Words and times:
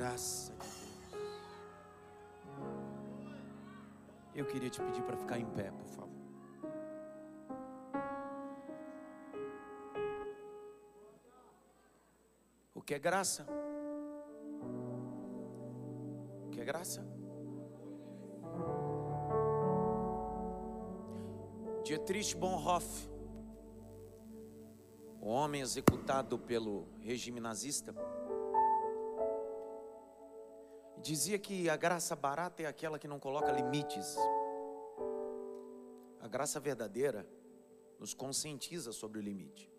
graça 0.00 0.54
de 0.54 0.58
Deus. 1.10 1.30
Eu 4.34 4.46
queria 4.46 4.70
te 4.70 4.80
pedir 4.80 5.02
para 5.02 5.14
ficar 5.14 5.38
em 5.38 5.44
pé, 5.44 5.70
por 5.70 5.86
favor. 5.88 6.08
O 12.74 12.80
que 12.80 12.94
é 12.94 12.98
graça? 12.98 13.46
O 16.46 16.50
que 16.50 16.62
é 16.62 16.64
graça? 16.64 17.06
Dietrich 21.84 22.34
Bonhoeffer, 22.36 23.10
o 25.20 25.28
homem 25.28 25.60
executado 25.60 26.38
pelo 26.38 26.88
regime 27.00 27.38
nazista, 27.38 27.94
dizia 31.00 31.38
que 31.38 31.68
a 31.68 31.76
graça 31.76 32.14
barata 32.14 32.62
é 32.62 32.66
aquela 32.66 32.98
que 32.98 33.08
não 33.08 33.18
coloca 33.18 33.50
limites. 33.50 34.16
A 36.20 36.28
graça 36.28 36.60
verdadeira 36.60 37.26
nos 37.98 38.14
conscientiza 38.14 38.92
sobre 38.92 39.18
o 39.18 39.22
limite. 39.22 39.70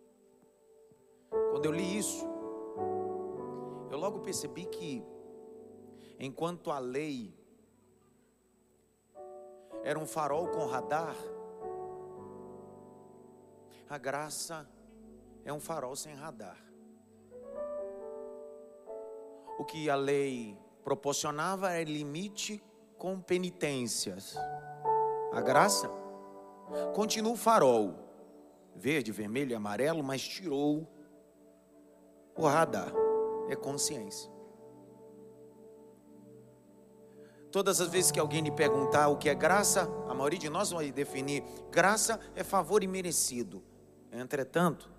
Quando 1.52 1.66
eu 1.66 1.72
li 1.72 1.98
isso, 1.98 2.26
eu 3.90 3.98
logo 3.98 4.20
percebi 4.20 4.66
que, 4.66 5.04
enquanto 6.20 6.72
a 6.72 6.80
lei 6.80 7.34
era 9.84 9.98
um 9.98 10.06
farol 10.06 10.48
com 10.50 10.66
radar, 10.66 11.16
a 13.90 13.98
graça 13.98 14.70
é 15.44 15.52
um 15.52 15.60
farol 15.60 15.96
sem 15.96 16.14
radar. 16.14 16.58
O 19.60 19.66
que 19.66 19.90
a 19.90 19.96
lei 19.96 20.58
proporcionava 20.84 21.72
era 21.72 21.90
limite 21.90 22.64
com 22.98 23.20
penitências. 23.20 24.36
A 25.32 25.42
graça 25.42 25.90
continua 26.94 27.34
o 27.34 27.38
farol, 27.38 27.96
verde, 28.76 29.12
vermelho 29.12 29.52
e 29.52 29.56
amarelo, 29.56 30.04
mas 30.04 30.22
tirou 30.22 30.88
o 32.36 32.48
radar. 32.48 32.92
É 33.50 33.56
consciência. 33.56 34.32
Todas 37.52 37.82
as 37.82 37.90
vezes 37.90 38.12
que 38.12 38.20
alguém 38.20 38.42
lhe 38.42 38.52
perguntar 38.52 39.10
o 39.10 39.18
que 39.18 39.28
é 39.28 39.36
graça, 39.36 39.82
a 40.08 40.14
maioria 40.14 40.40
de 40.40 40.50
nós 40.50 40.72
vai 40.72 40.90
definir: 40.92 41.44
graça 41.70 42.20
é 42.34 42.44
favor 42.44 42.82
imerecido. 42.82 43.62
Entretanto, 44.12 44.90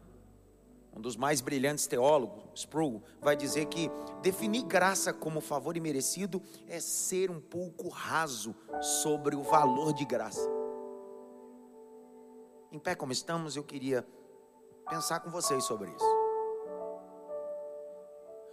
um 0.95 1.01
dos 1.01 1.17
mais 1.17 1.41
brilhantes 1.41 1.87
teólogos, 1.87 2.43
Sproul, 2.55 3.03
vai 3.21 3.35
dizer 3.35 3.67
que 3.67 3.91
definir 4.21 4.63
graça 4.65 5.13
como 5.13 5.41
favor 5.41 5.77
imerecido 5.77 6.43
é 6.69 6.79
ser 6.81 7.31
um 7.31 7.41
pouco 7.41 7.89
raso 7.89 8.55
sobre 8.81 9.35
o 9.35 9.43
valor 9.43 9.95
de 9.95 10.05
graça. 10.05 10.49
Em 12.71 12.79
pé 12.79 12.95
como 12.95 13.13
estamos, 13.13 13.57
eu 13.57 13.65
queria 13.65 14.07
pensar 14.89 15.21
com 15.21 15.31
vocês 15.31 15.65
sobre 15.65 15.91
isso. 15.91 16.23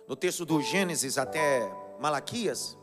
No 0.08 0.16
texto 0.16 0.46
do 0.46 0.62
Gênesis 0.62 1.18
até 1.18 1.70
Malaquias, 2.00 2.78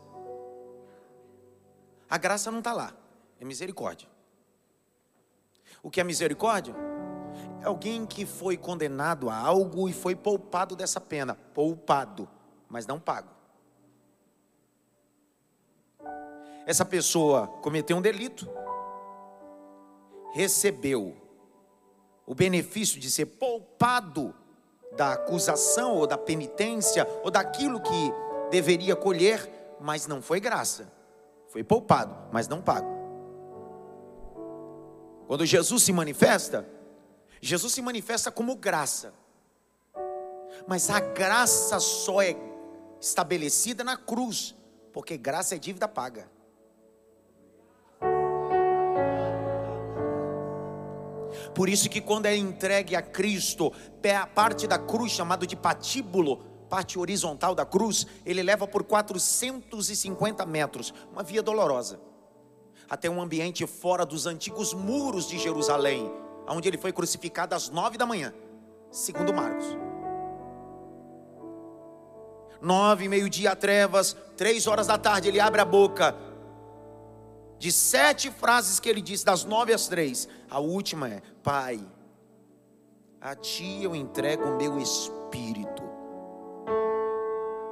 a 2.09 2.19
graça 2.19 2.51
não 2.51 2.59
está 2.59 2.73
lá, 2.73 2.95
é 3.41 3.45
misericórdia. 3.45 4.09
O 5.83 5.91
que 5.91 6.01
é 6.01 6.05
misericórdia? 6.05 6.75
É 7.63 7.67
alguém 7.67 8.07
que 8.07 8.25
foi 8.25 8.57
condenado 8.57 9.29
a 9.29 9.37
algo 9.37 9.89
e 9.89 9.93
foi 9.93 10.15
poupado 10.15 10.77
dessa 10.77 11.01
pena. 11.01 11.35
Poupado, 11.55 12.29
mas 12.69 12.87
não 12.87 13.01
pago. 13.01 13.31
Essa 16.67 16.85
pessoa 16.85 17.47
cometeu 17.63 17.97
um 17.97 18.03
delito, 18.03 18.49
recebeu 20.33 21.17
o 22.27 22.35
benefício 22.35 22.99
de 22.99 23.09
ser 23.09 23.27
poupado 23.27 24.35
da 24.97 25.13
acusação 25.13 25.95
ou 25.95 26.07
da 26.07 26.19
penitência 26.19 27.07
ou 27.23 27.31
daquilo 27.31 27.81
que 27.81 28.13
deveria 28.51 28.97
colher, 28.97 29.77
mas 29.81 30.07
não 30.09 30.21
foi 30.21 30.41
graça. 30.41 30.93
Foi 31.49 31.63
poupado, 31.63 32.15
mas 32.33 32.49
não 32.49 32.61
pago. 32.61 32.97
Quando 35.27 35.47
Jesus 35.47 35.85
se 35.85 35.93
manifesta, 35.93 36.69
Jesus 37.41 37.73
se 37.73 37.83
manifesta 37.83 38.31
como 38.31 38.57
graça. 38.57 39.13
Mas 40.67 40.91
a 40.91 41.01
graça 41.01 41.79
só 41.79 42.23
é 42.23 42.37
estabelecida 43.01 43.85
na 43.85 43.97
cruz, 43.97 44.55
porque 44.93 45.17
graça 45.17 45.55
é 45.55 45.59
dívida 45.59 45.87
paga. 45.87 46.31
Por 51.55 51.69
isso 51.69 51.89
que 51.89 52.01
quando 52.01 52.27
é 52.27 52.37
entregue 52.37 52.97
a 52.97 53.03
Cristo, 53.03 53.73
a 54.15 54.27
parte 54.27 54.67
da 54.67 54.79
cruz 54.79 55.13
chamado 55.13 55.47
de 55.47 55.57
patíbulo, 55.57 56.39
parte 56.69 56.99
horizontal 56.99 57.55
da 57.55 57.65
cruz, 57.65 58.07
ele 58.25 58.43
leva 58.43 58.67
por 58.67 58.85
450 58.85 60.45
metros, 60.45 60.93
uma 61.13 61.23
via 61.23 61.43
dolorosa, 61.43 62.01
até 62.89 63.09
um 63.09 63.21
ambiente 63.21 63.67
fora 63.67 64.05
dos 64.05 64.27
antigos 64.27 64.75
muros 64.75 65.29
de 65.29 65.39
Jerusalém, 65.39 66.11
onde 66.49 66.69
ele 66.69 66.79
foi 66.79 66.93
crucificado 66.93 67.55
às 67.55 67.69
nove 67.69 67.99
da 67.99 68.07
manhã, 68.07 68.33
segundo 68.91 69.33
Marcos. 69.33 69.67
Nove, 72.61 73.09
meio-dia, 73.09 73.55
trevas, 73.55 74.17
três 74.37 74.67
horas 74.67 74.87
da 74.87 74.99
tarde, 74.99 75.29
ele 75.29 75.41
abre 75.41 75.61
a 75.61 75.65
boca. 75.65 76.15
De 77.59 77.73
sete 77.73 78.31
frases 78.31 78.81
que 78.81 78.89
ele 78.89 79.01
disse, 79.01 79.25
das 79.25 79.45
nove 79.45 79.73
às 79.73 79.89
três, 79.89 80.29
a 80.51 80.59
última 80.59 81.09
é: 81.09 81.23
Pai, 81.43 81.81
a 83.21 83.35
ti 83.35 83.83
eu 83.83 83.95
entrego 83.95 84.45
o 84.45 84.57
meu 84.57 84.79
espírito. 84.79 85.83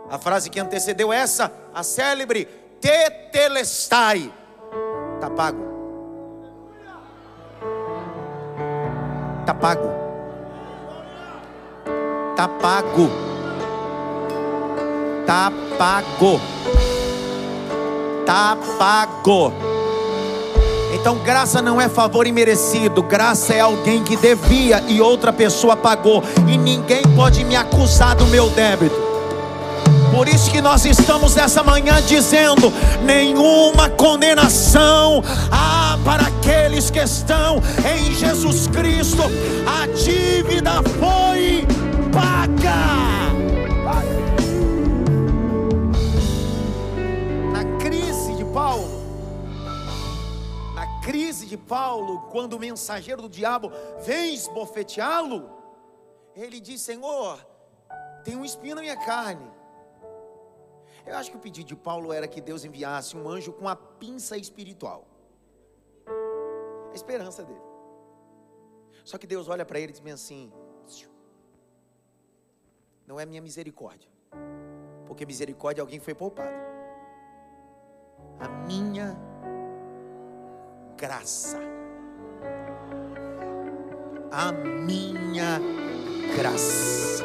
A 0.09 0.19
frase 0.19 0.51
que 0.51 0.61
antecedeu 0.61 1.13
essa, 1.13 1.53
a 1.73 1.83
célebre, 1.83 2.45
tetelestai, 2.81 4.33
está 5.15 5.31
pago. 5.31 5.74
Está 9.44 9.53
pago. 9.53 9.91
Está 12.31 12.49
pago. 12.49 13.10
Está 15.21 15.53
pago. 15.78 16.41
Está 18.21 18.56
pago. 18.78 19.53
Então, 20.94 21.19
graça 21.19 21.60
não 21.60 21.78
é 21.78 21.91
favor 21.91 22.27
imerecido, 22.27 23.03
graça 23.03 23.53
é 23.53 23.60
alguém 23.60 24.03
que 24.03 24.16
devia 24.16 24.83
e 24.88 25.03
outra 25.03 25.31
pessoa 25.31 25.77
pagou, 25.77 26.25
e 26.49 26.56
ninguém 26.56 27.03
pode 27.15 27.44
me 27.44 27.54
acusar 27.54 28.16
do 28.16 28.25
meu 28.28 28.49
débito. 28.49 28.97
Por 30.10 30.27
isso 30.27 30.50
que 30.50 30.62
nós 30.62 30.87
estamos 30.87 31.34
nessa 31.34 31.62
manhã 31.62 32.00
dizendo: 32.00 32.72
nenhuma 33.03 33.91
condenação 33.91 35.22
há 35.53 35.84
para 36.04 36.26
aqueles 36.26 36.91
que 36.91 37.00
estão 37.00 37.56
em 37.84 38.12
Jesus 38.12 38.66
Cristo, 38.69 39.22
a 39.66 39.87
dívida 39.87 40.82
foi 41.00 41.66
paga. 42.12 42.94
Na 47.53 47.78
crise 47.78 48.34
de 48.34 48.44
Paulo, 48.44 48.88
na 50.75 51.00
crise 51.00 51.47
de 51.47 51.56
Paulo, 51.56 52.28
quando 52.31 52.54
o 52.54 52.60
mensageiro 52.60 53.22
do 53.22 53.28
diabo 53.28 53.72
vem 54.04 54.34
esbofeteá-lo, 54.34 55.50
ele 56.36 56.60
diz: 56.60 56.81
Senhor, 56.82 57.38
tem 58.22 58.36
um 58.36 58.44
espinho 58.44 58.76
na 58.76 58.82
minha 58.82 58.97
carne 58.97 59.54
eu 61.06 61.16
acho 61.16 61.31
que 61.31 61.36
o 61.36 61.41
pedido 61.41 61.66
de 61.66 61.76
Paulo 61.76 62.12
era 62.12 62.27
que 62.27 62.41
Deus 62.41 62.65
enviasse 62.65 63.16
um 63.16 63.28
anjo 63.28 63.53
com 63.53 63.68
a 63.68 63.77
pinça 63.77 64.36
espiritual. 64.36 65.07
A 66.95 66.97
esperança 66.97 67.43
dele. 67.43 67.61
Só 69.05 69.19
que 69.19 69.27
Deus 69.27 69.49
olha 69.49 69.67
para 69.67 69.81
ele 69.81 69.93
e 69.93 70.01
diz 70.01 70.15
assim: 70.15 70.53
Não 73.05 73.19
é 73.19 73.27
minha 73.27 73.43
misericórdia, 73.43 74.09
porque 75.05 75.27
misericórdia 75.27 75.81
é 75.81 75.83
alguém 75.83 75.99
foi 75.99 76.15
poupado. 76.15 76.55
A 78.39 78.49
minha 78.49 79.17
graça. 80.97 81.59
A 84.31 84.53
minha 84.53 85.61
graça 86.37 87.25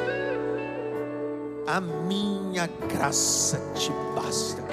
a 1.70 1.80
minha 1.80 2.66
graça 2.92 3.60
te 3.76 3.92
basta. 4.16 4.64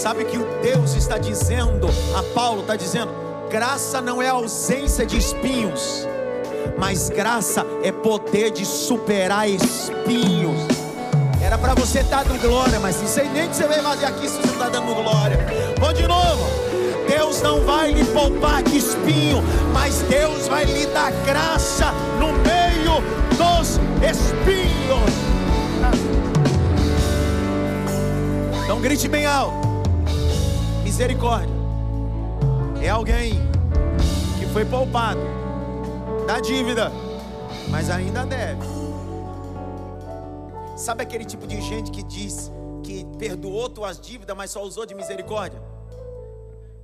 Sabe 0.00 0.24
que 0.24 0.38
o 0.38 0.46
Deus 0.62 0.94
está 0.94 1.18
dizendo, 1.18 1.86
a 2.16 2.22
Paulo 2.34 2.62
está 2.62 2.74
dizendo, 2.74 3.12
graça 3.50 4.00
não 4.00 4.22
é 4.22 4.28
ausência 4.28 5.04
de 5.04 5.18
espinhos, 5.18 6.08
Mas 6.78 7.10
graça 7.10 7.66
é 7.82 7.92
poder 7.92 8.50
de 8.50 8.64
superar 8.64 9.46
espinhos. 9.46 10.56
Era 11.42 11.58
para 11.58 11.74
você 11.74 12.00
estar 12.00 12.24
dando 12.24 12.40
glória, 12.40 12.80
mas 12.80 12.98
não 12.98 13.06
sei 13.06 13.28
nem 13.28 13.46
que 13.46 13.54
você 13.54 13.66
veio 13.66 13.82
fazer 13.82 14.06
aqui 14.06 14.26
se 14.26 14.36
você 14.38 14.46
não 14.46 14.54
está 14.54 14.68
dando 14.70 14.94
glória. 14.94 15.38
Vou 15.78 15.92
de 15.92 16.06
novo. 16.08 16.46
Deus 17.06 17.42
não 17.42 17.60
vai 17.66 17.92
lhe 17.92 18.04
poupar 18.06 18.62
de 18.62 18.78
espinho, 18.78 19.42
mas 19.74 19.98
Deus 20.08 20.48
vai 20.48 20.64
lhe 20.64 20.86
dar 20.86 21.12
graça 21.26 21.92
no 22.18 22.32
meio 22.32 23.02
dos 23.36 23.78
espinhos. 24.02 25.10
Então 28.64 28.80
grite 28.80 29.06
bem 29.06 29.26
alto. 29.26 29.69
Misericórdia. 31.00 31.54
É 32.82 32.90
alguém 32.90 33.32
que 34.38 34.44
foi 34.52 34.66
poupado 34.66 35.18
da 36.26 36.38
dívida, 36.40 36.92
mas 37.70 37.88
ainda 37.88 38.26
deve. 38.26 38.60
Sabe 40.76 41.02
aquele 41.02 41.24
tipo 41.24 41.46
de 41.46 41.58
gente 41.62 41.90
que 41.90 42.02
diz 42.02 42.52
que 42.84 43.06
perdoou 43.18 43.70
tuas 43.70 43.98
dívidas, 43.98 44.36
mas 44.36 44.50
só 44.50 44.62
usou 44.62 44.84
de 44.84 44.94
misericórdia? 44.94 45.58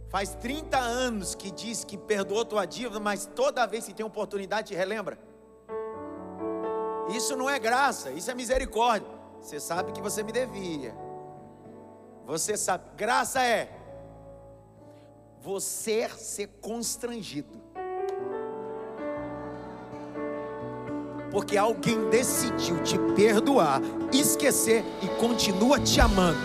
Faz 0.08 0.34
30 0.36 0.78
anos 0.78 1.34
que 1.34 1.50
diz 1.50 1.84
que 1.84 1.98
perdoou 1.98 2.42
tua 2.42 2.64
dívida, 2.64 2.98
mas 2.98 3.26
toda 3.26 3.66
vez 3.66 3.84
que 3.84 3.92
tem 3.92 4.06
oportunidade 4.06 4.68
te 4.68 4.74
relembra. 4.74 5.18
Isso 7.10 7.36
não 7.36 7.50
é 7.50 7.58
graça, 7.58 8.10
isso 8.12 8.30
é 8.30 8.34
misericórdia. 8.34 9.10
Você 9.42 9.60
sabe 9.60 9.92
que 9.92 10.00
você 10.00 10.22
me 10.22 10.32
devia. 10.32 10.94
Você 12.24 12.56
sabe, 12.56 12.82
graça 12.96 13.42
é 13.42 13.84
você 15.46 16.10
ser 16.18 16.48
constrangido. 16.60 17.62
Porque 21.30 21.56
alguém 21.56 22.10
decidiu 22.10 22.82
te 22.82 22.98
perdoar, 23.14 23.80
esquecer 24.12 24.84
e 25.00 25.06
continua 25.20 25.78
te 25.78 26.00
amando. 26.00 26.40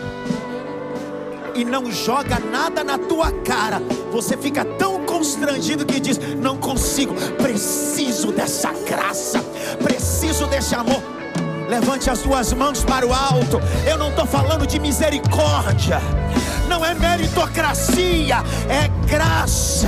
E 1.56 1.66
não 1.66 1.92
joga 1.92 2.38
nada 2.40 2.84
na 2.84 3.00
tua 3.00 3.32
cara. 3.42 3.80
Você 4.12 4.38
fica 4.38 4.64
tão 4.64 5.04
constrangido 5.04 5.84
que 5.84 6.00
diz: 6.00 6.20
Não 6.40 6.60
consigo, 6.60 7.16
preciso 7.42 8.32
dessa 8.32 8.72
graça, 8.72 9.40
preciso 9.84 10.46
desse 10.46 10.76
amor. 10.76 11.21
Levante 11.72 12.10
as 12.10 12.20
duas 12.20 12.52
mãos 12.52 12.84
para 12.84 13.08
o 13.08 13.14
alto. 13.14 13.62
Eu 13.86 13.98
não 13.98 14.10
estou 14.10 14.26
falando 14.26 14.68
de 14.68 14.78
misericórdia, 14.78 16.02
não 16.68 16.84
é 16.84 16.94
meritocracia, 16.94 18.44
é 18.68 18.90
graça. 19.08 19.88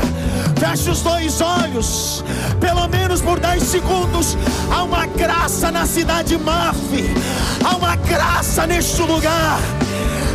Feche 0.57 0.89
os 0.89 1.01
dois 1.01 1.41
olhos, 1.41 2.23
pelo 2.61 2.87
menos 2.87 3.19
por 3.19 3.37
10 3.37 3.61
segundos. 3.61 4.37
Há 4.71 4.81
uma 4.83 5.05
graça 5.07 5.71
na 5.73 5.85
cidade 5.85 6.37
Maf, 6.37 6.77
há 7.61 7.75
uma 7.75 7.97
graça 7.97 8.65
neste 8.65 9.01
lugar. 9.01 9.59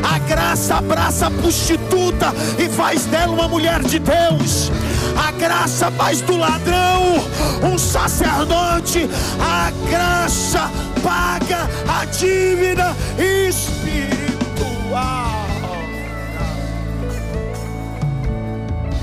A 0.05 0.19
graça 0.19 0.75
abraça 0.75 1.29
a 1.29 1.31
prostituta 1.31 2.27
e 2.59 2.69
faz 2.69 3.06
dela 3.06 3.33
uma 3.33 3.49
mulher 3.49 3.83
de 3.83 3.99
Deus. 3.99 4.71
A 5.16 5.31
graça 5.32 5.90
faz 5.93 6.20
do 6.20 6.37
ladrão 6.37 7.25
um 7.62 7.78
sacerdote. 7.78 9.08
A 9.40 9.70
graça 9.88 10.70
paga 11.02 11.69
a 11.88 12.05
dívida 12.05 12.96
espiritual. 13.19 14.19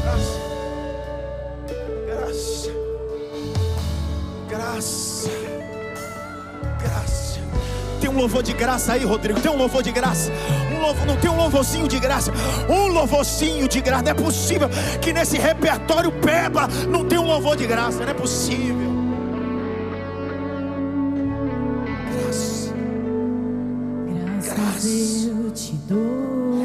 Graça, 0.03 0.39
graça, 2.07 2.71
graça. 4.49 5.04
Um 8.15 8.19
louvor 8.19 8.41
de 8.41 8.53
graça 8.53 8.93
aí, 8.93 9.03
Rodrigo. 9.03 9.41
Tem 9.41 9.51
um 9.51 9.57
louvor 9.57 9.83
de 9.83 9.91
graça. 9.91 10.31
Um 10.73 10.79
louvor, 10.81 11.05
não 11.05 11.17
tem 11.17 11.29
um 11.29 11.35
louvorzinho 11.35 11.85
de 11.87 11.99
graça. 11.99 12.31
Um 12.69 12.87
louvorzinho 12.87 13.67
de 13.67 13.81
graça. 13.81 14.03
Não 14.03 14.11
é 14.11 14.13
possível 14.13 14.69
que 15.01 15.11
nesse 15.11 15.37
repertório 15.37 16.09
beba 16.11 16.67
não 16.89 17.03
tem 17.05 17.19
um 17.19 17.25
louvor 17.27 17.57
de 17.57 17.67
graça. 17.67 17.99
Não 18.03 18.09
é 18.09 18.13
possível. 18.13 18.95
Graça. 22.13 22.73
Graças 24.41 25.25
eu 25.27 25.51
te 25.51 25.73
dou, 25.87 26.63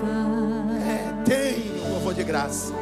Pai, 0.00 0.88
É, 0.88 1.12
tem 1.24 1.72
um 1.86 1.90
louvor 1.92 2.14
de 2.14 2.24
graça. 2.24 2.72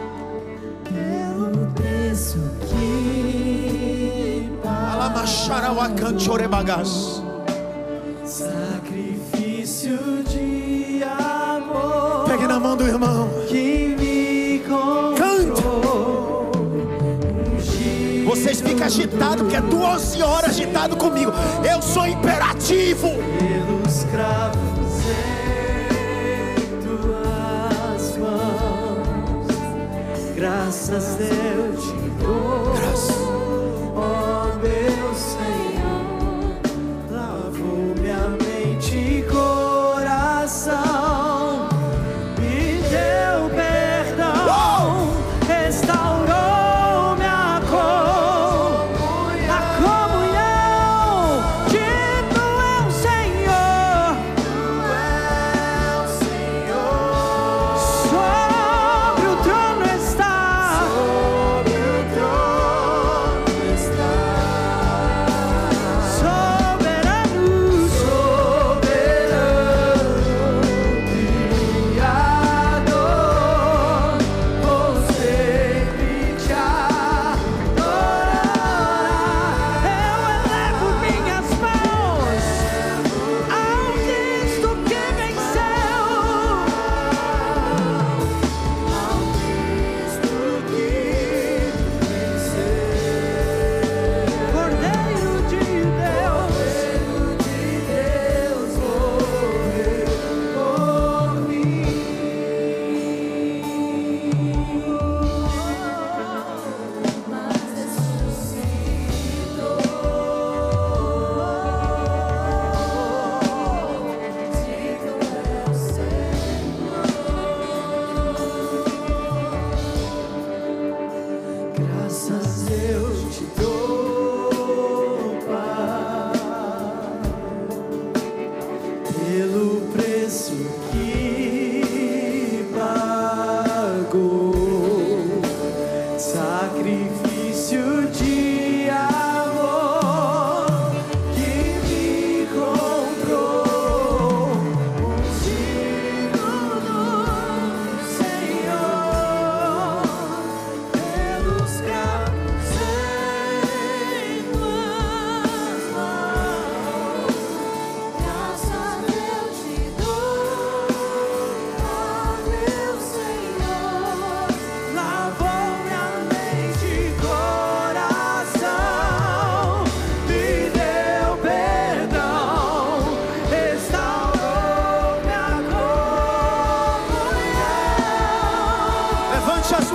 pelo 0.85 1.67
preço 1.73 2.39
que 2.69 4.49
Alamacharauacanchorebagas. 4.65 7.23
Sacrifício 8.31 9.99
de 10.23 11.03
amor 11.03 12.27
Pegue 12.29 12.47
na 12.47 12.61
mão 12.61 12.77
do 12.77 12.87
irmão. 12.87 13.29
que 13.49 13.97
me 13.99 14.61
comprou. 14.69 16.53
Vocês 18.27 18.61
ficam 18.61 18.87
agitados, 18.87 19.43
porque 19.43 19.57
é 19.57 19.61
12 19.61 20.23
horas 20.23 20.51
agitado 20.51 20.97
comigo. 20.97 21.33
Eu 21.69 21.83
sou 21.83 22.07
imperativo. 22.07 23.09
Pelos 23.09 24.05
cravos 24.05 25.01
em 25.11 26.81
tuas 26.87 28.17
mãos, 28.17 29.49
graças 30.37 31.19
eu 31.19 31.70
te 31.70 31.70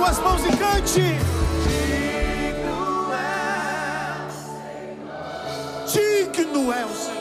suas 0.06 0.18
mãos 0.20 0.40
e 0.44 0.56
cante. 0.56 1.00
Digno 1.66 3.12
é 3.12 4.22
o 4.22 4.30
Senhor. 4.70 6.22
Digno 6.32 6.72
é 6.72 6.84
o 6.84 6.94
Senhor. 6.94 7.15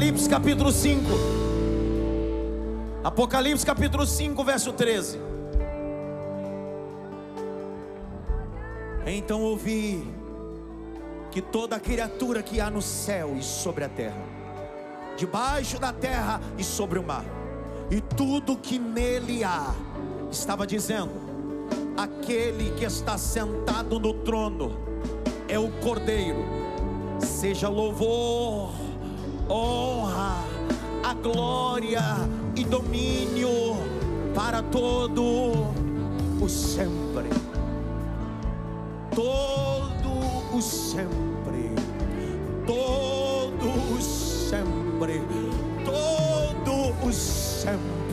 Apocalipse 0.00 0.30
capítulo 0.30 0.72
5. 0.72 1.02
Apocalipse 3.04 3.66
capítulo 3.66 4.06
5, 4.06 4.42
verso 4.44 4.72
13. 4.72 5.20
Então 9.04 9.42
ouvi 9.42 10.02
que 11.30 11.42
toda 11.42 11.78
criatura 11.78 12.42
que 12.42 12.62
há 12.62 12.70
no 12.70 12.80
céu 12.80 13.36
e 13.36 13.42
sobre 13.42 13.84
a 13.84 13.90
terra, 13.90 14.24
debaixo 15.18 15.78
da 15.78 15.92
terra 15.92 16.40
e 16.56 16.64
sobre 16.64 16.98
o 16.98 17.02
mar, 17.02 17.26
e 17.90 18.00
tudo 18.00 18.56
que 18.56 18.78
nele 18.78 19.44
há, 19.44 19.74
estava 20.30 20.66
dizendo: 20.66 21.12
aquele 21.94 22.70
que 22.70 22.86
está 22.86 23.18
sentado 23.18 24.00
no 24.00 24.14
trono 24.14 24.80
é 25.46 25.58
o 25.58 25.70
Cordeiro, 25.82 26.42
seja 27.18 27.68
louvor, 27.68 28.72
a 29.50 29.89
glória 31.22 32.02
e 32.56 32.64
domínio 32.64 33.76
para 34.34 34.62
todo 34.62 35.72
o 36.40 36.48
sempre. 36.48 37.28
Todo 39.14 40.56
o 40.56 40.62
sempre. 40.62 41.74
Todo 42.66 43.94
o 43.94 44.00
sempre. 44.00 45.22
Todo 45.84 47.06
o 47.06 47.12
sempre. 47.12 48.09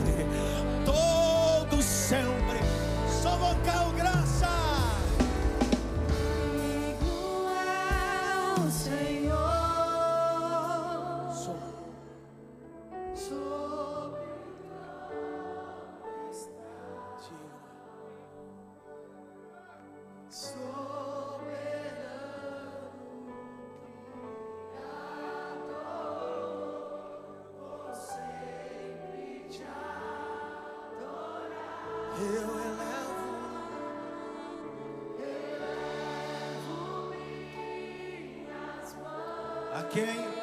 A 39.98 40.37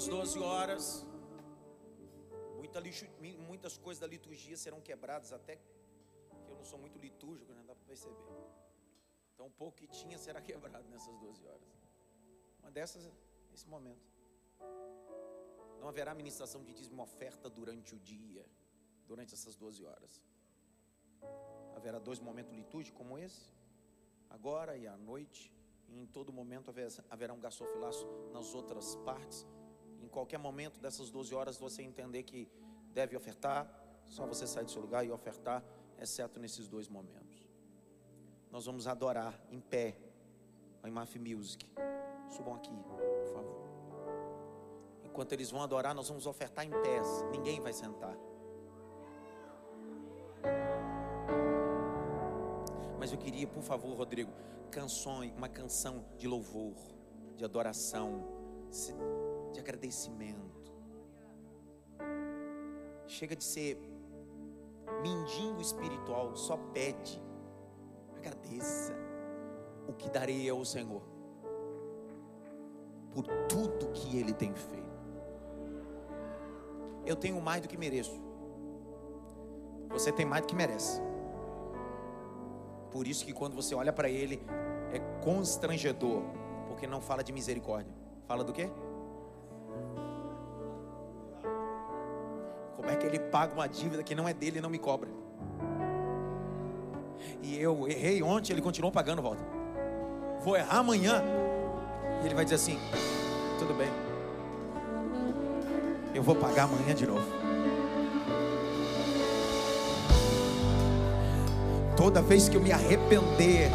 Estamos 0.00 0.32
12 0.32 0.38
horas. 0.40 1.06
Muita 2.56 2.80
mi- 3.20 3.36
muitas 3.36 3.76
coisas 3.76 4.00
da 4.00 4.06
liturgia 4.06 4.56
serão 4.56 4.80
quebradas, 4.80 5.30
até 5.30 5.56
que 5.56 6.50
eu 6.50 6.56
não 6.56 6.64
sou 6.64 6.78
muito 6.78 6.98
litúrgico, 6.98 7.52
né? 7.52 7.62
Dá 7.66 7.74
para 7.74 7.84
perceber. 7.84 8.16
Então, 9.34 9.46
o 9.48 9.50
pouco 9.50 9.76
que 9.76 9.86
tinha 9.88 10.16
será 10.16 10.40
quebrado 10.48 10.88
nessas 10.88 11.14
12 11.18 11.44
horas. 11.46 11.68
Uma 12.62 12.70
dessas, 12.70 13.10
esse 13.52 13.68
momento. 13.68 14.00
Não 15.80 15.88
haverá 15.88 16.14
ministração 16.14 16.62
de 16.64 16.72
dízimo 16.72 17.02
oferta 17.02 17.50
durante 17.50 17.94
o 17.94 17.98
dia, 17.98 18.46
durante 19.06 19.34
essas 19.34 19.54
12 19.54 19.84
horas. 19.84 20.22
Haverá 21.76 21.98
dois 21.98 22.20
momentos 22.20 22.54
litúrgicos 22.54 22.96
como 22.96 23.18
esse, 23.18 23.50
agora 24.30 24.78
e 24.78 24.86
à 24.86 24.96
noite. 24.96 25.52
E 25.88 25.98
em 26.00 26.06
todo 26.06 26.32
momento 26.32 26.70
haver- 26.70 26.88
haverá 27.10 27.34
um 27.34 27.40
gasofilaço 27.40 28.06
nas 28.32 28.54
outras 28.54 28.94
partes. 28.96 29.46
Qualquer 30.10 30.38
momento 30.38 30.80
dessas 30.80 31.10
12 31.10 31.34
horas 31.34 31.56
você 31.56 31.82
entender 31.82 32.22
que 32.22 32.48
deve 32.92 33.16
ofertar, 33.16 33.68
só 34.08 34.26
você 34.26 34.46
sair 34.46 34.64
do 34.64 34.70
seu 34.70 34.82
lugar 34.82 35.06
e 35.06 35.10
ofertar, 35.10 35.64
exceto 35.98 36.40
nesses 36.40 36.68
dois 36.68 36.88
momentos. 36.88 37.48
Nós 38.50 38.66
vamos 38.66 38.86
adorar 38.86 39.40
em 39.50 39.60
pé 39.60 39.96
a 40.82 40.88
Imaf 40.88 41.16
Music. 41.18 41.66
Subam 42.28 42.54
aqui, 42.54 42.70
por 42.70 43.32
favor. 43.32 43.60
Enquanto 45.04 45.32
eles 45.32 45.50
vão 45.50 45.62
adorar, 45.62 45.94
nós 45.94 46.08
vamos 46.08 46.26
ofertar 46.26 46.64
em 46.64 46.70
pés. 46.70 47.06
Ninguém 47.30 47.60
vai 47.60 47.72
sentar. 47.72 48.16
Mas 52.98 53.12
eu 53.12 53.18
queria, 53.18 53.46
por 53.46 53.62
favor, 53.62 53.96
Rodrigo, 53.96 54.32
canções, 54.70 55.32
uma 55.36 55.48
canção 55.48 56.04
de 56.18 56.26
louvor, 56.26 56.74
de 57.36 57.44
adoração, 57.44 58.24
de 59.52 59.60
agradecimento. 59.60 60.72
Chega 63.06 63.34
de 63.34 63.44
ser 63.44 63.78
mendigo 65.02 65.60
espiritual, 65.60 66.36
só 66.36 66.56
pede. 66.56 67.20
Agradeça. 68.16 68.94
O 69.88 69.92
que 69.92 70.08
darei 70.08 70.48
ao 70.48 70.64
Senhor 70.64 71.02
por 73.12 73.26
tudo 73.48 73.90
que 73.92 74.18
ele 74.18 74.32
tem 74.32 74.54
feito. 74.54 74.80
Eu 77.04 77.16
tenho 77.16 77.40
mais 77.40 77.60
do 77.60 77.68
que 77.68 77.76
mereço. 77.76 78.20
Você 79.90 80.12
tem 80.12 80.24
mais 80.24 80.42
do 80.42 80.48
que 80.48 80.54
merece. 80.54 81.00
Por 82.90 83.06
isso 83.06 83.24
que 83.24 83.32
quando 83.32 83.54
você 83.54 83.74
olha 83.74 83.92
para 83.92 84.08
ele 84.08 84.40
é 84.92 84.98
constrangedor, 85.22 86.22
porque 86.68 86.86
não 86.86 87.00
fala 87.00 87.22
de 87.22 87.32
misericórdia. 87.32 87.92
Fala 88.26 88.44
do 88.44 88.52
quê? 88.52 88.70
É 92.90 92.96
que 92.96 93.06
ele 93.06 93.18
paga 93.18 93.54
uma 93.54 93.68
dívida 93.68 94.02
que 94.02 94.14
não 94.14 94.28
é 94.28 94.34
dele 94.34 94.58
e 94.58 94.60
não 94.60 94.70
me 94.70 94.78
cobra? 94.78 95.08
E 97.42 97.58
eu 97.58 97.88
errei 97.88 98.22
ontem, 98.22 98.52
ele 98.52 98.62
continuou 98.62 98.92
pagando 98.92 99.22
volta. 99.22 99.42
Vou 100.42 100.56
errar 100.56 100.78
amanhã. 100.78 101.22
E 102.22 102.26
ele 102.26 102.34
vai 102.34 102.44
dizer 102.44 102.56
assim: 102.56 102.78
tudo 103.58 103.74
bem. 103.74 103.88
Eu 106.14 106.22
vou 106.22 106.34
pagar 106.34 106.64
amanhã 106.64 106.94
de 106.94 107.06
novo. 107.06 107.24
Toda 111.96 112.22
vez 112.22 112.48
que 112.48 112.56
eu 112.56 112.60
me 112.60 112.72
arrepender, 112.72 113.70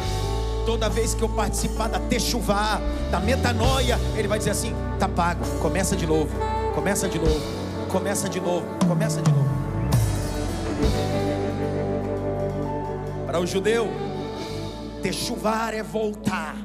toda 0.66 0.88
vez 0.88 1.14
que 1.14 1.22
eu 1.22 1.28
participar 1.28 1.88
da 1.88 2.00
techuvá, 2.00 2.80
da 3.10 3.20
metanoia, 3.20 3.96
Ele 4.16 4.26
vai 4.26 4.38
dizer 4.38 4.50
assim: 4.50 4.74
tá 4.98 5.08
pago, 5.08 5.44
começa 5.60 5.94
de 5.94 6.06
novo, 6.06 6.36
começa 6.74 7.08
de 7.08 7.18
novo, 7.18 7.40
começa 7.96 8.28
de 8.28 8.38
novo, 8.38 8.66
começa 8.86 9.22
de 9.22 9.32
novo. 9.32 9.48
Para 13.24 13.40
o 13.40 13.46
judeu, 13.46 13.86
techuvar 15.02 15.72
é 15.72 15.82
voltar. 15.82 16.56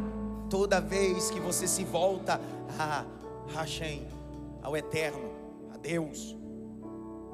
Toda 0.49 0.81
vez 0.81 1.31
que 1.31 1.39
você 1.39 1.69
se 1.69 1.85
volta 1.85 2.37
a 2.77 3.05
Hashem, 3.55 4.05
ao 4.61 4.75
eterno, 4.75 5.31
a 5.73 5.77
Deus, 5.77 6.35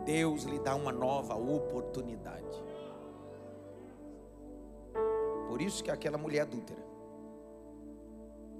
Deus 0.05 0.43
lhe 0.43 0.59
dá 0.59 0.75
uma 0.75 0.91
nova 0.91 1.33
oportunidade. 1.33 2.45
Por 5.49 5.59
isso 5.59 5.83
que 5.83 5.89
aquela 5.89 6.19
mulher 6.19 6.41
adúltera 6.41 6.85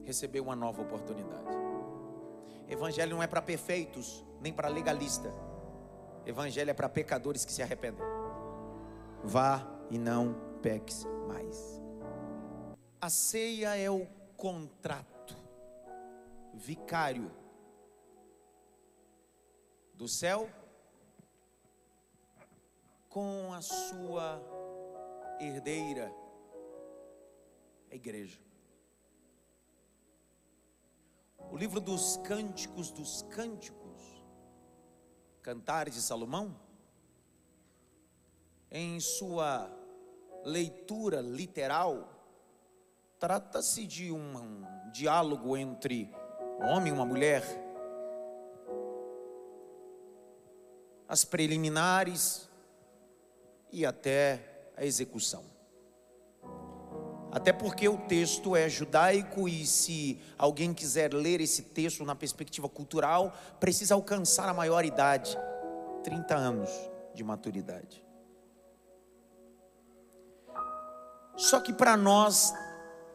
recebeu 0.04 0.42
uma 0.42 0.56
nova 0.56 0.82
oportunidade. 0.82 1.56
Evangelho 2.68 3.12
não 3.16 3.22
é 3.22 3.28
para 3.28 3.42
perfeitos, 3.42 4.26
nem 4.42 4.54
para 4.54 4.68
legalista. 4.68 5.32
Evangelho 6.26 6.72
é 6.72 6.74
para 6.74 6.90
pecadores 6.90 7.46
que 7.46 7.52
se 7.52 7.62
arrependem. 7.62 8.06
Vá 9.24 9.66
e 9.90 9.98
não 9.98 10.36
peques 10.62 11.06
mais. 11.28 11.82
A 13.00 13.10
ceia 13.10 13.78
é 13.78 13.90
o 13.90 14.06
contrato 14.36 15.36
vicário 16.54 17.32
do 19.94 20.08
céu 20.08 20.50
com 23.10 23.54
a 23.54 23.62
sua 23.62 24.42
herdeira, 25.40 26.14
a 27.92 27.96
igreja. 27.96 28.40
O 31.52 31.58
livro 31.58 31.80
dos 31.80 32.18
Cânticos 32.18 32.92
dos 32.92 33.22
Cânticos, 33.24 33.87
Cantares 35.48 35.94
de 35.94 36.02
Salomão, 36.02 36.54
em 38.70 39.00
sua 39.00 39.72
leitura 40.44 41.22
literal, 41.22 42.06
trata-se 43.18 43.88
de 43.88 44.12
um, 44.12 44.66
diálogo 44.92 45.56
entre 45.56 46.14
um 46.60 46.66
homem 46.66 46.92
e 46.92 46.92
uma 46.94 47.06
mulher. 47.06 47.44
As 51.08 51.24
preliminares 51.24 52.50
e 53.72 53.86
até 53.86 54.74
a 54.76 54.84
execução. 54.84 55.46
Até 57.32 57.52
porque 57.52 57.88
o 57.90 57.98
texto 57.98 58.56
é 58.56 58.70
judaico 58.70 59.50
e 59.50 59.66
se 59.66 60.20
alguém 60.38 60.74
quiser 60.74 61.14
ler 61.14 61.42
esse 61.42 61.62
texto 61.62 62.06
na 62.06 62.16
perspectiva 62.16 62.70
cultural, 62.70 63.34
precisa 63.60 63.96
alcançar 63.96 64.48
a 64.48 64.54
maior 64.54 64.86
idade, 64.86 65.38
30 66.04 66.36
anos 66.36 66.70
de 67.14 67.24
maturidade. 67.24 68.04
Só 71.36 71.60
que 71.60 71.74
para 71.74 71.98
nós 71.98 72.54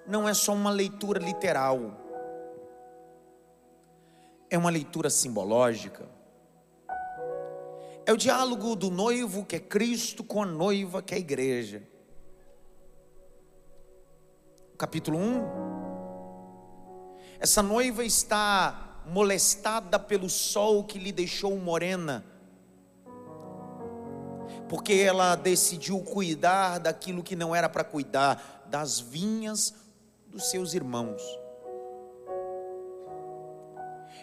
não 0.06 0.28
é 0.28 0.34
só 0.34 0.52
uma 0.52 0.70
leitura 0.70 1.18
literal, 1.18 2.02
é 4.50 4.58
uma 4.58 4.70
leitura 4.70 5.08
simbológica. 5.08 6.06
É 8.04 8.12
o 8.12 8.16
diálogo 8.16 8.76
do 8.76 8.90
noivo, 8.90 9.44
que 9.44 9.56
é 9.56 9.60
Cristo, 9.60 10.22
com 10.22 10.42
a 10.42 10.46
noiva, 10.46 11.00
que 11.00 11.14
é 11.14 11.16
a 11.16 11.20
igreja. 11.20 11.82
Capítulo 14.82 15.16
1. 15.16 15.44
Essa 17.38 17.62
noiva 17.62 18.04
está 18.04 18.98
molestada 19.06 19.96
pelo 19.96 20.28
sol 20.28 20.82
que 20.82 20.98
lhe 20.98 21.12
deixou 21.12 21.56
morena, 21.56 22.24
porque 24.68 24.94
ela 24.94 25.36
decidiu 25.36 26.00
cuidar 26.00 26.78
daquilo 26.78 27.22
que 27.22 27.36
não 27.36 27.54
era 27.54 27.68
para 27.68 27.84
cuidar, 27.84 28.64
das 28.66 28.98
vinhas 28.98 29.72
dos 30.26 30.50
seus 30.50 30.74
irmãos 30.74 31.22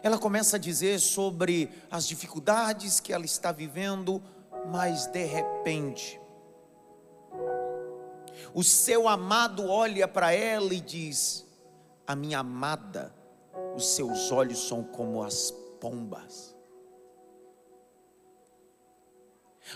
ela 0.03 0.17
começa 0.17 0.57
a 0.57 0.59
dizer 0.59 0.99
sobre 0.99 1.69
as 1.89 2.05
dificuldades 2.05 2.99
que 2.99 3.13
ela 3.13 3.25
está 3.25 3.51
vivendo, 3.51 4.21
mas 4.67 5.07
de 5.07 5.25
repente, 5.25 6.19
o 8.53 8.63
seu 8.63 9.07
amado 9.07 9.67
olha 9.67 10.07
para 10.07 10.31
ela 10.31 10.73
e 10.73 10.81
diz: 10.81 11.45
A 12.07 12.15
minha 12.15 12.39
amada, 12.39 13.13
os 13.75 13.95
seus 13.95 14.31
olhos 14.31 14.67
são 14.67 14.83
como 14.83 15.23
as 15.23 15.51
pombas. 15.79 16.55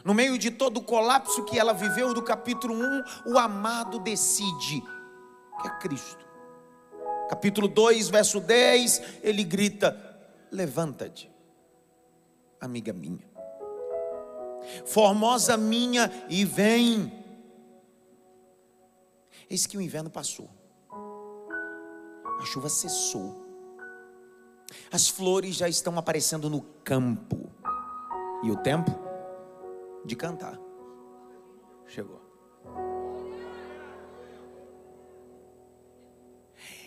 No 0.03 0.13
meio 0.13 0.37
de 0.37 0.49
todo 0.49 0.77
o 0.77 0.83
colapso 0.83 1.45
que 1.45 1.59
ela 1.59 1.73
viveu 1.73 2.13
do 2.13 2.23
capítulo 2.23 2.73
1, 2.73 3.03
o 3.33 3.37
amado 3.37 3.99
decide 3.99 4.81
que 5.61 5.67
é 5.67 5.79
Cristo. 5.79 6.25
Capítulo 7.29 7.67
2, 7.67 8.09
verso 8.09 8.39
10, 8.39 9.01
ele 9.21 9.43
grita: 9.43 9.97
levanta-te, 10.51 11.31
amiga 12.59 12.91
minha. 12.91 13.31
Formosa 14.85 15.57
minha, 15.57 16.11
e 16.29 16.45
vem. 16.45 17.22
Eis 19.53 19.67
que 19.67 19.77
o 19.77 19.81
inverno 19.81 20.09
passou, 20.09 20.49
a 22.41 22.43
chuva 22.43 22.69
cessou, 22.69 23.45
as 24.91 25.07
flores 25.07 25.55
já 25.55 25.69
estão 25.69 25.95
aparecendo 25.99 26.49
no 26.49 26.61
campo, 26.83 27.51
e 28.41 28.49
o 28.49 28.57
tempo 28.57 28.89
de 30.03 30.15
cantar 30.15 30.59
chegou. 31.85 32.19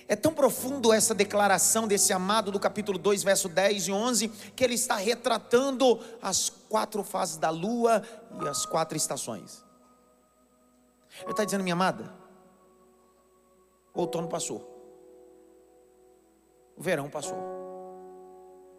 É 0.09 0.17
tão 0.17 0.35
profundo 0.35 0.93
essa 0.93 1.15
declaração 1.15 1.87
desse 1.87 2.13
amado 2.13 2.51
do 2.51 2.59
capítulo 2.59 2.99
2, 2.99 3.23
verso 3.23 3.49
10 3.49 3.87
e 3.87 3.93
11, 3.93 4.29
que 4.57 4.65
ele 4.65 4.75
está 4.75 4.97
retratando 4.97 6.01
as 6.21 6.51
quatro 6.51 7.05
fases 7.05 7.37
da 7.37 7.49
lua 7.49 8.03
e 8.43 8.49
as 8.49 8.67
quatro 8.67 8.97
estações. 8.97 9.65
Ele 11.23 11.31
está 11.31 11.45
dizendo, 11.45 11.63
minha 11.63 11.75
amada, 11.75 12.26
o 13.97 14.01
outono 14.01 14.29
passou, 14.29 14.61
o 16.77 16.83
verão 16.83 17.09
passou, 17.09 17.39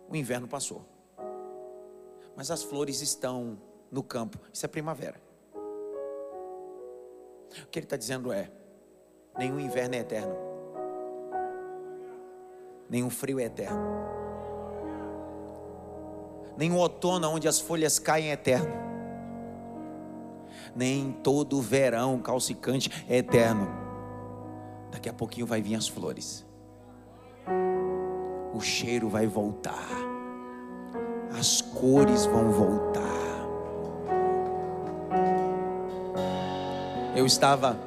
o 0.08 0.16
inverno 0.16 0.48
passou, 0.48 0.86
mas 2.36 2.52
as 2.52 2.62
flores 2.62 3.02
estão 3.02 3.60
no 3.92 4.04
campo, 4.04 4.40
isso 4.54 4.64
é 4.64 4.70
primavera. 4.70 5.20
O 7.64 7.68
que 7.68 7.80
ele 7.80 7.86
está 7.86 7.98
dizendo 7.98 8.32
é: 8.32 8.52
nenhum 9.38 9.60
inverno 9.60 9.96
é 9.96 10.00
eterno. 10.00 10.36
Nenhum 12.88 13.10
frio 13.10 13.40
é 13.40 13.44
eterno, 13.44 13.82
nenhum 16.56 16.78
outono 16.78 17.28
onde 17.30 17.48
as 17.48 17.60
folhas 17.60 17.98
caem 18.00 18.30
é 18.30 18.34
eterno, 18.34 18.72
nem 20.76 21.12
todo 21.12 21.60
verão 21.60 22.22
calcicante 22.22 22.90
é 23.10 23.18
eterno. 23.18 23.87
Daqui 24.92 25.10
a 25.10 25.14
pouquinho 25.14 25.46
vai 25.46 25.62
vir 25.62 25.76
as 25.76 25.88
flores, 25.88 26.46
o 28.54 28.62
cheiro 28.62 29.10
vai 29.10 29.28
voltar, 29.28 29.90
as 31.38 31.62
cores 31.62 32.26
vão 32.26 32.52
voltar. 32.52 33.04
Eu 37.16 37.26
estava 37.26 37.78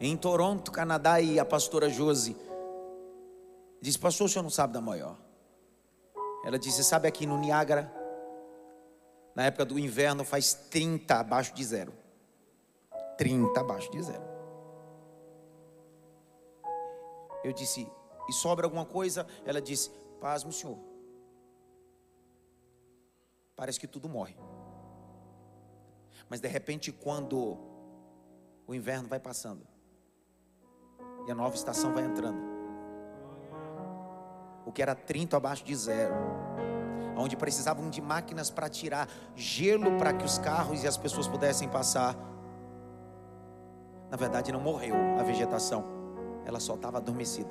em 0.00 0.16
Toronto, 0.16 0.72
Canadá, 0.72 1.20
e 1.20 1.38
a 1.38 1.44
pastora 1.44 1.88
Josi 1.88 2.34
Disse, 3.80 3.98
pastor, 3.98 4.26
o 4.26 4.28
senhor 4.28 4.42
não 4.42 4.50
sabe 4.50 4.74
da 4.74 4.80
maior. 4.80 5.16
Ela 6.44 6.58
disse, 6.58 6.84
sabe 6.84 7.08
aqui 7.08 7.26
no 7.26 7.38
Niágara, 7.38 7.90
na 9.34 9.44
época 9.44 9.64
do 9.64 9.78
inverno 9.78 10.24
faz 10.24 10.52
30 10.52 11.14
abaixo 11.14 11.54
de 11.54 11.64
zero. 11.64 11.92
30 13.16 13.58
abaixo 13.58 13.90
de 13.90 14.02
zero. 14.02 14.29
Eu 17.42 17.52
disse, 17.52 17.90
e 18.28 18.32
sobra 18.32 18.66
alguma 18.66 18.84
coisa? 18.84 19.26
Ela 19.44 19.60
disse, 19.60 19.90
paz, 20.20 20.44
meu 20.44 20.52
senhor. 20.52 20.78
Parece 23.56 23.78
que 23.78 23.86
tudo 23.86 24.08
morre. 24.08 24.36
Mas 26.28 26.40
de 26.40 26.48
repente, 26.48 26.92
quando 26.92 27.58
o 28.66 28.74
inverno 28.74 29.08
vai 29.08 29.18
passando 29.18 29.66
e 31.26 31.30
a 31.30 31.34
nova 31.34 31.54
estação 31.54 31.92
vai 31.92 32.04
entrando, 32.04 32.40
o 34.64 34.72
que 34.72 34.80
era 34.80 34.94
30 34.94 35.36
abaixo 35.36 35.64
de 35.64 35.74
zero, 35.74 36.14
onde 37.16 37.36
precisavam 37.36 37.90
de 37.90 38.00
máquinas 38.00 38.50
para 38.50 38.68
tirar 38.68 39.08
gelo 39.34 39.98
para 39.98 40.12
que 40.12 40.24
os 40.24 40.38
carros 40.38 40.84
e 40.84 40.86
as 40.86 40.96
pessoas 40.96 41.26
pudessem 41.26 41.68
passar. 41.68 42.16
Na 44.08 44.16
verdade, 44.16 44.52
não 44.52 44.60
morreu 44.60 44.94
a 45.18 45.22
vegetação, 45.22 45.84
ela 46.44 46.60
só 46.60 46.74
estava 46.74 46.98
adormecida. 46.98 47.50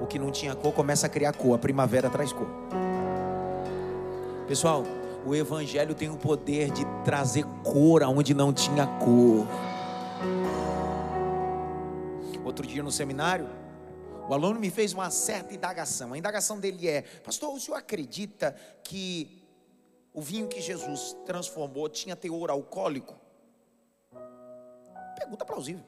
O 0.00 0.06
que 0.06 0.18
não 0.18 0.30
tinha 0.30 0.54
cor 0.54 0.72
começa 0.72 1.06
a 1.06 1.10
criar 1.10 1.32
cor, 1.32 1.54
a 1.54 1.58
primavera 1.58 2.08
traz 2.08 2.32
cor. 2.32 2.48
Pessoal, 4.48 4.84
o 5.24 5.34
Evangelho 5.34 5.94
tem 5.94 6.08
o 6.08 6.16
poder 6.16 6.70
de 6.70 6.84
trazer 7.04 7.44
cor 7.62 8.02
aonde 8.02 8.34
não 8.34 8.52
tinha 8.52 8.86
cor. 8.86 9.46
Outro 12.44 12.66
dia 12.66 12.82
no 12.82 12.90
seminário, 12.90 13.48
o 14.28 14.34
aluno 14.34 14.58
me 14.58 14.70
fez 14.70 14.92
uma 14.92 15.10
certa 15.10 15.54
indagação. 15.54 16.12
A 16.12 16.18
indagação 16.18 16.58
dele 16.58 16.88
é: 16.88 17.02
Pastor, 17.02 17.54
o 17.54 17.60
senhor 17.60 17.76
acredita 17.76 18.56
que 18.82 19.44
o 20.12 20.20
vinho 20.20 20.48
que 20.48 20.60
Jesus 20.60 21.16
transformou 21.24 21.88
tinha 21.88 22.16
teor 22.16 22.50
alcoólico? 22.50 23.14
Pergunta 25.16 25.44
plausível. 25.44 25.84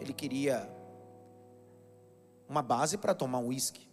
Ele 0.00 0.12
queria 0.12 0.68
uma 2.48 2.62
base 2.62 2.96
para 2.96 3.14
tomar 3.14 3.38
um 3.38 3.48
uísque. 3.48 3.88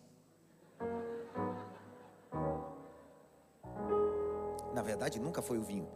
Na 4.74 4.82
verdade, 4.82 5.20
nunca 5.20 5.42
foi 5.42 5.58
o 5.58 5.64
vinho. 5.64 5.88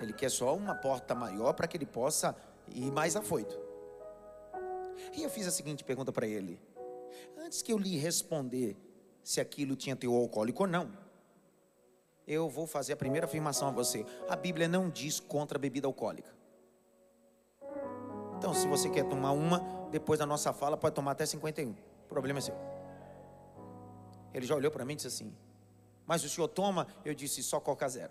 Ele 0.00 0.12
quer 0.12 0.30
só 0.30 0.54
uma 0.56 0.74
porta 0.74 1.14
maior 1.14 1.52
para 1.52 1.66
que 1.66 1.76
ele 1.76 1.86
possa 1.86 2.36
ir 2.68 2.90
mais 2.90 3.16
afoito. 3.16 3.58
E 5.12 5.22
eu 5.22 5.30
fiz 5.30 5.46
a 5.46 5.50
seguinte 5.50 5.84
pergunta 5.84 6.12
para 6.12 6.26
ele: 6.26 6.60
Antes 7.38 7.62
que 7.62 7.72
eu 7.72 7.78
lhe 7.78 7.96
responder 7.96 8.76
se 9.22 9.40
aquilo 9.40 9.76
tinha 9.76 9.94
teor 9.94 10.20
alcoólico 10.20 10.64
ou 10.64 10.68
não, 10.68 10.92
eu 12.26 12.48
vou 12.48 12.66
fazer 12.66 12.92
a 12.92 12.96
primeira 12.96 13.26
afirmação 13.26 13.68
a 13.68 13.70
você. 13.70 14.06
A 14.28 14.36
Bíblia 14.36 14.68
não 14.68 14.88
diz 14.88 15.20
contra 15.20 15.58
a 15.58 15.60
bebida 15.60 15.86
alcoólica. 15.86 16.41
Então, 18.42 18.52
se 18.52 18.66
você 18.66 18.90
quer 18.90 19.04
tomar 19.04 19.30
uma, 19.30 19.60
depois 19.92 20.18
da 20.18 20.26
nossa 20.26 20.52
fala, 20.52 20.76
pode 20.76 20.96
tomar 20.96 21.12
até 21.12 21.24
51. 21.24 21.70
O 21.70 21.74
problema 22.08 22.40
é 22.40 22.42
seu. 22.42 22.56
Ele 24.34 24.44
já 24.44 24.56
olhou 24.56 24.68
para 24.68 24.84
mim 24.84 24.94
e 24.94 24.96
disse 24.96 25.06
assim: 25.06 25.32
Mas 26.04 26.24
o 26.24 26.28
senhor 26.28 26.48
toma? 26.48 26.88
Eu 27.04 27.14
disse: 27.14 27.40
Só 27.40 27.60
Coca 27.60 27.88
Zero. 27.88 28.10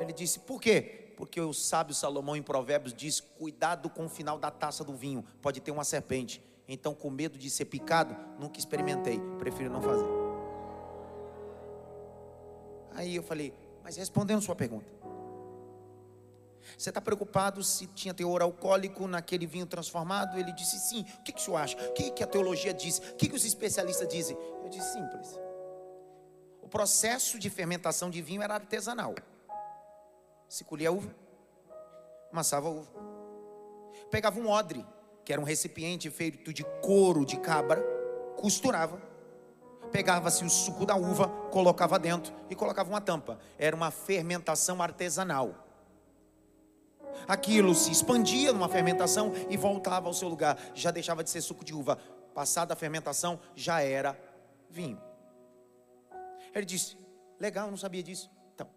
Ele 0.00 0.12
disse: 0.12 0.40
Por 0.40 0.60
quê? 0.60 1.14
Porque 1.16 1.40
o 1.40 1.52
sábio 1.52 1.94
Salomão 1.94 2.34
em 2.34 2.42
Provérbios 2.42 2.92
diz: 2.92 3.20
Cuidado 3.20 3.88
com 3.88 4.06
o 4.06 4.08
final 4.08 4.40
da 4.40 4.50
taça 4.50 4.82
do 4.82 4.92
vinho, 4.92 5.24
pode 5.40 5.60
ter 5.60 5.70
uma 5.70 5.84
serpente. 5.84 6.42
Então, 6.66 6.96
com 6.96 7.10
medo 7.10 7.38
de 7.38 7.48
ser 7.48 7.66
picado, 7.66 8.16
nunca 8.40 8.58
experimentei, 8.58 9.20
prefiro 9.38 9.70
não 9.70 9.80
fazer. 9.80 10.08
Aí 12.90 13.14
eu 13.14 13.22
falei: 13.22 13.54
Mas 13.84 13.94
respondendo 13.94 14.42
sua 14.42 14.56
pergunta, 14.56 14.90
você 16.76 16.90
está 16.90 17.00
preocupado 17.00 17.62
se 17.62 17.86
tinha 17.88 18.14
teor 18.14 18.42
alcoólico 18.42 19.06
naquele 19.06 19.46
vinho 19.46 19.66
transformado? 19.66 20.38
Ele 20.38 20.52
disse 20.52 20.78
sim. 20.78 21.04
O 21.18 21.22
que, 21.22 21.32
que 21.32 21.40
o 21.40 21.44
senhor 21.44 21.56
acha? 21.56 21.76
O 21.88 21.92
que, 21.92 22.10
que 22.10 22.22
a 22.22 22.26
teologia 22.26 22.72
diz? 22.72 22.98
O 22.98 23.16
que, 23.16 23.28
que 23.28 23.36
os 23.36 23.44
especialistas 23.44 24.08
dizem? 24.08 24.36
Eu 24.62 24.68
disse 24.68 24.92
simples. 24.92 25.38
O 26.60 26.68
processo 26.68 27.38
de 27.38 27.50
fermentação 27.50 28.10
de 28.10 28.22
vinho 28.22 28.42
era 28.42 28.54
artesanal. 28.54 29.14
Se 30.48 30.64
colhia 30.64 30.88
a 30.88 30.92
uva, 30.92 31.14
amassava 32.30 32.68
a 32.68 32.70
uva. 32.70 32.90
Pegava 34.10 34.38
um 34.38 34.48
odre, 34.48 34.84
que 35.24 35.32
era 35.32 35.40
um 35.40 35.44
recipiente 35.44 36.10
feito 36.10 36.52
de 36.52 36.64
couro 36.82 37.24
de 37.24 37.38
cabra, 37.38 37.82
costurava. 38.36 39.00
Pegava-se 39.90 40.44
o 40.44 40.50
suco 40.50 40.86
da 40.86 40.96
uva, 40.96 41.28
colocava 41.50 41.98
dentro 41.98 42.32
e 42.48 42.54
colocava 42.54 42.88
uma 42.88 43.00
tampa. 43.00 43.38
Era 43.58 43.76
uma 43.76 43.90
fermentação 43.90 44.82
artesanal 44.82 45.61
aquilo 47.26 47.74
se 47.74 47.90
expandia 47.90 48.52
numa 48.52 48.68
fermentação 48.68 49.32
e 49.48 49.56
voltava 49.56 50.08
ao 50.08 50.14
seu 50.14 50.28
lugar. 50.28 50.58
Já 50.74 50.90
deixava 50.90 51.22
de 51.22 51.30
ser 51.30 51.40
suco 51.40 51.64
de 51.64 51.74
uva. 51.74 51.96
Passada 52.34 52.72
a 52.72 52.76
fermentação, 52.76 53.38
já 53.54 53.82
era 53.82 54.18
vinho. 54.70 55.00
Ele 56.54 56.66
disse: 56.66 56.96
Legal, 57.38 57.70
não 57.70 57.76
sabia 57.76 58.02
disso. 58.02 58.30
Então. 58.54 58.68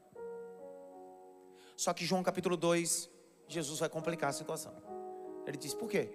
Só 1.75 1.93
que 1.93 2.05
João 2.05 2.23
capítulo 2.23 2.57
2, 2.57 3.09
Jesus 3.47 3.79
vai 3.79 3.89
complicar 3.89 4.29
a 4.29 4.33
situação. 4.33 4.73
Ele 5.45 5.57
disse: 5.57 5.75
Por 5.75 5.89
quê? 5.89 6.09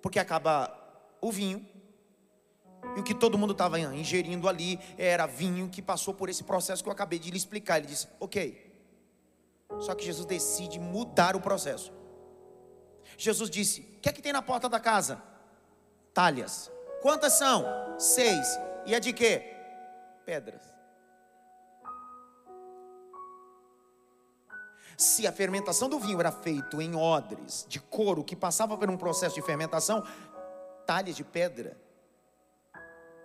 Porque 0.00 0.18
acaba 0.18 0.72
o 1.20 1.30
vinho, 1.30 1.66
e 2.96 3.00
o 3.00 3.02
que 3.02 3.14
todo 3.14 3.38
mundo 3.38 3.52
estava 3.52 3.78
ingerindo 3.78 4.48
ali 4.48 4.78
era 4.96 5.26
vinho 5.26 5.68
que 5.68 5.82
passou 5.82 6.14
por 6.14 6.28
esse 6.28 6.44
processo 6.44 6.82
que 6.82 6.88
eu 6.88 6.92
acabei 6.92 7.18
de 7.18 7.30
lhe 7.30 7.36
explicar. 7.36 7.78
Ele 7.78 7.86
disse: 7.86 8.08
Ok, 8.20 8.63
só 9.80 9.94
que 9.94 10.04
Jesus 10.04 10.26
decide 10.26 10.78
mudar 10.78 11.36
o 11.36 11.40
processo. 11.40 11.92
Jesus 13.16 13.50
disse: 13.50 13.80
O 13.96 14.00
que 14.00 14.08
é 14.08 14.12
que 14.12 14.22
tem 14.22 14.32
na 14.32 14.42
porta 14.42 14.68
da 14.68 14.80
casa? 14.80 15.22
Talhas. 16.12 16.70
Quantas 17.02 17.34
são? 17.34 17.64
Seis. 17.98 18.46
E 18.86 18.94
é 18.94 19.00
de 19.00 19.12
quê? 19.12 19.42
Pedras. 20.24 20.74
Se 24.96 25.26
a 25.26 25.32
fermentação 25.32 25.88
do 25.88 25.98
vinho 25.98 26.20
era 26.20 26.30
feita 26.30 26.80
em 26.82 26.94
odres 26.94 27.66
de 27.68 27.80
couro 27.80 28.22
que 28.22 28.36
passava 28.36 28.76
por 28.76 28.88
um 28.88 28.96
processo 28.96 29.34
de 29.34 29.42
fermentação, 29.42 30.06
talhas 30.86 31.16
de 31.16 31.24
pedra, 31.24 31.76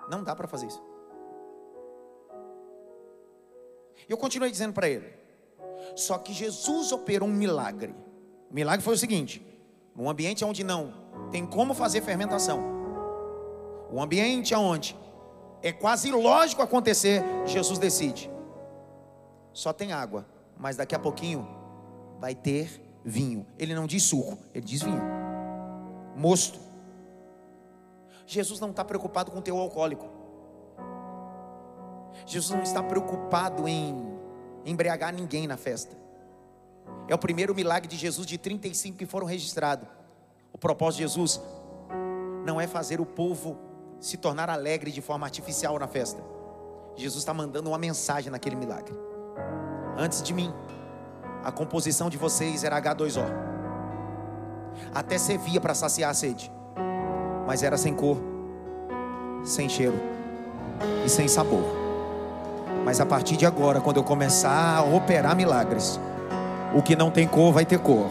não 0.10 0.24
dá 0.24 0.36
para 0.36 0.48
fazer 0.48 0.66
isso. 0.68 0.84
Eu 4.08 4.18
continuei 4.18 4.50
dizendo 4.50 4.74
para 4.74 4.90
ele: 4.90 5.19
só 5.96 6.18
que 6.18 6.34
Jesus 6.34 6.92
operou 6.92 7.28
um 7.28 7.34
milagre. 7.34 7.94
O 8.50 8.54
milagre 8.54 8.84
foi 8.84 8.94
o 8.94 8.98
seguinte: 8.98 9.46
num 9.96 10.10
ambiente 10.10 10.44
onde 10.46 10.64
não 10.64 10.94
tem 11.32 11.46
como 11.46 11.74
fazer 11.74 12.02
fermentação, 12.02 12.60
um 13.92 14.02
ambiente 14.02 14.54
onde 14.56 14.96
é 15.62 15.72
quase 15.72 16.10
ilógico 16.10 16.62
acontecer, 16.62 17.24
Jesus 17.46 17.78
decide. 17.78 18.30
Só 19.52 19.74
tem 19.74 19.92
água, 19.92 20.26
mas 20.58 20.78
daqui 20.78 20.96
a 20.96 21.00
pouquinho 21.00 21.48
vai 22.20 22.34
ter 22.34 22.82
vinho. 23.04 23.46
Ele 23.58 23.74
não 23.74 23.86
diz 23.86 24.04
suco, 24.04 24.38
ele 24.54 24.66
diz 24.66 24.82
vinho. 24.82 25.02
Mosto. 26.16 26.60
Jesus 28.26 28.60
não 28.60 28.70
está 28.70 28.86
preocupado 28.86 29.32
com 29.32 29.40
o 29.40 29.42
teu 29.42 29.58
alcoólico. 29.58 30.08
Jesus 32.26 32.52
não 32.52 32.62
está 32.62 32.84
preocupado 32.84 33.68
em 33.68 34.09
embriagar 34.70 35.14
ninguém 35.14 35.48
na 35.48 35.58
festa. 35.58 35.96
É 37.08 37.16
o 37.16 37.18
primeiro 37.18 37.54
milagre 37.56 37.88
de 37.88 37.98
Jesus 37.98 38.26
de 38.26 38.38
35 38.38 38.98
que 38.98 39.06
foram 39.06 39.26
registrados. 39.26 39.88
O 40.54 40.58
propósito 40.58 40.98
de 40.98 41.04
Jesus 41.04 41.42
não 42.46 42.60
é 42.60 42.68
fazer 42.68 43.00
o 43.02 43.06
povo 43.06 43.58
se 44.00 44.18
tornar 44.18 44.50
alegre 44.50 44.92
de 44.92 45.02
forma 45.02 45.26
artificial 45.26 45.78
na 45.78 45.88
festa. 45.88 46.24
Jesus 46.96 47.22
está 47.22 47.34
mandando 47.34 47.70
uma 47.70 47.78
mensagem 47.78 48.32
naquele 48.32 48.56
milagre. 48.56 48.94
Antes 49.98 50.22
de 50.22 50.34
mim, 50.34 50.54
a 51.44 51.52
composição 51.52 52.10
de 52.10 52.18
vocês 52.18 52.64
era 52.64 52.82
H2O. 52.82 53.24
Até 54.94 55.18
servia 55.18 55.60
para 55.60 55.74
saciar 55.74 56.12
a 56.12 56.14
sede, 56.14 56.52
mas 57.46 57.64
era 57.64 57.78
sem 57.78 57.94
cor, 57.94 58.18
sem 59.44 59.68
cheiro 59.68 60.00
e 61.06 61.10
sem 61.10 61.28
sabor. 61.28 61.89
Mas 62.84 63.00
a 63.00 63.06
partir 63.06 63.38
de 63.38 63.46
agora, 63.46 63.82
quando 63.82 63.98
eu 63.98 64.04
começar 64.04 64.78
a 64.78 64.84
operar 64.84 65.36
milagres, 65.36 66.00
o 66.74 66.82
que 66.82 66.96
não 66.96 67.12
tem 67.12 67.28
cor 67.28 67.54
vai 67.54 67.66
ter 67.66 67.80
cor, 67.80 68.10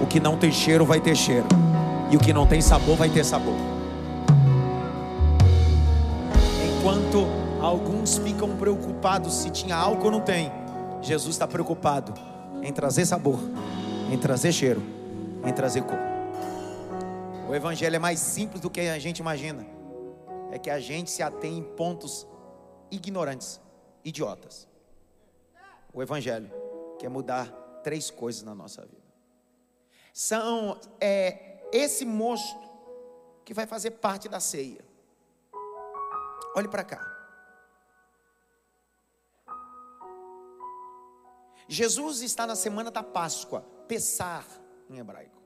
o 0.00 0.06
que 0.06 0.20
não 0.20 0.36
tem 0.36 0.52
cheiro 0.52 0.84
vai 0.84 1.00
ter 1.00 1.16
cheiro, 1.16 1.46
e 2.10 2.16
o 2.16 2.20
que 2.20 2.32
não 2.32 2.46
tem 2.46 2.60
sabor 2.60 2.96
vai 2.96 3.08
ter 3.08 3.24
sabor. 3.24 3.54
Enquanto 6.78 7.26
alguns 7.60 8.18
ficam 8.18 8.56
preocupados 8.56 9.34
se 9.34 9.50
tinha 9.50 9.76
álcool 9.76 10.06
ou 10.06 10.10
não 10.10 10.20
tem, 10.20 10.52
Jesus 11.00 11.34
está 11.34 11.46
preocupado 11.46 12.12
em 12.62 12.72
trazer 12.72 13.06
sabor, 13.06 13.38
em 14.10 14.18
trazer 14.18 14.52
cheiro, 14.52 14.82
em 15.44 15.52
trazer 15.52 15.82
cor. 15.82 15.98
O 17.48 17.54
Evangelho 17.54 17.94
é 17.94 17.98
mais 17.98 18.20
simples 18.20 18.60
do 18.60 18.70
que 18.70 18.80
a 18.80 18.98
gente 18.98 19.18
imagina. 19.18 19.66
É 20.50 20.58
que 20.58 20.70
a 20.70 20.80
gente 20.80 21.10
se 21.10 21.22
atém 21.22 21.58
em 21.58 21.62
pontos 21.62 22.26
ignorantes, 22.94 23.60
idiotas. 24.04 24.68
O 25.92 26.02
Evangelho 26.02 26.50
quer 26.98 27.08
mudar 27.08 27.46
três 27.82 28.10
coisas 28.10 28.42
na 28.42 28.54
nossa 28.54 28.82
vida. 28.82 29.02
São 30.12 30.80
é, 31.00 31.60
esse 31.72 32.04
mosto 32.04 32.70
que 33.44 33.52
vai 33.52 33.66
fazer 33.66 33.92
parte 33.92 34.28
da 34.28 34.40
ceia. 34.40 34.84
Olhe 36.56 36.68
para 36.68 36.84
cá. 36.84 37.14
Jesus 41.66 42.20
está 42.22 42.46
na 42.46 42.54
semana 42.54 42.90
da 42.90 43.02
Páscoa, 43.02 43.62
Pessar 43.88 44.44
em 44.88 44.98
hebraico. 44.98 45.42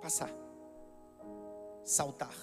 Passar. 0.00 0.30
Saltar. 1.84 2.34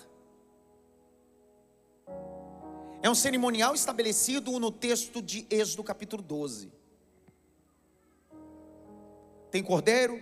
É 3.01 3.09
um 3.09 3.15
cerimonial 3.15 3.75
estabelecido 3.75 4.59
no 4.59 4.71
texto 4.71 5.21
de 5.21 5.45
Êxodo 5.49 5.83
capítulo 5.83 6.23
12. 6.23 6.71
tem 9.55 9.63
cordeiro, 9.63 10.21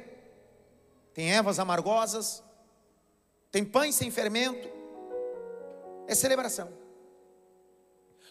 tem 1.12 1.31
ervas 1.31 1.57
amargosas, 1.57 2.43
tem 3.51 3.65
pães 3.65 3.95
sem 3.95 4.12
fermento. 4.12 4.69
É 6.07 6.13
celebração. 6.13 6.71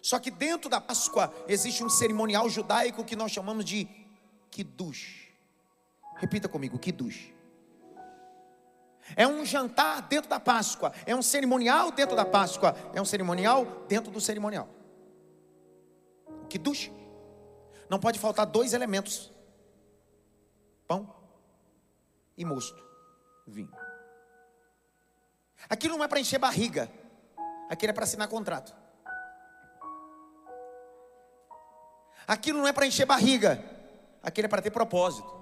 Só 0.00 0.20
que 0.20 0.30
dentro 0.30 0.70
da 0.70 0.80
Páscoa 0.80 1.34
existe 1.48 1.82
um 1.82 1.88
cerimonial 1.88 2.48
judaico 2.48 3.04
que 3.04 3.16
nós 3.16 3.32
chamamos 3.32 3.64
de 3.64 3.88
Kiddush. 4.48 5.28
Repita 6.18 6.48
comigo, 6.48 6.78
Kiddush. 6.78 7.32
É 9.16 9.26
um 9.26 9.44
jantar 9.44 10.02
dentro 10.02 10.28
da 10.28 10.40
Páscoa, 10.40 10.92
é 11.06 11.14
um 11.14 11.22
cerimonial 11.22 11.90
dentro 11.90 12.16
da 12.16 12.24
Páscoa, 12.24 12.74
é 12.94 13.00
um 13.00 13.04
cerimonial 13.04 13.64
dentro 13.88 14.10
do 14.10 14.20
cerimonial. 14.20 14.68
O 16.44 16.46
Kiddush. 16.46 16.90
Não 17.88 17.98
pode 17.98 18.18
faltar 18.18 18.46
dois 18.46 18.72
elementos: 18.72 19.30
pão 20.86 21.14
e 22.36 22.44
mosto, 22.44 22.82
vinho. 23.46 23.72
Aquilo 25.68 25.96
não 25.96 26.04
é 26.04 26.08
para 26.08 26.20
encher 26.20 26.38
barriga, 26.38 26.90
aquilo 27.68 27.90
é 27.90 27.92
para 27.92 28.04
assinar 28.04 28.28
contrato. 28.28 28.74
Aquilo 32.26 32.60
não 32.60 32.68
é 32.68 32.72
para 32.72 32.86
encher 32.86 33.04
barriga, 33.04 33.62
aquilo 34.22 34.46
é 34.46 34.48
para 34.48 34.62
ter 34.62 34.70
propósito. 34.70 35.41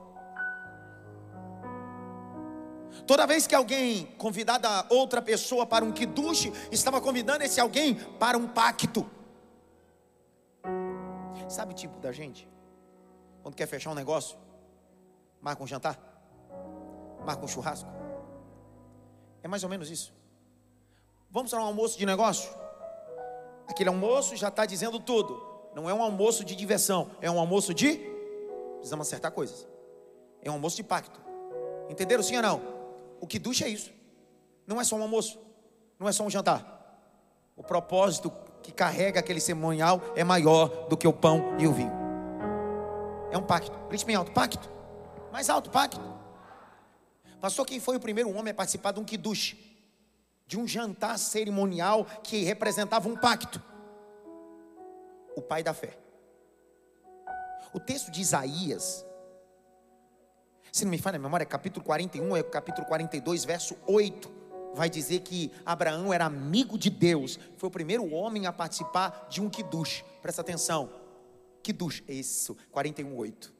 Toda 3.06 3.26
vez 3.26 3.46
que 3.46 3.54
alguém 3.54 4.06
convidava 4.18 4.86
outra 4.88 5.20
pessoa 5.22 5.66
para 5.66 5.84
um 5.84 5.92
kiddush, 5.92 6.52
estava 6.70 7.00
convidando 7.00 7.44
esse 7.44 7.60
alguém 7.60 7.94
para 7.94 8.36
um 8.36 8.46
pacto. 8.46 9.08
Sabe 11.48 11.72
o 11.72 11.74
tipo 11.74 11.98
da 11.98 12.12
gente? 12.12 12.48
Quando 13.42 13.54
quer 13.54 13.66
fechar 13.66 13.90
um 13.90 13.94
negócio, 13.94 14.38
marca 15.40 15.62
um 15.62 15.66
jantar, 15.66 15.98
marca 17.24 17.44
um 17.44 17.48
churrasco. 17.48 17.90
É 19.42 19.48
mais 19.48 19.62
ou 19.64 19.68
menos 19.68 19.90
isso. 19.90 20.12
Vamos 21.30 21.50
para 21.50 21.60
um 21.60 21.64
almoço 21.64 21.98
de 21.98 22.04
negócio? 22.04 22.50
Aquele 23.66 23.88
almoço 23.88 24.36
já 24.36 24.48
está 24.48 24.66
dizendo 24.66 24.98
tudo. 25.00 25.42
Não 25.74 25.88
é 25.88 25.94
um 25.94 26.02
almoço 26.02 26.44
de 26.44 26.56
diversão, 26.56 27.10
é 27.20 27.30
um 27.30 27.38
almoço 27.38 27.72
de. 27.72 27.98
Precisamos 28.74 29.06
acertar 29.06 29.30
coisas. 29.30 29.66
É 30.42 30.50
um 30.50 30.54
almoço 30.54 30.76
de 30.76 30.82
pacto. 30.82 31.20
Entenderam 31.88 32.22
sim 32.22 32.36
ou 32.36 32.42
não? 32.42 32.79
O 33.20 33.26
ducha 33.38 33.66
é 33.66 33.68
isso. 33.68 33.90
Não 34.66 34.80
é 34.80 34.84
só 34.84 34.96
um 34.96 35.02
almoço, 35.02 35.38
não 35.98 36.08
é 36.08 36.12
só 36.12 36.24
um 36.24 36.30
jantar. 36.30 36.80
O 37.56 37.62
propósito 37.62 38.32
que 38.62 38.72
carrega 38.72 39.20
aquele 39.20 39.40
cerimonial 39.40 40.00
é 40.14 40.24
maior 40.24 40.88
do 40.88 40.96
que 40.96 41.06
o 41.06 41.12
pão 41.12 41.56
e 41.58 41.66
o 41.66 41.72
vinho. 41.72 41.92
É 43.30 43.38
um 43.38 43.42
pacto. 43.42 43.76
Grite 43.88 44.04
bem 44.04 44.16
alto, 44.16 44.32
pacto. 44.32 44.70
Mais 45.32 45.50
alto, 45.50 45.70
pacto. 45.70 46.00
Pastor, 47.40 47.66
quem 47.66 47.80
foi 47.80 47.96
o 47.96 48.00
primeiro 48.00 48.30
homem 48.30 48.50
a 48.50 48.54
participar 48.54 48.92
de 48.92 49.00
um 49.00 49.04
kiddush? 49.04 49.56
De 50.46 50.58
um 50.58 50.66
jantar 50.66 51.18
cerimonial 51.18 52.04
que 52.22 52.42
representava 52.42 53.08
um 53.08 53.16
pacto. 53.16 53.62
O 55.36 55.42
pai 55.42 55.62
da 55.62 55.72
fé. 55.72 55.96
O 57.72 57.78
texto 57.78 58.10
de 58.10 58.20
Isaías, 58.20 59.04
se 60.72 60.84
não 60.84 60.90
me 60.90 60.98
falha 60.98 61.16
a 61.16 61.20
memória, 61.20 61.46
capítulo 61.46 61.84
41, 61.84 62.36
é 62.36 62.42
capítulo 62.42 62.86
42, 62.86 63.44
verso 63.44 63.76
8 63.86 64.40
vai 64.74 64.88
dizer 64.88 65.20
que 65.20 65.50
Abraão 65.64 66.12
era 66.12 66.24
amigo 66.24 66.78
de 66.78 66.90
Deus, 66.90 67.38
foi 67.56 67.68
o 67.68 67.72
primeiro 67.72 68.12
homem 68.12 68.46
a 68.46 68.52
participar 68.52 69.26
de 69.28 69.40
um 69.40 69.48
kiddush. 69.48 70.04
Presta 70.22 70.42
atenção. 70.42 70.90
Kiddush, 71.62 72.02
isso, 72.08 72.56
41:8. 72.72 73.52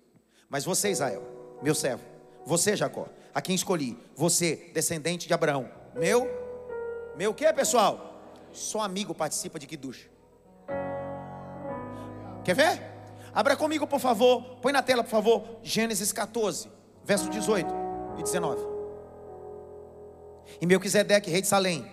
Mas 0.49 0.65
você, 0.65 0.91
Israel, 0.91 1.23
meu 1.63 1.75
servo, 1.75 2.05
você, 2.45 2.77
Jacó, 2.77 3.09
a 3.35 3.41
quem 3.41 3.55
escolhi, 3.55 3.99
você, 4.17 4.71
descendente 4.75 5.27
de 5.29 5.35
Abraão, 5.35 5.71
meu, 5.95 6.29
meu 7.17 7.35
que, 7.35 7.51
pessoal? 7.53 8.07
Só 8.53 8.81
amigo 8.81 9.15
participa 9.15 9.59
de 9.59 9.67
kiddush. 9.67 10.09
Quer 12.45 12.55
ver? 12.55 12.83
Abra 13.33 13.57
comigo, 13.57 13.87
por 13.87 14.01
favor. 14.01 14.57
Põe 14.57 14.73
na 14.73 14.83
tela, 14.83 15.05
por 15.05 15.11
favor. 15.11 15.45
Gênesis 15.63 16.13
14, 16.13 16.69
verso 17.05 17.29
18 17.29 17.73
e 18.19 18.23
19. 18.23 18.61
E 20.61 20.67
Melquisedeque, 20.67 21.31
rei 21.31 21.41
de 21.41 21.47
Salém, 21.47 21.85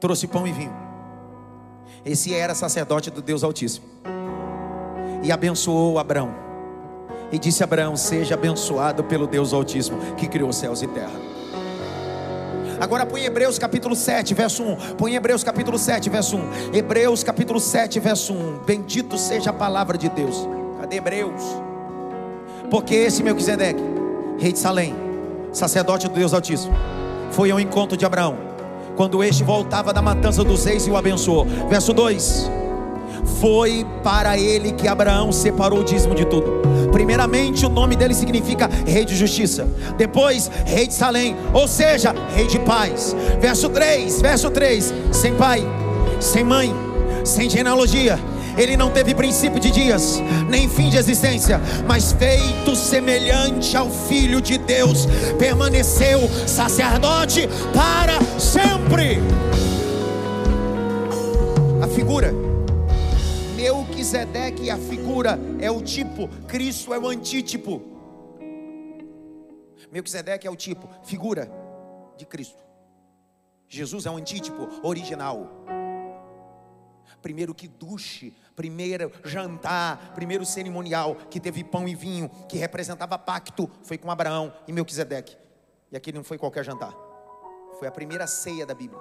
trouxe 0.00 0.26
pão 0.26 0.46
e 0.46 0.52
vinho. 0.52 0.74
Esse 2.04 2.34
era 2.34 2.54
sacerdote 2.54 3.10
do 3.10 3.22
Deus 3.22 3.42
Altíssimo. 3.42 3.86
E 5.22 5.32
abençoou 5.32 5.98
Abraão. 5.98 6.34
E 7.32 7.38
disse 7.38 7.62
a 7.62 7.64
Abraão: 7.64 7.96
Seja 7.96 8.34
abençoado 8.34 9.04
pelo 9.04 9.26
Deus 9.26 9.52
Altíssimo, 9.52 9.98
que 10.16 10.28
criou 10.28 10.52
céus 10.52 10.82
e 10.82 10.86
terra. 10.88 11.18
Agora 12.78 13.06
põe 13.06 13.24
Hebreus 13.24 13.58
capítulo 13.58 13.96
7, 13.96 14.34
verso 14.34 14.62
1. 14.62 14.76
Põe 14.96 15.14
Hebreus 15.14 15.42
capítulo 15.42 15.78
7, 15.78 16.10
verso 16.10 16.36
1. 16.36 16.74
Hebreus 16.74 17.22
capítulo 17.22 17.58
7, 17.58 17.98
verso 18.00 18.34
1. 18.34 18.58
Bendito 18.64 19.16
seja 19.16 19.50
a 19.50 19.52
palavra 19.52 19.96
de 19.96 20.08
Deus. 20.10 20.46
Cadê 20.84 20.96
Hebreus? 20.96 21.42
Porque 22.70 22.94
esse 22.94 23.22
Melquisedeque, 23.22 23.82
rei 24.38 24.52
de 24.52 24.58
Salém, 24.58 24.94
sacerdote 25.50 26.08
do 26.08 26.14
Deus 26.14 26.34
Altíssimo, 26.34 26.74
foi 27.30 27.50
ao 27.50 27.58
encontro 27.58 27.96
de 27.96 28.04
Abraão, 28.04 28.36
quando 28.94 29.24
este 29.24 29.42
voltava 29.42 29.94
da 29.94 30.02
matança 30.02 30.44
dos 30.44 30.62
reis 30.66 30.86
e 30.86 30.90
o 30.90 30.96
abençoou. 30.98 31.46
Verso 31.70 31.94
2: 31.94 32.50
Foi 33.40 33.86
para 34.02 34.36
ele 34.36 34.72
que 34.72 34.86
Abraão 34.86 35.32
separou 35.32 35.80
o 35.80 35.84
dízimo 35.84 36.14
de 36.14 36.26
tudo. 36.26 36.60
Primeiramente, 36.92 37.64
o 37.64 37.70
nome 37.70 37.96
dele 37.96 38.12
significa 38.12 38.68
rei 38.86 39.06
de 39.06 39.16
justiça, 39.16 39.66
depois, 39.96 40.50
rei 40.66 40.86
de 40.86 40.92
Salém, 40.92 41.34
ou 41.54 41.66
seja, 41.66 42.14
rei 42.34 42.46
de 42.46 42.58
paz. 42.58 43.16
Verso 43.40 43.70
3, 43.70 44.20
verso 44.20 44.50
3: 44.50 44.92
sem 45.12 45.34
pai, 45.34 45.66
sem 46.20 46.44
mãe, 46.44 46.74
sem 47.24 47.48
genealogia 47.48 48.18
ele 48.56 48.76
não 48.76 48.90
teve 48.90 49.14
princípio 49.14 49.58
de 49.58 49.70
dias, 49.70 50.20
nem 50.48 50.68
fim 50.68 50.88
de 50.88 50.96
existência, 50.96 51.60
mas 51.86 52.12
feito 52.12 52.76
semelhante 52.76 53.76
ao 53.76 53.90
Filho 53.90 54.40
de 54.40 54.58
Deus, 54.58 55.06
permaneceu 55.38 56.20
sacerdote 56.46 57.48
para 57.72 58.20
sempre. 58.38 59.18
A 61.82 61.88
figura, 61.88 62.32
Melquisedeque, 63.56 64.70
a 64.70 64.78
figura 64.78 65.38
é 65.60 65.70
o 65.70 65.82
tipo, 65.82 66.28
Cristo 66.46 66.94
é 66.94 66.98
o 66.98 67.08
antítipo. 67.08 67.82
Melquisedeque 69.90 70.46
é 70.46 70.50
o 70.50 70.56
tipo, 70.56 70.88
figura 71.04 71.50
de 72.16 72.24
Cristo. 72.24 72.62
Jesus 73.68 74.06
é 74.06 74.10
o 74.10 74.16
antítipo 74.16 74.68
original 74.82 75.64
primeiro 77.24 77.54
que 77.54 77.66
duche, 77.66 78.34
primeiro 78.56 79.10
jantar, 79.24 80.12
primeiro 80.14 80.44
cerimonial 80.44 81.16
que 81.30 81.40
teve 81.40 81.64
pão 81.64 81.88
e 81.88 81.94
vinho, 81.94 82.28
que 82.48 82.56
representava 82.56 83.18
pacto, 83.18 83.70
foi 83.82 83.98
com 83.98 84.10
Abraão 84.10 84.52
e 84.66 84.72
Melquisedeque. 84.72 85.36
E 85.90 85.96
aqui 85.96 86.12
não 86.12 86.24
foi 86.24 86.38
qualquer 86.38 86.64
jantar. 86.64 86.94
Foi 87.78 87.88
a 87.88 87.92
primeira 87.92 88.26
ceia 88.26 88.64
da 88.64 88.74
Bíblia. 88.74 89.00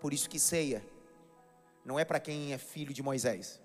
Por 0.00 0.14
isso 0.14 0.28
que 0.28 0.38
ceia 0.38 0.82
não 1.84 1.98
é 1.98 2.04
para 2.04 2.20
quem 2.20 2.52
é 2.52 2.58
filho 2.58 2.94
de 2.94 3.02
Moisés. 3.02 3.60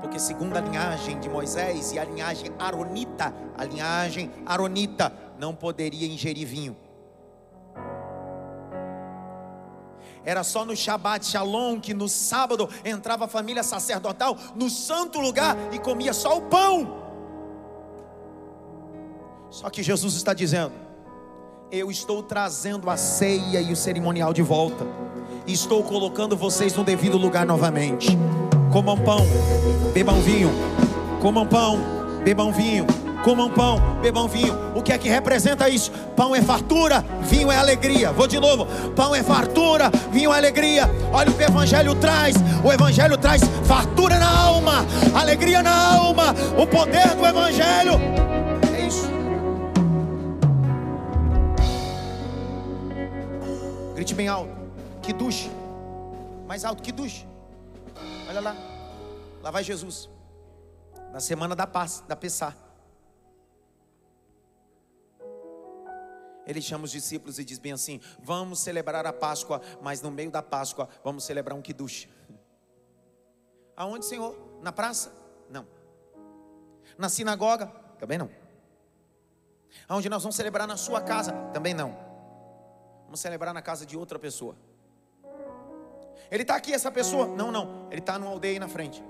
Porque 0.00 0.18
segundo 0.20 0.56
a 0.56 0.60
linhagem 0.60 1.18
de 1.18 1.28
Moisés 1.28 1.92
e 1.92 1.98
a 1.98 2.04
linhagem 2.04 2.52
aronita, 2.58 3.34
a 3.56 3.64
linhagem 3.64 4.30
aronita 4.44 5.12
não 5.38 5.54
poderia 5.54 6.06
ingerir 6.06 6.46
vinho. 6.46 6.76
Era 10.26 10.42
só 10.42 10.64
no 10.64 10.76
Shabat 10.76 11.24
Shalom 11.24 11.78
que 11.78 11.94
no 11.94 12.08
sábado 12.08 12.68
entrava 12.84 13.26
a 13.26 13.28
família 13.28 13.62
sacerdotal 13.62 14.36
no 14.56 14.68
santo 14.68 15.20
lugar 15.20 15.56
e 15.72 15.78
comia 15.78 16.12
só 16.12 16.36
o 16.36 16.42
pão. 16.42 17.06
Só 19.48 19.70
que 19.70 19.84
Jesus 19.84 20.14
está 20.14 20.34
dizendo: 20.34 20.72
Eu 21.70 21.92
estou 21.92 22.24
trazendo 22.24 22.90
a 22.90 22.96
ceia 22.96 23.60
e 23.60 23.72
o 23.72 23.76
cerimonial 23.76 24.32
de 24.32 24.42
volta. 24.42 24.84
E 25.46 25.52
estou 25.52 25.84
colocando 25.84 26.36
vocês 26.36 26.74
no 26.74 26.82
devido 26.82 27.16
lugar 27.16 27.46
novamente. 27.46 28.08
Comam 28.72 28.98
pão, 28.98 29.24
bebam 29.94 30.20
vinho. 30.20 30.50
Comam 31.22 31.46
pão, 31.46 31.78
bebam 32.24 32.52
vinho 32.52 32.84
comam 33.26 33.50
pão, 33.50 33.80
bebam 34.00 34.28
vinho. 34.28 34.54
O 34.72 34.80
que 34.80 34.92
é 34.92 34.98
que 34.98 35.08
representa 35.08 35.68
isso? 35.68 35.90
Pão 36.14 36.32
é 36.32 36.40
fartura, 36.40 37.04
vinho 37.22 37.50
é 37.50 37.56
alegria. 37.56 38.12
Vou 38.12 38.28
de 38.28 38.38
novo: 38.38 38.66
pão 38.92 39.12
é 39.12 39.20
fartura, 39.20 39.90
vinho 40.12 40.32
é 40.32 40.36
alegria. 40.36 40.88
Olha 41.12 41.32
o 41.32 41.34
que 41.34 41.42
o 41.42 41.44
Evangelho 41.44 41.96
traz: 41.96 42.36
o 42.64 42.72
Evangelho 42.72 43.18
traz 43.18 43.42
fartura 43.64 44.16
na 44.20 44.30
alma, 44.30 44.86
alegria 45.12 45.60
na 45.60 45.96
alma, 45.96 46.32
o 46.56 46.64
poder 46.68 47.16
do 47.16 47.26
Evangelho. 47.26 47.94
É 48.72 48.86
isso. 48.86 49.10
Grite 53.96 54.14
bem 54.14 54.28
alto: 54.28 54.54
que 55.02 55.12
duche. 55.12 55.50
mais 56.46 56.64
alto 56.64 56.80
que 56.80 56.92
duche. 56.92 57.26
Olha 58.28 58.40
lá. 58.40 58.54
Lá 59.42 59.50
vai 59.50 59.64
Jesus. 59.64 60.08
Na 61.12 61.18
semana 61.18 61.56
da 61.56 61.66
paz, 61.66 62.04
da 62.06 62.14
Pessá. 62.14 62.54
Ele 66.46 66.62
chama 66.62 66.84
os 66.84 66.92
discípulos 66.92 67.38
e 67.38 67.44
diz 67.44 67.58
bem 67.58 67.72
assim: 67.72 68.00
Vamos 68.22 68.60
celebrar 68.60 69.04
a 69.04 69.12
Páscoa, 69.12 69.60
mas 69.82 70.00
no 70.00 70.10
meio 70.10 70.30
da 70.30 70.42
Páscoa 70.42 70.88
vamos 71.02 71.24
celebrar 71.24 71.56
um 71.58 71.62
kiddush. 71.62 72.08
Aonde, 73.76 74.06
Senhor? 74.06 74.58
Na 74.62 74.72
praça? 74.72 75.12
Não. 75.50 75.66
Na 76.96 77.08
sinagoga? 77.08 77.66
Também 77.98 78.16
não. 78.16 78.30
Aonde 79.88 80.08
nós 80.08 80.22
vamos 80.22 80.36
celebrar 80.36 80.66
na 80.66 80.76
sua 80.76 81.00
casa? 81.00 81.32
Também 81.52 81.74
não. 81.74 81.96
Vamos 83.04 83.20
celebrar 83.20 83.52
na 83.52 83.60
casa 83.60 83.84
de 83.84 83.96
outra 83.96 84.18
pessoa. 84.18 84.56
Ele 86.30 86.42
está 86.42 86.56
aqui, 86.56 86.72
essa 86.72 86.90
pessoa? 86.90 87.26
Não, 87.26 87.52
não. 87.52 87.88
Ele 87.90 88.00
está 88.00 88.18
numa 88.18 88.30
aldeia 88.30 88.54
aí 88.54 88.58
na 88.58 88.68
frente. 88.68 89.04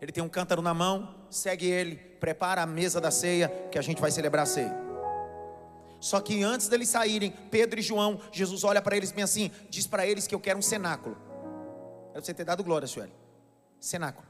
Ele 0.00 0.12
tem 0.12 0.22
um 0.22 0.28
cântaro 0.28 0.60
na 0.60 0.74
mão, 0.74 1.14
segue 1.30 1.66
ele, 1.66 1.96
prepara 1.96 2.62
a 2.62 2.66
mesa 2.66 3.00
da 3.00 3.10
ceia, 3.10 3.48
que 3.70 3.78
a 3.78 3.82
gente 3.82 4.00
vai 4.00 4.10
celebrar 4.10 4.42
a 4.42 4.46
ceia. 4.46 4.85
Só 6.00 6.20
que 6.20 6.42
antes 6.42 6.68
deles 6.68 6.88
saírem, 6.88 7.30
Pedro 7.50 7.80
e 7.80 7.82
João, 7.82 8.20
Jesus 8.30 8.64
olha 8.64 8.82
para 8.82 8.96
eles 8.96 9.12
bem 9.12 9.24
assim, 9.24 9.50
diz 9.68 9.86
para 9.86 10.06
eles 10.06 10.26
que 10.26 10.34
eu 10.34 10.40
quero 10.40 10.58
um 10.58 10.62
cenáculo. 10.62 11.16
Era 12.12 12.22
você 12.22 12.34
ter 12.34 12.44
dado 12.44 12.62
glória, 12.62 12.86
Sueli. 12.86 13.12
Cenáculo. 13.80 14.26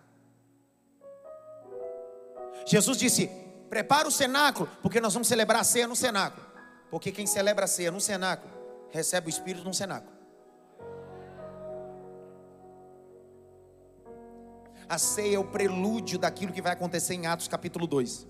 Jesus 2.67 2.99
disse: 2.99 3.31
prepara 3.69 4.09
o 4.09 4.11
cenáculo, 4.11 4.69
porque 4.83 5.01
nós 5.01 5.13
vamos 5.13 5.29
celebrar 5.29 5.61
a 5.61 5.65
ceia 5.65 5.87
no 5.87 5.97
cenáculo. 5.97 6.45
Porque 6.91 7.13
quem 7.13 7.27
celebra 7.27 7.65
a 7.65 7.69
ceia 7.69 7.91
no 7.91 8.01
cenáculo, 8.01 8.53
recebe 8.91 9.29
o 9.29 9.31
Espírito 9.31 9.65
no 9.65 9.75
cenáculo. 9.75 10.17
A 14.89 14.99
ceia 14.99 15.37
é 15.37 15.39
o 15.39 15.45
prelúdio 15.45 16.19
daquilo 16.19 16.53
que 16.53 16.63
vai 16.63 16.73
acontecer 16.73 17.15
em 17.15 17.27
Atos 17.27 17.49
capítulo 17.49 17.87
2. 17.89 18.27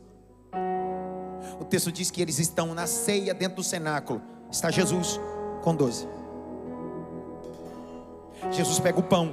O 1.61 1.65
texto 1.65 1.91
diz 1.91 2.11
que 2.11 2.21
eles 2.21 2.39
estão 2.39 2.75
na 2.75 2.87
ceia 2.87 3.33
dentro 3.33 3.57
do 3.57 3.65
cenáculo. 3.65 4.21
Está 4.51 4.71
Jesus 4.71 5.21
com 5.63 5.75
12. 5.75 6.07
Jesus 8.51 8.79
pega 8.79 8.99
o 8.99 9.03
pão, 9.03 9.33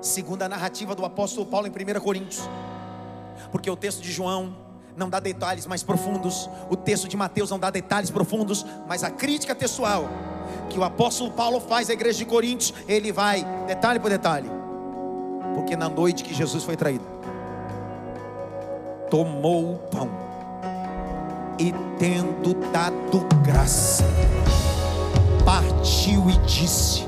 segundo 0.00 0.42
a 0.42 0.48
narrativa 0.48 0.94
do 0.94 1.04
apóstolo 1.04 1.46
Paulo 1.46 1.66
em 1.66 1.70
1 1.70 2.00
Coríntios. 2.00 2.48
Porque 3.50 3.68
o 3.68 3.76
texto 3.76 4.00
de 4.00 4.12
João 4.12 4.56
não 4.96 5.08
dá 5.08 5.20
detalhes 5.20 5.66
mais 5.66 5.82
profundos, 5.82 6.48
o 6.70 6.76
texto 6.76 7.08
de 7.08 7.16
Mateus 7.16 7.50
não 7.50 7.58
dá 7.58 7.70
detalhes 7.70 8.10
profundos, 8.10 8.64
mas 8.86 9.04
a 9.04 9.10
crítica 9.10 9.54
textual 9.54 10.08
que 10.70 10.78
o 10.78 10.84
apóstolo 10.84 11.30
Paulo 11.30 11.60
faz 11.60 11.88
à 11.90 11.92
igreja 11.92 12.18
de 12.18 12.24
Coríntios, 12.24 12.74
ele 12.86 13.12
vai 13.12 13.44
detalhe 13.66 14.00
por 14.00 14.10
detalhe. 14.10 14.50
Porque 15.54 15.76
na 15.76 15.88
noite 15.88 16.24
que 16.24 16.34
Jesus 16.34 16.64
foi 16.64 16.76
traído, 16.76 17.04
tomou 19.10 19.74
o 19.74 19.78
pão 19.78 20.27
e 21.58 21.72
tendo 21.98 22.54
dado 22.70 23.26
graça, 23.42 24.04
partiu 25.44 26.30
e 26.30 26.38
disse: 26.46 27.04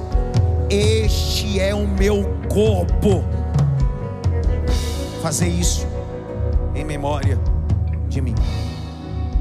Este 0.68 1.60
é 1.60 1.74
o 1.74 1.86
meu 1.86 2.24
corpo. 2.48 3.22
Fazer 5.22 5.48
isso 5.48 5.86
em 6.74 6.84
memória 6.84 7.38
de 8.08 8.20
mim. 8.20 8.34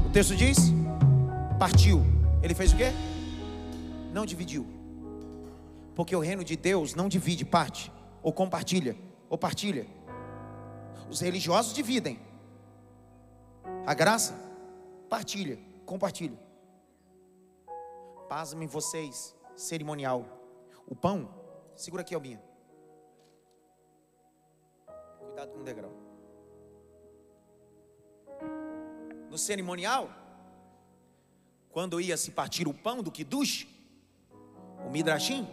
O 0.06 0.10
texto 0.10 0.36
diz: 0.36 0.72
partiu. 1.58 2.04
Ele 2.42 2.54
fez 2.54 2.72
o 2.72 2.76
quê? 2.76 2.92
Não 4.12 4.24
dividiu. 4.24 4.66
Porque 5.94 6.14
o 6.14 6.20
reino 6.20 6.44
de 6.44 6.56
Deus 6.56 6.94
não 6.94 7.08
divide 7.08 7.44
parte, 7.44 7.92
ou 8.22 8.32
compartilha, 8.32 8.96
ou 9.28 9.36
partilha. 9.36 9.86
Os 11.10 11.20
religiosos 11.20 11.74
dividem. 11.74 12.18
A 13.86 13.92
graça 13.92 14.49
partilha, 15.10 15.58
compartilha. 15.84 16.38
Pasmem 18.28 18.68
vocês, 18.68 19.34
cerimonial. 19.56 20.24
O 20.86 20.94
pão, 20.94 21.28
segura 21.74 22.02
aqui, 22.02 22.14
Albinha. 22.14 22.40
Cuidado 25.18 25.50
com 25.52 25.58
o 25.58 25.64
degrau. 25.64 25.92
No 29.28 29.36
cerimonial, 29.36 30.08
quando 31.70 32.00
ia 32.00 32.16
se 32.16 32.30
partir 32.30 32.66
o 32.68 32.74
pão 32.74 33.02
do 33.02 33.10
Kiddush, 33.10 33.66
o 34.86 34.90
Midrashim, 34.90 35.46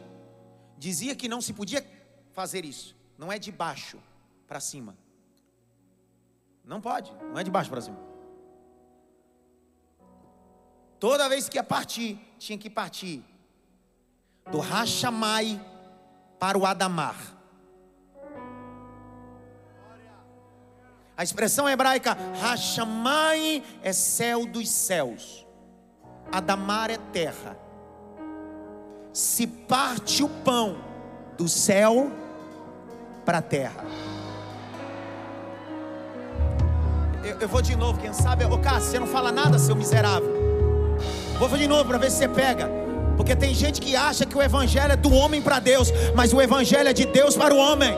dizia 0.78 1.15
que 1.15 1.28
não 1.28 1.41
se 1.41 1.54
podia 1.54 1.86
fazer 2.32 2.63
isso. 2.63 2.96
Não 3.17 3.32
é 3.32 3.39
de 3.39 3.52
baixo 3.52 4.00
para 4.48 4.60
cima. 4.60 4.96
Não 6.63 6.80
pode, 6.80 7.12
não 7.13 7.39
é 7.39 7.43
de 7.43 7.50
baixo 7.50 7.70
para 7.70 7.82
cima. 7.82 8.07
Toda 10.99 11.29
vez 11.29 11.47
que 11.47 11.57
ia 11.57 11.63
partir, 11.63 12.19
tinha 12.39 12.57
que 12.57 12.69
partir 12.69 13.23
do 14.51 14.60
Rachamai 14.60 15.60
para 16.39 16.57
o 16.57 16.65
Adamar. 16.65 17.15
A 21.15 21.23
expressão 21.23 21.67
hebraica 21.67 22.15
Hashamai 22.41 23.63
é 23.81 23.91
céu 23.91 24.45
dos 24.45 24.69
céus, 24.69 25.45
Adamar 26.31 26.89
é 26.89 26.97
terra. 26.97 27.57
Se 29.12 29.47
parte 29.47 30.23
o 30.23 30.29
pão 30.29 30.77
do 31.36 31.47
céu 31.47 32.12
para 33.25 33.39
a 33.39 33.41
terra. 33.41 33.83
Eu, 37.23 37.39
eu, 37.39 37.47
vou 37.47 37.62
de 37.62 37.75
novo, 37.75 37.99
quem 37.99 38.13
sabe, 38.13 38.45
ô 38.45 38.60
Cássio, 38.60 38.91
você 38.91 38.99
não 38.99 39.07
fala 39.07 39.31
nada, 39.31 39.57
seu 39.57 39.75
miserável. 39.75 40.37
Vou 41.39 41.50
de 41.56 41.67
novo 41.67 41.86
para 41.86 41.97
ver 41.97 42.10
se 42.10 42.17
você 42.17 42.28
pega. 42.28 42.69
Porque 43.15 43.36
tem 43.36 43.54
gente 43.54 43.80
que 43.80 43.95
acha 43.95 44.26
que 44.26 44.38
o 44.38 44.41
evangelho 44.41 44.93
é 44.93 44.95
do 44.95 45.12
homem 45.13 45.41
para 45.41 45.60
Deus, 45.60 45.91
mas 46.15 46.34
o 46.34 46.41
evangelho 46.41 46.89
é 46.89 46.93
de 46.93 47.06
Deus 47.06 47.36
para 47.36 47.54
o 47.54 47.58
homem. 47.58 47.97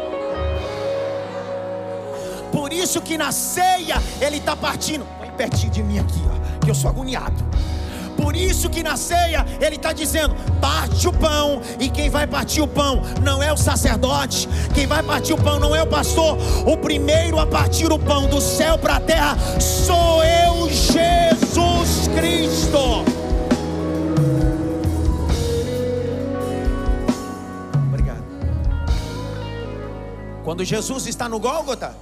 Por 2.52 2.74
isso 2.74 3.02
que 3.02 3.18
na 3.18 3.32
ceia 3.32 4.02
ele 4.22 4.38
está 4.38 4.56
partindo. 4.56 5.06
Põe 5.18 5.30
pertinho 5.32 5.72
de 5.72 5.84
mim 5.84 6.00
aqui, 6.00 6.22
ó, 6.26 6.66
que 6.66 6.72
eu 6.72 6.76
sou 6.76 6.90
agoniado. 6.90 7.44
Por 8.18 8.36
isso 8.36 8.70
que 8.70 8.84
na 8.84 8.98
ceia 8.98 9.46
ele 9.62 9.76
está 9.76 9.94
dizendo: 9.94 10.36
parte 10.60 11.08
o 11.08 11.14
pão, 11.14 11.62
e 11.80 11.90
quem 11.90 12.10
vai 12.10 12.28
partir 12.28 12.62
o 12.62 12.68
pão 12.68 13.02
não 13.22 13.42
é 13.42 13.52
o 13.52 13.58
sacerdote, 13.58 14.48
quem 14.74 14.86
vai 14.86 15.02
partir 15.02 15.34
o 15.34 15.38
pão 15.38 15.60
não 15.60 15.76
é 15.76 15.82
o 15.82 15.88
pastor, 15.88 16.38
o 16.66 16.78
primeiro 16.78 17.40
a 17.40 17.46
partir 17.46 17.92
o 17.92 18.00
pão 18.00 18.28
do 18.28 18.42
céu 18.42 18.78
para 18.78 18.98
a 18.98 19.00
terra 19.00 19.38
sou 19.60 20.24
eu, 20.24 20.70
Jesus 20.70 22.10
Cristo. 22.16 23.19
Quando 30.50 30.66
Jesus 30.66 31.06
está 31.06 31.30
no 31.30 31.40
Gólgota, 31.40 31.96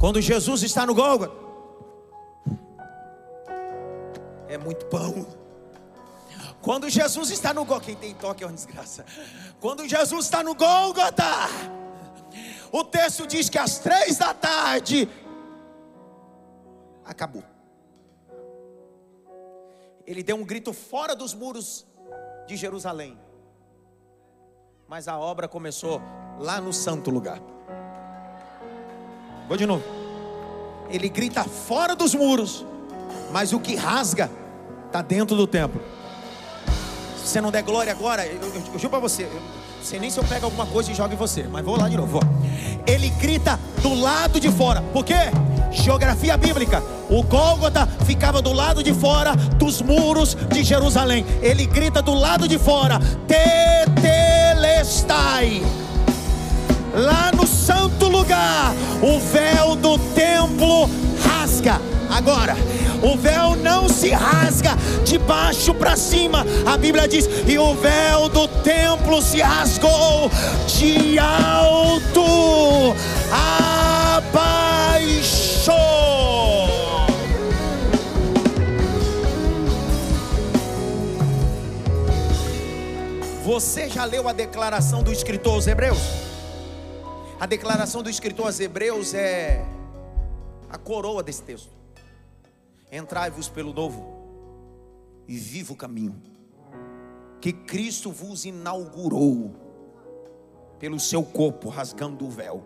quando 0.00 0.18
Jesus 0.18 0.62
está 0.62 0.86
no 0.86 0.94
Gólgota, 0.94 1.36
é 4.48 4.56
muito 4.56 4.86
pão. 4.86 5.26
Quando 6.62 6.88
Jesus 6.88 7.28
está 7.28 7.52
no 7.52 7.66
Gólgota, 7.66 7.84
quem 7.84 7.96
tem 7.96 8.14
toque 8.14 8.42
é 8.42 8.46
uma 8.46 8.54
desgraça. 8.54 9.04
Quando 9.60 9.86
Jesus 9.86 10.24
está 10.24 10.42
no 10.42 10.54
Gólgota, 10.54 11.22
o 12.72 12.82
texto 12.82 13.26
diz 13.26 13.50
que 13.50 13.58
às 13.58 13.78
três 13.78 14.16
da 14.16 14.32
tarde 14.32 15.06
acabou. 17.04 17.44
Ele 20.06 20.22
deu 20.22 20.36
um 20.36 20.44
grito 20.46 20.72
fora 20.72 21.14
dos 21.14 21.34
muros 21.34 21.86
de 22.46 22.56
Jerusalém. 22.56 23.18
Mas 24.88 25.08
a 25.08 25.18
obra 25.18 25.48
começou 25.48 26.00
lá 26.38 26.60
no 26.60 26.72
santo 26.72 27.10
lugar. 27.10 27.38
Vou 29.48 29.56
de 29.56 29.66
novo. 29.66 29.82
Ele 30.90 31.08
grita 31.08 31.42
fora 31.44 31.96
dos 31.96 32.14
muros, 32.14 32.66
mas 33.32 33.52
o 33.52 33.60
que 33.60 33.74
rasga 33.74 34.30
está 34.86 35.00
dentro 35.00 35.36
do 35.36 35.46
templo. 35.46 35.80
Se 37.16 37.28
você 37.28 37.40
não 37.40 37.50
der 37.50 37.62
glória 37.62 37.92
agora, 37.92 38.26
eu, 38.26 38.40
eu, 38.40 38.54
eu 38.74 38.78
juro 38.78 38.90
para 38.90 38.98
você, 38.98 39.24
eu, 39.24 39.42
sei 39.82 39.98
nem 39.98 40.10
se 40.10 40.18
eu 40.18 40.24
pego 40.24 40.44
alguma 40.44 40.66
coisa 40.66 40.92
e 40.92 40.94
jogo 40.94 41.14
em 41.14 41.16
você, 41.16 41.44
mas 41.44 41.64
vou 41.64 41.78
lá 41.78 41.88
de 41.88 41.96
novo. 41.96 42.20
Ele 42.86 43.08
grita 43.08 43.58
do 43.82 43.94
lado 43.94 44.38
de 44.38 44.52
fora, 44.52 44.82
por 44.92 45.04
quê? 45.04 45.14
Geografia 45.72 46.36
bíblica. 46.36 46.82
O 47.08 47.22
Gólgota 47.22 47.88
ficava 48.06 48.42
do 48.42 48.52
lado 48.52 48.82
de 48.82 48.92
fora 48.92 49.36
dos 49.56 49.80
muros 49.82 50.36
de 50.50 50.64
Jerusalém. 50.64 51.24
Ele 51.42 51.66
grita 51.66 52.02
do 52.02 52.14
lado 52.14 52.48
de 52.48 52.58
fora: 52.58 52.98
Tetelestai. 53.26 55.62
Lá 56.94 57.30
no 57.32 57.46
santo 57.46 58.06
lugar, 58.06 58.72
o 59.02 59.18
véu 59.18 59.76
do 59.76 59.98
templo 60.14 60.88
rasga. 61.22 61.80
Agora, 62.08 62.56
o 63.02 63.16
véu 63.16 63.56
não 63.56 63.88
se 63.88 64.10
rasga 64.10 64.76
de 65.04 65.18
baixo 65.18 65.74
para 65.74 65.96
cima. 65.96 66.46
A 66.64 66.76
Bíblia 66.76 67.08
diz: 67.08 67.28
e 67.46 67.58
o 67.58 67.74
véu 67.74 68.28
do 68.28 68.46
templo 68.48 69.20
se 69.20 69.40
rasgou 69.40 70.30
de 70.66 71.18
alto 71.18 72.94
a 73.32 74.22
baixo. 74.32 74.63
Você 83.54 83.88
já 83.88 84.04
leu 84.04 84.28
a 84.28 84.32
declaração 84.32 85.00
do 85.00 85.12
escritor 85.12 85.52
aos 85.54 85.68
Hebreus? 85.68 86.00
A 87.38 87.46
declaração 87.46 88.02
do 88.02 88.10
escritor 88.10 88.46
aos 88.46 88.58
Hebreus 88.58 89.14
é 89.14 89.64
a 90.68 90.76
coroa 90.76 91.22
desse 91.22 91.40
texto. 91.44 91.70
Entrai-vos 92.90 93.48
pelo 93.48 93.72
novo 93.72 94.04
e 95.28 95.36
vivo 95.36 95.76
caminho 95.76 96.20
que 97.40 97.52
Cristo 97.52 98.10
vos 98.10 98.44
inaugurou 98.44 99.54
pelo 100.80 100.98
seu 100.98 101.22
corpo, 101.22 101.68
rasgando 101.68 102.26
o 102.26 102.30
véu. 102.30 102.64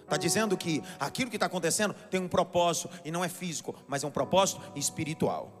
Está 0.00 0.16
dizendo 0.16 0.56
que 0.56 0.82
aquilo 0.98 1.28
que 1.28 1.36
está 1.36 1.44
acontecendo 1.44 1.94
tem 2.10 2.18
um 2.18 2.26
propósito, 2.28 2.88
e 3.04 3.10
não 3.10 3.22
é 3.22 3.28
físico, 3.28 3.74
mas 3.86 4.02
é 4.02 4.06
um 4.06 4.10
propósito 4.10 4.62
espiritual. 4.74 5.52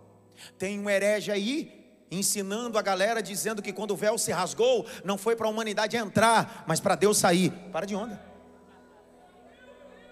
Tem 0.56 0.80
um 0.80 0.88
herege 0.88 1.30
aí 1.30 1.77
ensinando 2.10 2.78
a 2.78 2.82
galera, 2.82 3.22
dizendo 3.22 3.62
que 3.62 3.72
quando 3.72 3.92
o 3.92 3.96
véu 3.96 4.16
se 4.18 4.32
rasgou, 4.32 4.86
não 5.04 5.18
foi 5.18 5.36
para 5.36 5.46
a 5.46 5.50
humanidade 5.50 5.96
entrar, 5.96 6.64
mas 6.66 6.80
para 6.80 6.94
Deus 6.94 7.18
sair. 7.18 7.50
Para 7.72 7.86
de 7.86 7.94
onda. 7.94 8.28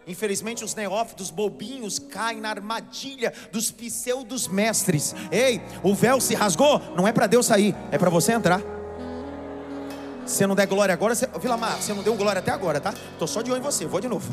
Infelizmente, 0.07 0.65
os 0.65 0.75
neófitos 0.75 1.31
bobinhos 1.31 1.99
caem 1.99 2.41
na 2.41 2.51
armadilha 2.51 3.33
dos 3.51 3.73
pseudos 3.73 4.47
mestres. 4.47 5.15
Ei, 5.33 5.61
o 5.83 5.95
véu 5.95 6.21
se 6.21 6.35
rasgou, 6.35 6.81
não 6.97 7.09
é 7.09 7.13
para 7.13 7.27
Deus 7.27 7.47
sair, 7.47 7.75
é 7.91 7.99
para 7.99 8.11
você 8.11 8.33
entrar. 8.33 8.76
Se 10.27 10.45
não 10.47 10.57
der 10.57 10.67
glória 10.67 10.93
agora, 10.93 11.15
você... 11.15 11.29
Vila 11.41 11.57
Mar, 11.57 11.77
você 11.81 11.95
não 11.95 12.03
deu 12.03 12.15
glória 12.15 12.41
até 12.41 12.51
agora, 12.51 12.81
tá? 12.81 12.93
Tô 13.19 13.27
só 13.27 13.43
de 13.43 13.51
olho 13.51 13.61
em 13.61 13.63
você, 13.63 13.87
vou 13.87 14.01
de 14.01 14.09
novo. 14.09 14.29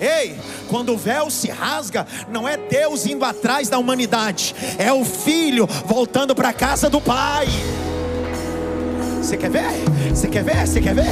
Ei, 0.00 0.36
quando 0.68 0.92
o 0.94 0.96
véu 0.96 1.30
se 1.30 1.50
rasga, 1.50 2.06
não 2.30 2.48
é 2.48 2.56
Deus 2.56 3.06
indo 3.06 3.24
atrás 3.24 3.68
da 3.68 3.78
humanidade, 3.78 4.54
é 4.78 4.92
o 4.92 5.04
filho 5.04 5.66
voltando 5.86 6.34
para 6.34 6.48
a 6.48 6.52
casa 6.52 6.88
do 6.88 7.00
pai. 7.00 7.46
Você 9.20 9.36
quer 9.36 9.50
ver? 9.50 9.62
Você 10.10 10.28
quer 10.28 10.44
ver? 10.44 10.66
Você 10.66 10.80
quer 10.80 10.94
ver? 10.94 11.04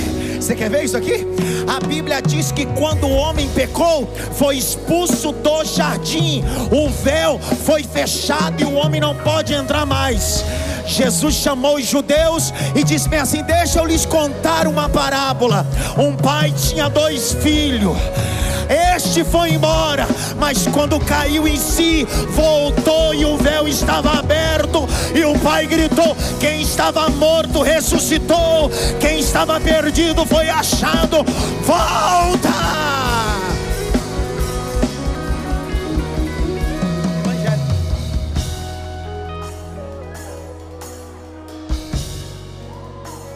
Você 0.42 0.56
quer 0.56 0.68
ver 0.68 0.82
isso 0.82 0.96
aqui? 0.96 1.24
A 1.68 1.78
Bíblia 1.86 2.20
diz 2.20 2.50
que 2.50 2.66
quando 2.66 3.06
o 3.06 3.12
homem 3.12 3.48
pecou, 3.50 4.12
foi 4.32 4.56
expulso 4.56 5.30
do 5.30 5.64
jardim, 5.64 6.42
o 6.68 6.90
véu 6.90 7.38
foi 7.38 7.84
fechado 7.84 8.60
e 8.60 8.64
o 8.64 8.74
homem 8.74 9.00
não 9.00 9.14
pode 9.14 9.54
entrar 9.54 9.86
mais. 9.86 10.44
Jesus 10.84 11.36
chamou 11.36 11.76
os 11.76 11.86
judeus 11.86 12.52
e 12.74 12.82
disse 12.82 13.08
assim: 13.14 13.44
Deixa 13.44 13.78
eu 13.78 13.86
lhes 13.86 14.04
contar 14.04 14.66
uma 14.66 14.88
parábola. 14.88 15.64
Um 15.96 16.16
pai 16.16 16.50
tinha 16.50 16.88
dois 16.88 17.34
filhos. 17.34 17.96
Este 18.72 19.22
foi 19.22 19.50
embora, 19.52 20.06
mas 20.38 20.66
quando 20.66 20.98
caiu 20.98 21.46
em 21.46 21.58
si, 21.58 22.06
voltou 22.30 23.14
e 23.14 23.22
o 23.22 23.36
véu 23.36 23.68
estava 23.68 24.18
aberto. 24.18 24.88
E 25.14 25.22
o 25.24 25.38
pai 25.40 25.66
gritou: 25.66 26.16
Quem 26.40 26.62
estava 26.62 27.10
morto 27.10 27.60
ressuscitou, 27.60 28.70
quem 28.98 29.20
estava 29.20 29.60
perdido 29.60 30.24
foi 30.24 30.48
achado. 30.48 31.22
Volta! 31.66 32.50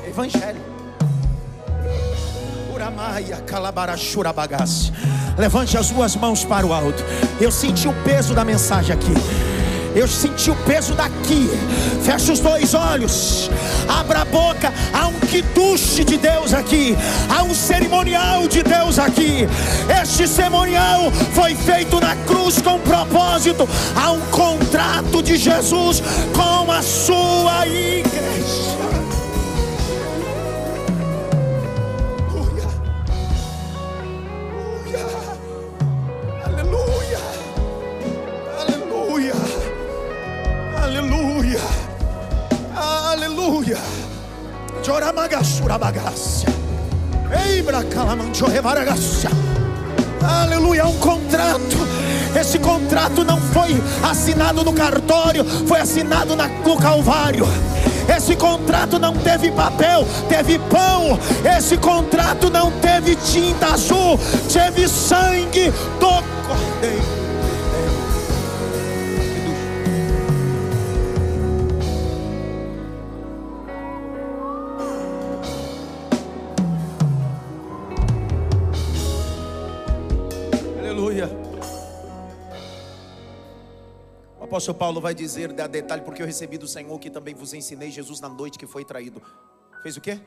Evangelho. 0.09 0.66
Levante 5.37 5.77
as 5.77 5.91
duas 5.91 6.15
mãos 6.17 6.45
para 6.45 6.67
o 6.67 6.73
alto. 6.73 7.03
Eu 7.41 7.51
senti 7.51 7.89
o 7.89 7.93
peso 8.05 8.33
da 8.35 8.45
mensagem 8.45 8.95
aqui. 8.95 9.13
Eu 9.95 10.07
senti 10.07 10.51
o 10.51 10.57
peso 10.57 10.95
daqui. 10.95 11.49
Fecha 12.03 12.33
os 12.33 12.41
dois 12.41 12.75
olhos. 12.75 13.51
Abra 13.89 14.21
a 14.21 14.25
boca. 14.25 14.73
Há 14.93 15.09
um 15.09 15.19
quituche 15.21 16.05
de 16.05 16.19
Deus 16.19 16.53
aqui. 16.53 16.97
Há 17.29 17.43
um 17.43 17.55
cerimonial 17.55 18.47
de 18.47 18.63
Deus 18.63 18.99
aqui. 18.99 19.49
Este 20.03 20.29
cerimonial 20.29 21.11
foi 21.35 21.55
feito 21.55 21.99
na 21.99 22.15
cruz 22.27 22.61
com 22.61 22.79
propósito. 22.79 23.69
Há 23.97 24.13
um 24.13 24.21
contrato 24.31 25.23
de 25.23 25.37
Jesus 25.37 26.03
com 26.35 26.71
a 26.71 26.83
sua 26.83 27.67
igreja. 27.67 28.86
Aleluia, 50.23 50.87
um 50.87 50.97
contrato. 50.99 51.77
Esse 52.39 52.61
contrato 52.61 53.25
não 53.25 53.41
foi 53.41 53.83
assinado 54.09 54.63
no 54.63 54.73
cartório, 54.73 55.45
foi 55.67 55.81
assinado 55.81 56.37
na, 56.37 56.47
no 56.47 56.77
Calvário. 56.77 57.49
Esse 58.17 58.37
contrato 58.37 58.97
não 58.97 59.13
teve 59.15 59.51
papel, 59.51 60.07
teve 60.29 60.57
pão. 60.61 61.19
Esse 61.59 61.77
contrato 61.77 62.49
não 62.49 62.71
teve 62.71 63.17
tinta 63.17 63.75
azul, 63.75 64.21
teve 64.53 64.87
sangue 64.87 65.73
do 65.99 66.23
cordeiro. 66.47 67.06
Apóstolo 84.57 84.79
Paulo 84.79 85.01
vai 85.03 85.15
dizer, 85.15 85.53
dá 85.53 85.67
detalhe, 85.67 86.01
porque 86.01 86.23
eu 86.23 86.27
recebi 86.27 86.57
do 86.57 86.67
Senhor 86.67 86.99
que 86.99 87.11
também 87.11 87.35
vos 87.35 87.53
ensinei 87.53 87.91
Jesus 87.91 88.21
na 88.21 88.29
noite 88.29 88.59
que 88.59 88.67
foi 88.67 88.87
traído. 88.87 89.23
Fez 89.83 89.99
o 89.99 90.01
quê? 90.01 90.19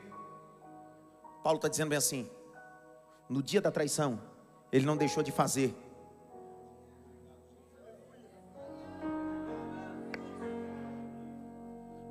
Paulo 1.42 1.56
está 1.56 1.66
dizendo 1.66 1.88
bem 1.88 1.98
assim: 1.98 2.30
no 3.28 3.42
dia 3.42 3.60
da 3.60 3.72
traição, 3.72 4.20
ele 4.70 4.86
não 4.86 4.96
deixou 4.96 5.20
de 5.20 5.32
fazer. 5.32 5.74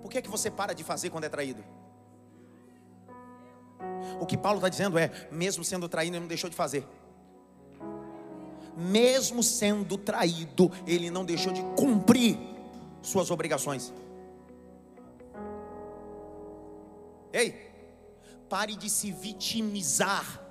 Por 0.02 0.12
que, 0.12 0.18
é 0.18 0.22
que 0.22 0.30
você 0.30 0.52
para 0.52 0.74
de 0.74 0.84
fazer 0.84 1.10
quando 1.10 1.24
é 1.24 1.30
traído? 1.30 1.64
O 4.20 4.26
que 4.26 4.38
Paulo 4.38 4.58
está 4.58 4.68
dizendo 4.68 4.98
é: 4.98 5.10
mesmo 5.32 5.64
sendo 5.64 5.88
traído, 5.88 6.18
ele 6.18 6.22
não 6.22 6.28
deixou 6.28 6.50
de 6.50 6.56
fazer 6.56 6.86
mesmo 8.80 9.44
sendo 9.44 9.98
traído, 9.98 10.72
ele 10.88 11.12
não 11.12 11.26
deixou 11.26 11.52
de 11.52 11.62
cumprir 11.76 12.38
suas 13.02 13.30
obrigações. 13.30 13.94
Ei, 17.32 17.70
pare 18.50 18.76
de 18.76 18.90
se 18.90 19.12
vitimizar. 19.12 20.42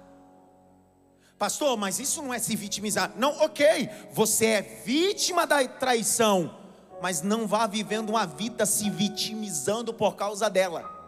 Pastor, 1.39 1.77
mas 1.77 1.99
isso 1.99 2.23
não 2.23 2.35
é 2.35 2.39
se 2.39 2.55
vitimizar. 2.57 3.13
Não, 3.17 3.31
ok, 3.41 3.89
você 4.13 4.47
é 4.47 4.63
vítima 4.63 5.47
da 5.47 5.67
traição, 5.67 6.57
mas 7.01 7.23
não 7.23 7.47
vá 7.47 7.67
vivendo 7.67 8.11
uma 8.11 8.27
vida 8.27 8.67
se 8.67 8.91
vitimizando 8.91 9.95
por 9.95 10.17
causa 10.17 10.51
dela. 10.51 10.99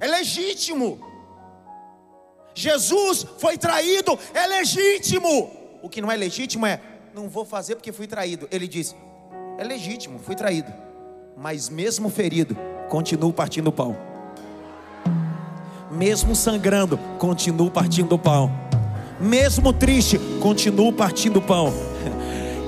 É 0.00 0.06
legítimo. 0.06 1.13
Jesus 2.54 3.26
foi 3.38 3.58
traído, 3.58 4.18
é 4.32 4.46
legítimo. 4.46 5.50
O 5.82 5.88
que 5.88 6.00
não 6.00 6.10
é 6.10 6.16
legítimo 6.16 6.64
é, 6.64 6.80
não 7.12 7.28
vou 7.28 7.44
fazer 7.44 7.74
porque 7.74 7.92
fui 7.92 8.06
traído. 8.06 8.48
Ele 8.50 8.68
diz, 8.68 8.94
é 9.58 9.64
legítimo, 9.64 10.18
fui 10.18 10.34
traído, 10.34 10.72
mas 11.36 11.68
mesmo 11.68 12.08
ferido, 12.08 12.56
continuo 12.88 13.32
partindo 13.32 13.68
o 13.68 13.72
pão. 13.72 13.96
Mesmo 15.90 16.34
sangrando, 16.34 16.98
continuo 17.18 17.70
partindo 17.70 18.14
o 18.14 18.18
pão. 18.18 18.50
Mesmo 19.20 19.72
triste, 19.72 20.18
continuo 20.40 20.92
partindo 20.92 21.38
o 21.38 21.42
pão. 21.42 21.72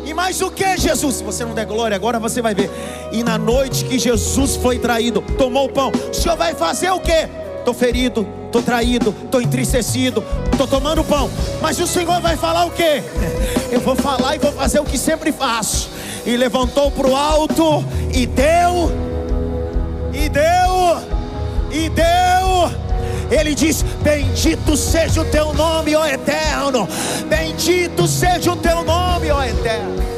E 0.07 0.14
mais 0.14 0.41
o 0.41 0.53
que, 0.53 0.76
Jesus? 0.76 1.16
Se 1.16 1.24
você 1.24 1.45
não 1.45 1.53
der 1.53 1.66
glória 1.66 1.97
agora, 1.97 2.20
você 2.20 2.41
vai 2.41 2.55
ver. 2.55 2.70
E 3.11 3.24
na 3.24 3.37
noite 3.37 3.84
que 3.84 3.99
Jesus 3.99 4.55
foi 4.55 4.78
traído, 4.78 5.20
tomou 5.37 5.66
o 5.66 5.68
pão, 5.68 5.91
o 5.91 6.14
Senhor 6.14 6.37
vai 6.37 6.55
fazer 6.55 6.91
o 6.91 7.01
que? 7.01 7.28
Estou 7.66 7.74
ferido, 7.74 8.24
estou 8.46 8.62
traído, 8.62 9.12
estou 9.24 9.42
entristecido, 9.42 10.22
estou 10.52 10.68
tomando 10.68 11.02
pão. 11.02 11.28
Mas 11.60 11.80
o 11.80 11.86
Senhor 11.86 12.20
vai 12.20 12.36
falar 12.36 12.64
o 12.64 12.70
quê? 12.70 13.02
Eu 13.72 13.80
vou 13.80 13.96
falar 13.96 14.36
e 14.36 14.38
vou 14.38 14.52
fazer 14.52 14.78
o 14.78 14.84
que 14.84 14.96
sempre 14.96 15.32
faço. 15.32 15.90
E 16.24 16.36
levantou 16.36 16.92
para 16.92 17.08
o 17.08 17.16
alto 17.16 17.84
e 18.14 18.24
deu, 18.24 18.92
e 20.12 20.28
deu, 20.28 21.02
e 21.72 21.88
deu. 21.88 23.36
Ele 23.36 23.52
diz: 23.52 23.82
Bendito 24.00 24.76
seja 24.76 25.22
o 25.22 25.24
teu 25.24 25.52
nome, 25.52 25.96
ó 25.96 26.06
Eterno. 26.06 26.88
Bendito 27.28 28.06
seja 28.06 28.52
o 28.52 28.56
teu 28.56 28.84
nome, 28.84 29.28
ó 29.32 29.42
Eterno. 29.42 30.15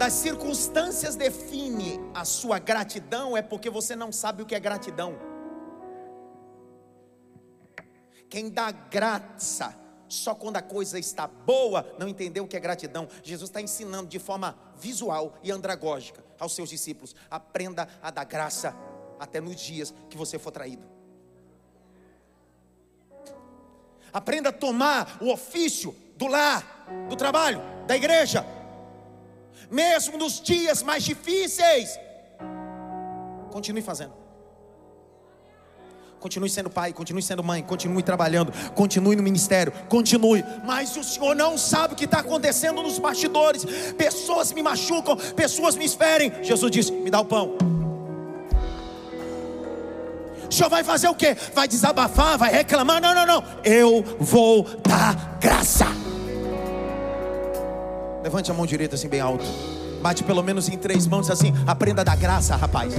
Quando 0.00 0.08
as 0.08 0.14
circunstâncias 0.14 1.14
definem 1.14 2.00
a 2.14 2.24
sua 2.24 2.58
gratidão, 2.58 3.36
é 3.36 3.42
porque 3.42 3.68
você 3.68 3.94
não 3.94 4.10
sabe 4.10 4.42
o 4.42 4.46
que 4.46 4.54
é 4.54 4.58
gratidão. 4.58 5.14
Quem 8.30 8.48
dá 8.48 8.70
graça 8.70 9.78
só 10.08 10.34
quando 10.34 10.56
a 10.56 10.62
coisa 10.62 10.98
está 10.98 11.26
boa, 11.26 11.86
não 11.98 12.08
entendeu 12.08 12.44
o 12.44 12.48
que 12.48 12.56
é 12.56 12.60
gratidão. 12.60 13.06
Jesus 13.22 13.50
está 13.50 13.60
ensinando 13.60 14.08
de 14.08 14.18
forma 14.18 14.56
visual 14.78 15.38
e 15.42 15.52
andragógica 15.52 16.24
aos 16.38 16.54
seus 16.54 16.70
discípulos: 16.70 17.14
aprenda 17.30 17.86
a 18.00 18.10
dar 18.10 18.24
graça 18.24 18.74
até 19.18 19.38
nos 19.38 19.60
dias 19.60 19.92
que 20.08 20.16
você 20.16 20.38
for 20.38 20.50
traído. 20.50 20.88
Aprenda 24.14 24.48
a 24.48 24.52
tomar 24.52 25.18
o 25.20 25.30
ofício 25.30 25.94
do 26.16 26.26
lar, 26.26 26.86
do 27.06 27.16
trabalho, 27.16 27.60
da 27.86 27.94
igreja, 27.94 28.46
mesmo 29.70 30.18
nos 30.18 30.40
dias 30.40 30.82
mais 30.82 31.04
difíceis. 31.04 31.98
Continue 33.50 33.82
fazendo. 33.82 34.20
Continue 36.20 36.50
sendo 36.50 36.68
pai, 36.68 36.92
continue 36.92 37.22
sendo 37.22 37.42
mãe, 37.42 37.62
continue 37.62 38.02
trabalhando, 38.02 38.52
continue 38.74 39.16
no 39.16 39.22
ministério, 39.22 39.72
continue. 39.88 40.44
Mas 40.64 40.94
o 40.94 41.02
Senhor 41.02 41.34
não 41.34 41.56
sabe 41.56 41.94
o 41.94 41.96
que 41.96 42.04
está 42.04 42.18
acontecendo 42.18 42.82
nos 42.82 42.98
bastidores. 42.98 43.64
Pessoas 43.96 44.52
me 44.52 44.62
machucam, 44.62 45.16
pessoas 45.34 45.76
me 45.76 45.84
esperem. 45.84 46.30
Jesus 46.44 46.70
disse: 46.70 46.92
Me 46.92 47.10
dá 47.10 47.20
o 47.20 47.24
pão. 47.24 47.56
O 50.48 50.52
Senhor 50.52 50.68
vai 50.68 50.84
fazer 50.84 51.08
o 51.08 51.14
quê? 51.14 51.34
Vai 51.54 51.66
desabafar, 51.66 52.36
vai 52.36 52.52
reclamar? 52.52 53.00
Não, 53.00 53.14
não, 53.14 53.24
não. 53.24 53.44
Eu 53.64 54.02
vou 54.18 54.64
dar 54.86 55.38
graça. 55.40 55.99
Levante 58.22 58.50
a 58.50 58.54
mão 58.54 58.66
direita 58.66 58.94
assim 58.94 59.08
bem 59.08 59.20
alto. 59.20 59.44
Bate 60.02 60.24
pelo 60.24 60.42
menos 60.42 60.68
em 60.68 60.76
três 60.76 61.06
mãos 61.06 61.30
assim. 61.30 61.52
Aprenda 61.66 62.02
a 62.02 62.04
dar 62.04 62.16
graça, 62.16 62.56
rapaz. 62.56 62.94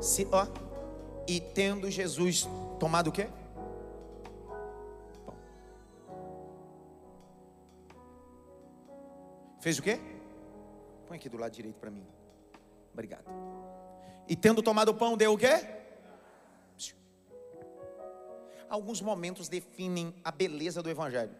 Se, 0.00 0.28
ó, 0.30 0.46
e 1.26 1.40
tendo 1.40 1.90
Jesus 1.90 2.48
tomado 2.78 3.08
o 3.08 3.12
quê? 3.12 3.28
Fez 9.62 9.78
o 9.78 9.82
quê? 9.82 10.00
Põe 11.06 11.18
aqui 11.18 11.28
do 11.28 11.36
lado 11.36 11.52
direito 11.52 11.78
para 11.78 11.88
mim. 11.88 12.04
Obrigado. 12.92 13.24
E 14.28 14.34
tendo 14.34 14.60
tomado 14.60 14.88
o 14.88 14.94
pão, 14.94 15.16
deu 15.16 15.34
o 15.34 15.38
quê? 15.38 15.54
Alguns 18.68 19.00
momentos 19.00 19.48
definem 19.48 20.12
a 20.24 20.32
beleza 20.32 20.82
do 20.82 20.90
Evangelho. 20.90 21.36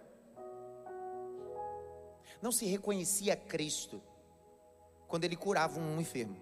Não 2.40 2.52
se 2.52 2.64
reconhecia 2.64 3.34
Cristo 3.34 4.00
quando 5.08 5.24
ele 5.24 5.34
curava 5.34 5.80
um 5.80 6.00
enfermo. 6.00 6.40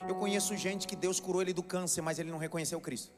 Eu 0.00 0.14
conheço 0.14 0.56
gente 0.56 0.88
que 0.88 0.96
Deus 0.96 1.20
curou 1.20 1.42
ele 1.42 1.52
do 1.52 1.62
câncer, 1.62 2.00
mas 2.00 2.18
ele 2.18 2.30
não 2.30 2.38
reconheceu 2.38 2.80
Cristo. 2.80 3.17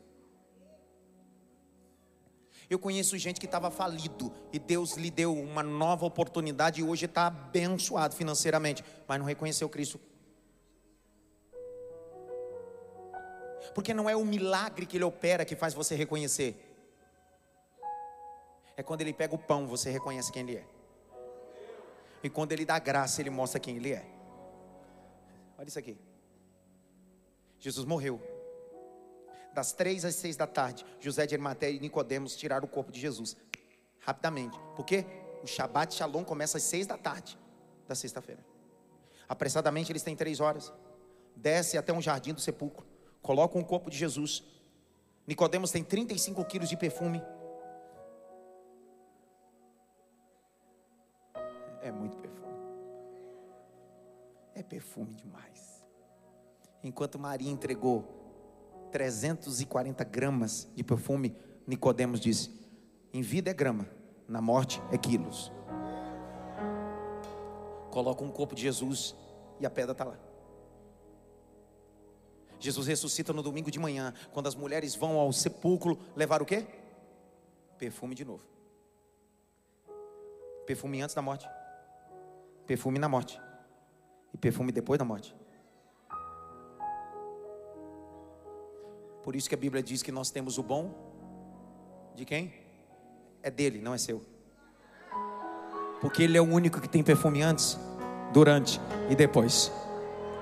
Eu 2.70 2.78
conheço 2.78 3.18
gente 3.18 3.40
que 3.40 3.46
estava 3.46 3.68
falido 3.68 4.32
e 4.52 4.58
Deus 4.58 4.94
lhe 4.94 5.10
deu 5.10 5.36
uma 5.36 5.60
nova 5.60 6.06
oportunidade 6.06 6.80
e 6.80 6.84
hoje 6.84 7.06
está 7.06 7.26
abençoado 7.26 8.14
financeiramente, 8.14 8.84
mas 9.08 9.18
não 9.18 9.26
reconheceu 9.26 9.68
Cristo. 9.68 10.00
Porque 13.74 13.92
não 13.92 14.08
é 14.08 14.14
o 14.14 14.24
milagre 14.24 14.86
que 14.86 14.96
ele 14.96 15.02
opera 15.02 15.44
que 15.44 15.56
faz 15.56 15.74
você 15.74 15.96
reconhecer. 15.96 16.64
É 18.76 18.84
quando 18.84 19.00
ele 19.00 19.12
pega 19.12 19.34
o 19.34 19.38
pão, 19.38 19.66
você 19.66 19.90
reconhece 19.90 20.30
quem 20.30 20.42
ele 20.42 20.56
é. 20.58 20.64
E 22.22 22.30
quando 22.30 22.52
ele 22.52 22.64
dá 22.64 22.78
graça, 22.78 23.20
ele 23.20 23.30
mostra 23.30 23.58
quem 23.58 23.76
ele 23.76 23.92
é. 23.92 24.06
Olha 25.58 25.66
isso 25.66 25.78
aqui. 25.78 25.98
Jesus 27.58 27.84
morreu. 27.84 28.29
Das 29.52 29.72
três 29.72 30.04
às 30.04 30.14
seis 30.14 30.36
da 30.36 30.46
tarde, 30.46 30.84
José 31.00 31.26
de 31.26 31.34
Arimateia 31.34 31.74
e 31.74 31.80
Nicodemos 31.80 32.36
tiraram 32.36 32.66
o 32.66 32.68
corpo 32.68 32.92
de 32.92 33.00
Jesus. 33.00 33.36
Rapidamente. 34.00 34.58
Porque 34.76 35.04
o 35.42 35.46
Shabat 35.46 35.94
Shalom 35.94 36.24
começa 36.24 36.58
às 36.58 36.62
seis 36.62 36.86
da 36.86 36.96
tarde 36.96 37.38
da 37.88 37.94
sexta-feira. 37.94 38.44
Apressadamente 39.28 39.90
eles 39.90 40.02
têm 40.02 40.14
três 40.14 40.40
horas. 40.40 40.72
Desce 41.34 41.76
até 41.76 41.92
um 41.92 42.00
jardim 42.00 42.32
do 42.32 42.40
sepulcro. 42.40 42.86
Colocam 43.22 43.60
o 43.60 43.64
corpo 43.64 43.90
de 43.90 43.96
Jesus. 43.96 44.44
Nicodemos 45.26 45.70
tem 45.70 45.82
35 45.82 46.44
quilos 46.44 46.68
de 46.68 46.76
perfume. 46.76 47.22
É 51.82 51.90
muito 51.90 52.16
perfume. 52.18 52.40
É 54.54 54.62
perfume 54.62 55.14
demais. 55.14 55.84
Enquanto 56.82 57.18
Maria 57.18 57.50
entregou 57.50 58.19
340 58.90 60.04
gramas 60.04 60.68
de 60.74 60.82
perfume, 60.82 61.36
Nicodemos 61.66 62.20
disse: 62.20 62.60
em 63.12 63.22
vida 63.22 63.50
é 63.50 63.54
grama, 63.54 63.88
na 64.28 64.40
morte 64.40 64.80
é 64.92 64.98
quilos. 64.98 65.50
Coloca 67.90 68.22
um 68.22 68.30
corpo 68.30 68.54
de 68.54 68.62
Jesus 68.62 69.16
e 69.58 69.66
a 69.66 69.70
pedra 69.70 69.92
está 69.92 70.04
lá. 70.04 70.18
Jesus 72.60 72.86
ressuscita 72.86 73.32
no 73.32 73.42
domingo 73.42 73.70
de 73.70 73.78
manhã, 73.78 74.14
quando 74.32 74.46
as 74.46 74.54
mulheres 74.54 74.94
vão 74.94 75.18
ao 75.18 75.32
sepulcro 75.32 75.98
levar 76.14 76.42
o 76.42 76.46
quê? 76.46 76.66
Perfume 77.78 78.14
de 78.14 78.24
novo. 78.24 78.44
Perfume 80.66 81.00
antes 81.00 81.14
da 81.14 81.22
morte. 81.22 81.48
Perfume 82.66 82.98
na 82.98 83.08
morte. 83.08 83.40
E 84.32 84.36
perfume 84.36 84.70
depois 84.70 84.98
da 84.98 85.04
morte. 85.04 85.34
Por 89.22 89.36
isso 89.36 89.48
que 89.48 89.54
a 89.54 89.58
Bíblia 89.58 89.82
diz 89.82 90.02
que 90.02 90.10
nós 90.10 90.30
temos 90.30 90.58
o 90.58 90.62
bom 90.62 90.94
de 92.14 92.24
quem? 92.24 92.52
É 93.42 93.50
dele, 93.50 93.80
não 93.80 93.94
é 93.94 93.98
seu. 93.98 94.22
Porque 96.00 96.22
ele 96.22 96.36
é 96.36 96.40
o 96.40 96.44
único 96.44 96.80
que 96.80 96.88
tem 96.88 97.02
perfume 97.02 97.42
antes, 97.42 97.78
durante 98.32 98.80
e 99.10 99.14
depois. 99.14 99.70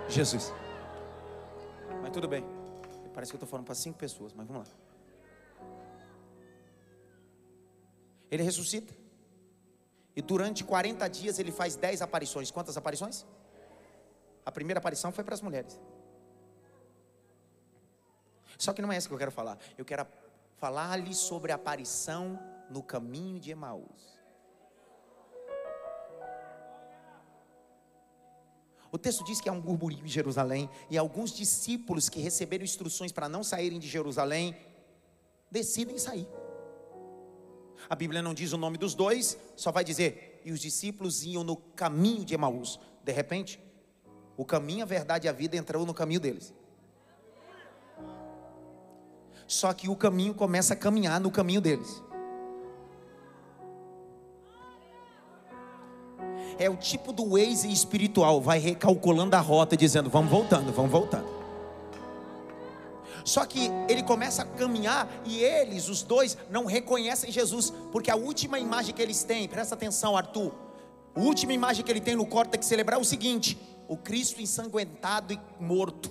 Jesus. 0.08 0.52
Mas 2.00 2.10
tudo 2.12 2.28
bem. 2.28 2.44
Parece 3.12 3.32
que 3.32 3.36
eu 3.36 3.38
estou 3.38 3.48
falando 3.48 3.66
para 3.66 3.74
cinco 3.74 3.98
pessoas, 3.98 4.32
mas 4.32 4.46
vamos 4.46 4.68
lá. 4.68 4.74
Ele 8.30 8.42
ressuscita. 8.42 8.94
E 10.14 10.22
durante 10.22 10.62
40 10.64 11.08
dias 11.08 11.38
ele 11.38 11.50
faz 11.50 11.76
10 11.76 12.02
aparições. 12.02 12.50
Quantas 12.50 12.76
aparições? 12.76 13.26
A 14.44 14.52
primeira 14.52 14.78
aparição 14.78 15.12
foi 15.12 15.24
para 15.24 15.34
as 15.34 15.40
mulheres. 15.40 15.78
Só 18.58 18.72
que 18.72 18.82
não 18.82 18.92
é 18.92 18.96
essa 18.96 19.08
que 19.08 19.14
eu 19.14 19.18
quero 19.18 19.30
falar. 19.30 19.56
Eu 19.78 19.84
quero 19.84 20.04
falar-lhe 20.56 21.14
sobre 21.14 21.52
a 21.52 21.54
aparição 21.54 22.38
no 22.68 22.82
caminho 22.82 23.38
de 23.38 23.52
Emaús. 23.52 24.18
O 28.90 28.98
texto 28.98 29.22
diz 29.22 29.40
que 29.40 29.48
há 29.48 29.52
um 29.52 29.60
burburinho 29.60 30.04
em 30.04 30.08
Jerusalém 30.08 30.68
e 30.90 30.98
alguns 30.98 31.30
discípulos 31.30 32.08
que 32.08 32.20
receberam 32.20 32.64
instruções 32.64 33.12
para 33.12 33.28
não 33.28 33.44
saírem 33.44 33.78
de 33.78 33.86
Jerusalém 33.86 34.56
decidem 35.50 35.98
sair. 35.98 36.26
A 37.88 37.94
Bíblia 37.94 38.20
não 38.22 38.34
diz 38.34 38.52
o 38.52 38.58
nome 38.58 38.76
dos 38.76 38.94
dois, 38.94 39.38
só 39.54 39.70
vai 39.70 39.84
dizer: 39.84 40.40
e 40.44 40.50
os 40.50 40.60
discípulos 40.60 41.22
iam 41.22 41.44
no 41.44 41.56
caminho 41.56 42.24
de 42.24 42.34
Emaús. 42.34 42.80
De 43.04 43.12
repente, 43.12 43.62
o 44.36 44.44
caminho, 44.44 44.82
a 44.82 44.86
verdade 44.86 45.26
e 45.26 45.28
a 45.28 45.32
vida 45.32 45.56
entrou 45.56 45.86
no 45.86 45.94
caminho 45.94 46.20
deles. 46.20 46.52
Só 49.48 49.72
que 49.72 49.88
o 49.88 49.96
caminho 49.96 50.32
começa 50.32 50.74
a 50.74 50.76
caminhar 50.76 51.18
no 51.18 51.32
caminho 51.32 51.60
deles. 51.60 52.02
é 56.58 56.68
o 56.68 56.76
tipo 56.76 57.12
do 57.12 57.30
Waze 57.30 57.70
espiritual, 57.70 58.40
vai 58.40 58.58
recalculando 58.58 59.36
a 59.36 59.40
rota, 59.40 59.76
dizendo: 59.76 60.10
vamos 60.10 60.30
voltando, 60.30 60.72
vamos 60.72 60.90
voltando. 60.90 61.38
Só 63.24 63.44
que 63.44 63.70
ele 63.88 64.02
começa 64.02 64.42
a 64.42 64.44
caminhar 64.44 65.08
e 65.24 65.42
eles, 65.42 65.88
os 65.88 66.02
dois, 66.02 66.36
não 66.50 66.64
reconhecem 66.64 67.30
Jesus, 67.30 67.72
porque 67.92 68.10
a 68.10 68.16
última 68.16 68.58
imagem 68.58 68.94
que 68.94 69.02
eles 69.02 69.22
têm, 69.22 69.46
presta 69.46 69.74
atenção, 69.74 70.16
Arthur. 70.16 70.52
A 71.14 71.20
última 71.20 71.52
imagem 71.52 71.84
que 71.84 71.90
ele 71.90 72.00
tem 72.00 72.16
no 72.16 72.26
córtex 72.26 72.66
cerebral 72.66 72.98
é 72.98 73.02
o 73.02 73.06
seguinte: 73.06 73.58
o 73.86 73.96
Cristo 73.96 74.42
ensanguentado 74.42 75.32
e 75.32 75.40
morto, 75.60 76.10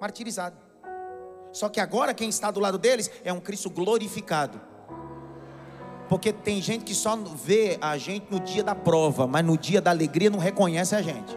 martirizado. 0.00 0.65
Só 1.56 1.70
que 1.70 1.80
agora 1.80 2.12
quem 2.12 2.28
está 2.28 2.50
do 2.50 2.60
lado 2.60 2.76
deles 2.76 3.10
é 3.24 3.32
um 3.32 3.40
Cristo 3.40 3.70
glorificado. 3.70 4.60
Porque 6.06 6.30
tem 6.30 6.60
gente 6.60 6.84
que 6.84 6.94
só 6.94 7.16
vê 7.16 7.78
a 7.80 7.96
gente 7.96 8.26
no 8.30 8.38
dia 8.38 8.62
da 8.62 8.74
prova, 8.74 9.26
mas 9.26 9.42
no 9.42 9.56
dia 9.56 9.80
da 9.80 9.90
alegria 9.90 10.28
não 10.28 10.38
reconhece 10.38 10.94
a 10.94 11.00
gente. 11.00 11.34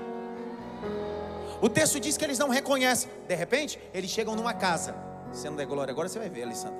O 1.61 1.69
texto 1.69 2.01
diz 2.01 2.17
que 2.17 2.25
eles 2.25 2.37
não 2.37 2.49
reconhecem. 2.49 3.09
De 3.29 3.33
repente, 3.33 3.79
eles 3.93 4.11
chegam 4.11 4.35
numa 4.35 4.53
casa. 4.53 4.93
Você 5.31 5.49
não 5.49 5.55
der 5.55 5.65
glória, 5.65 5.93
agora 5.93 6.09
você 6.09 6.19
vai 6.19 6.27
ver, 6.27 6.43
Alessandra. 6.43 6.77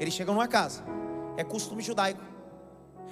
Eles 0.00 0.14
chegam 0.14 0.32
numa 0.32 0.48
casa. 0.48 0.82
É 1.36 1.44
costume 1.44 1.82
judaico. 1.82 2.22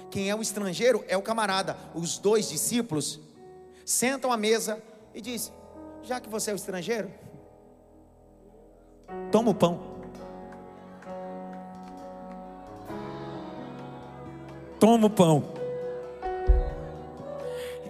Quem 0.09 0.27
é 0.27 0.35
o 0.35 0.41
estrangeiro 0.41 1.05
é 1.07 1.15
o 1.15 1.21
camarada. 1.21 1.77
Os 1.93 2.17
dois 2.17 2.49
discípulos 2.49 3.19
sentam 3.85 4.31
à 4.31 4.37
mesa 4.37 4.81
e 5.13 5.21
dizem: 5.21 5.53
Já 6.01 6.19
que 6.19 6.27
você 6.27 6.49
é 6.49 6.53
o 6.53 6.55
estrangeiro, 6.55 7.11
toma 9.31 9.51
o 9.51 9.53
pão. 9.53 9.79
Toma 14.79 15.07
o 15.07 15.09
pão. 15.09 15.43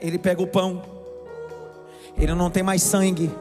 Ele 0.02 0.18
pega 0.18 0.42
o 0.42 0.48
pão. 0.48 0.82
Ele 2.18 2.34
não 2.34 2.50
tem 2.50 2.64
mais 2.64 2.82
sangue. 2.82 3.32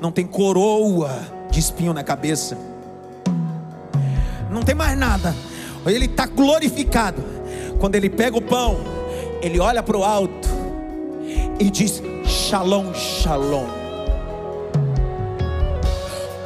Não 0.00 0.10
tem 0.10 0.26
coroa 0.26 1.10
de 1.50 1.60
espinho 1.60 1.92
na 1.92 2.02
cabeça. 2.02 2.56
Não 4.50 4.62
tem 4.62 4.74
mais 4.74 4.96
nada. 4.96 5.34
Ele 5.86 6.06
está 6.06 6.26
glorificado. 6.26 7.22
Quando 7.78 7.96
ele 7.96 8.08
pega 8.08 8.36
o 8.36 8.42
pão, 8.42 8.78
ele 9.42 9.58
olha 9.58 9.82
para 9.82 9.96
o 9.96 10.04
alto 10.04 10.48
e 11.58 11.68
diz: 11.70 12.02
Shalom, 12.24 12.94
Shalom. 12.94 13.81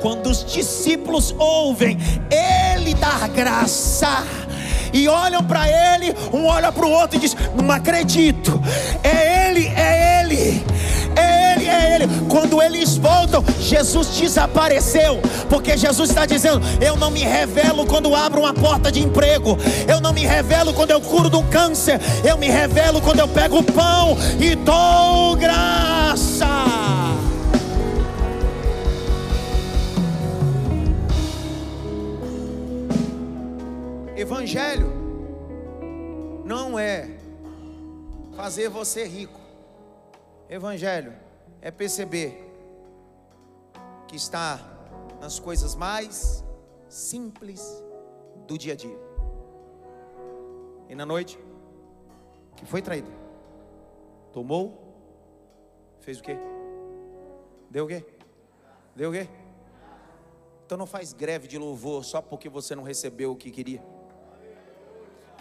Quando 0.00 0.28
os 0.28 0.44
discípulos 0.44 1.34
ouvem 1.38 1.98
ele 2.30 2.94
dar 2.94 3.28
graça, 3.28 4.24
e 4.92 5.08
olham 5.08 5.42
para 5.42 5.68
ele, 5.68 6.14
um 6.32 6.46
olha 6.46 6.72
para 6.72 6.86
o 6.86 6.90
outro 6.90 7.16
e 7.16 7.20
diz: 7.20 7.36
Não 7.54 7.70
acredito, 7.70 8.60
é 9.02 9.50
ele, 9.50 9.66
é 9.66 10.22
ele, 10.22 10.64
é 11.14 11.52
ele, 11.52 11.68
é 11.68 11.94
ele. 11.94 12.08
Quando 12.28 12.62
eles 12.62 12.96
voltam, 12.96 13.44
Jesus 13.60 14.08
desapareceu, 14.08 15.20
porque 15.48 15.76
Jesus 15.76 16.08
está 16.08 16.24
dizendo: 16.24 16.62
Eu 16.80 16.96
não 16.96 17.10
me 17.10 17.20
revelo 17.20 17.86
quando 17.86 18.14
abro 18.14 18.40
uma 18.40 18.54
porta 18.54 18.90
de 18.90 19.00
emprego, 19.00 19.58
eu 19.86 20.00
não 20.00 20.12
me 20.12 20.24
revelo 20.24 20.72
quando 20.72 20.92
eu 20.92 21.00
curo 21.00 21.28
do 21.28 21.42
câncer, 21.44 22.00
eu 22.24 22.38
me 22.38 22.48
revelo 22.48 23.00
quando 23.00 23.20
eu 23.20 23.28
pego 23.28 23.58
o 23.58 23.62
pão 23.62 24.16
e 24.40 24.54
dou 24.54 25.36
graça. 25.36 26.75
Evangelho 34.26 34.88
não 36.44 36.76
é 36.76 37.16
fazer 38.34 38.68
você 38.68 39.06
rico. 39.06 39.40
Evangelho 40.50 41.14
é 41.62 41.70
perceber 41.70 42.52
que 44.08 44.16
está 44.16 44.58
nas 45.20 45.38
coisas 45.38 45.76
mais 45.76 46.44
simples 46.88 47.62
do 48.48 48.58
dia 48.58 48.72
a 48.72 48.76
dia. 48.76 48.98
E 50.88 50.96
na 50.96 51.06
noite, 51.06 51.38
que 52.56 52.66
foi 52.66 52.82
traído, 52.82 53.12
tomou, 54.32 54.92
fez 56.00 56.18
o 56.18 56.22
quê? 56.24 56.36
Deu 57.70 57.84
o 57.84 57.88
quê? 57.88 58.04
Deu 58.96 59.10
o 59.10 59.12
quê? 59.12 59.28
Então 60.64 60.76
não 60.76 60.84
faz 60.84 61.12
greve 61.12 61.46
de 61.46 61.56
louvor 61.56 62.04
só 62.04 62.20
porque 62.20 62.48
você 62.48 62.74
não 62.74 62.82
recebeu 62.82 63.30
o 63.30 63.36
que 63.36 63.52
queria. 63.52 63.94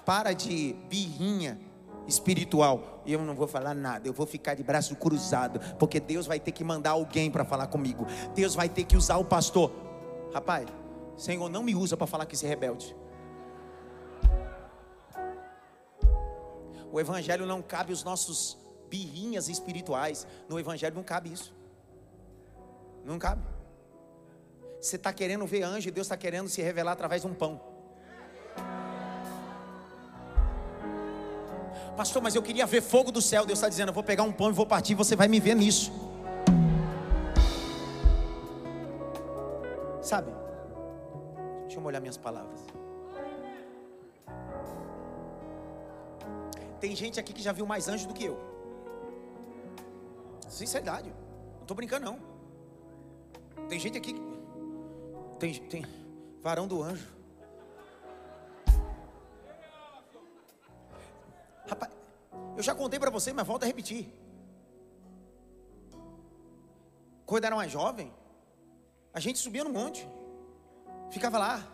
Para 0.06 0.34
de 0.34 0.74
birrinha 0.88 1.60
espiritual. 2.08 3.02
Eu 3.06 3.22
não 3.22 3.36
vou 3.36 3.48
falar 3.48 3.74
nada, 3.74 4.08
eu 4.08 4.14
vou 4.14 4.26
ficar 4.26 4.56
de 4.56 4.64
braço 4.64 4.96
cruzado, 4.96 5.60
porque 5.78 6.00
Deus 6.00 6.26
vai 6.26 6.40
ter 6.40 6.52
que 6.52 6.64
mandar 6.64 6.92
alguém 6.92 7.30
para 7.30 7.46
falar 7.46 7.68
comigo. 7.68 8.06
Deus 8.34 8.56
vai 8.56 8.70
ter 8.70 8.84
que 8.84 8.96
usar 8.96 9.18
o 9.18 9.26
pastor. 9.26 9.72
Rapaz, 10.34 10.68
Senhor, 11.18 11.50
não 11.50 11.64
me 11.64 11.76
usa 11.76 11.96
para 11.96 12.08
falar 12.08 12.26
que 12.26 12.36
esse 12.36 12.46
rebelde. 12.46 12.96
O 16.92 17.00
evangelho 17.00 17.46
não 17.46 17.62
cabe 17.62 17.92
os 17.92 18.04
nossos 18.04 18.58
birrinhas 18.90 19.50
espirituais. 19.50 20.26
No 20.48 20.60
evangelho 20.60 20.96
não 20.96 21.04
cabe 21.04 21.32
isso. 21.32 21.54
Não 23.04 23.20
cabe. 23.20 23.44
Você 24.80 24.96
está 24.96 25.12
querendo 25.12 25.46
ver 25.46 25.64
anjo 25.64 25.90
e 25.90 25.92
Deus 25.92 26.08
está 26.08 26.16
querendo 26.16 26.48
se 26.48 26.62
revelar 26.62 26.94
através 26.94 27.24
de 27.24 27.28
um 27.28 27.34
pão. 27.34 27.60
Pastor, 31.96 32.22
mas 32.22 32.36
eu 32.36 32.44
queria 32.44 32.66
ver 32.66 32.82
fogo 32.82 33.12
do 33.12 33.22
céu. 33.22 33.46
Deus 33.46 33.60
está 33.60 33.70
dizendo: 33.70 33.90
Eu 33.90 33.94
vou 33.94 34.04
pegar 34.04 34.24
um 34.24 34.32
pão 34.32 34.50
e 34.50 34.54
vou 34.54 34.66
partir. 34.66 34.96
Você 34.96 35.16
vai 35.16 35.28
me 35.28 35.40
ver 35.40 35.56
nisso. 35.56 35.92
Sabe? 40.02 40.32
Deixa 41.62 41.78
eu 41.78 41.82
molhar 41.82 42.02
minhas 42.02 42.18
palavras. 42.18 42.60
Tem 46.80 46.96
gente 46.96 47.20
aqui 47.20 47.34
que 47.34 47.42
já 47.42 47.52
viu 47.52 47.66
mais 47.66 47.88
anjo 47.88 48.08
do 48.08 48.14
que 48.14 48.26
eu. 48.26 48.38
Sinceridade. 50.48 51.10
Não 51.56 51.62
estou 51.62 51.76
brincando, 51.76 52.06
não. 52.06 52.20
Tem 53.68 53.80
gente 53.80 53.98
aqui. 53.98 54.16
Tem, 55.40 55.54
tem 55.54 55.86
varão 56.44 56.68
do 56.68 56.84
anjo. 56.84 57.15
Rapaz, 61.68 61.92
eu 62.56 62.64
já 62.64 62.74
contei 62.74 63.00
para 63.00 63.10
você, 63.10 63.34
mas 63.34 63.46
volto 63.46 63.64
a 63.64 63.66
repetir. 63.66 64.14
Quando 67.26 67.46
era 67.46 67.56
mais 67.56 67.72
jovem, 67.72 68.14
a 69.14 69.20
gente 69.20 69.40
subia 69.40 69.64
no 69.64 69.70
monte, 69.72 70.08
ficava 71.10 71.38
lá, 71.38 71.68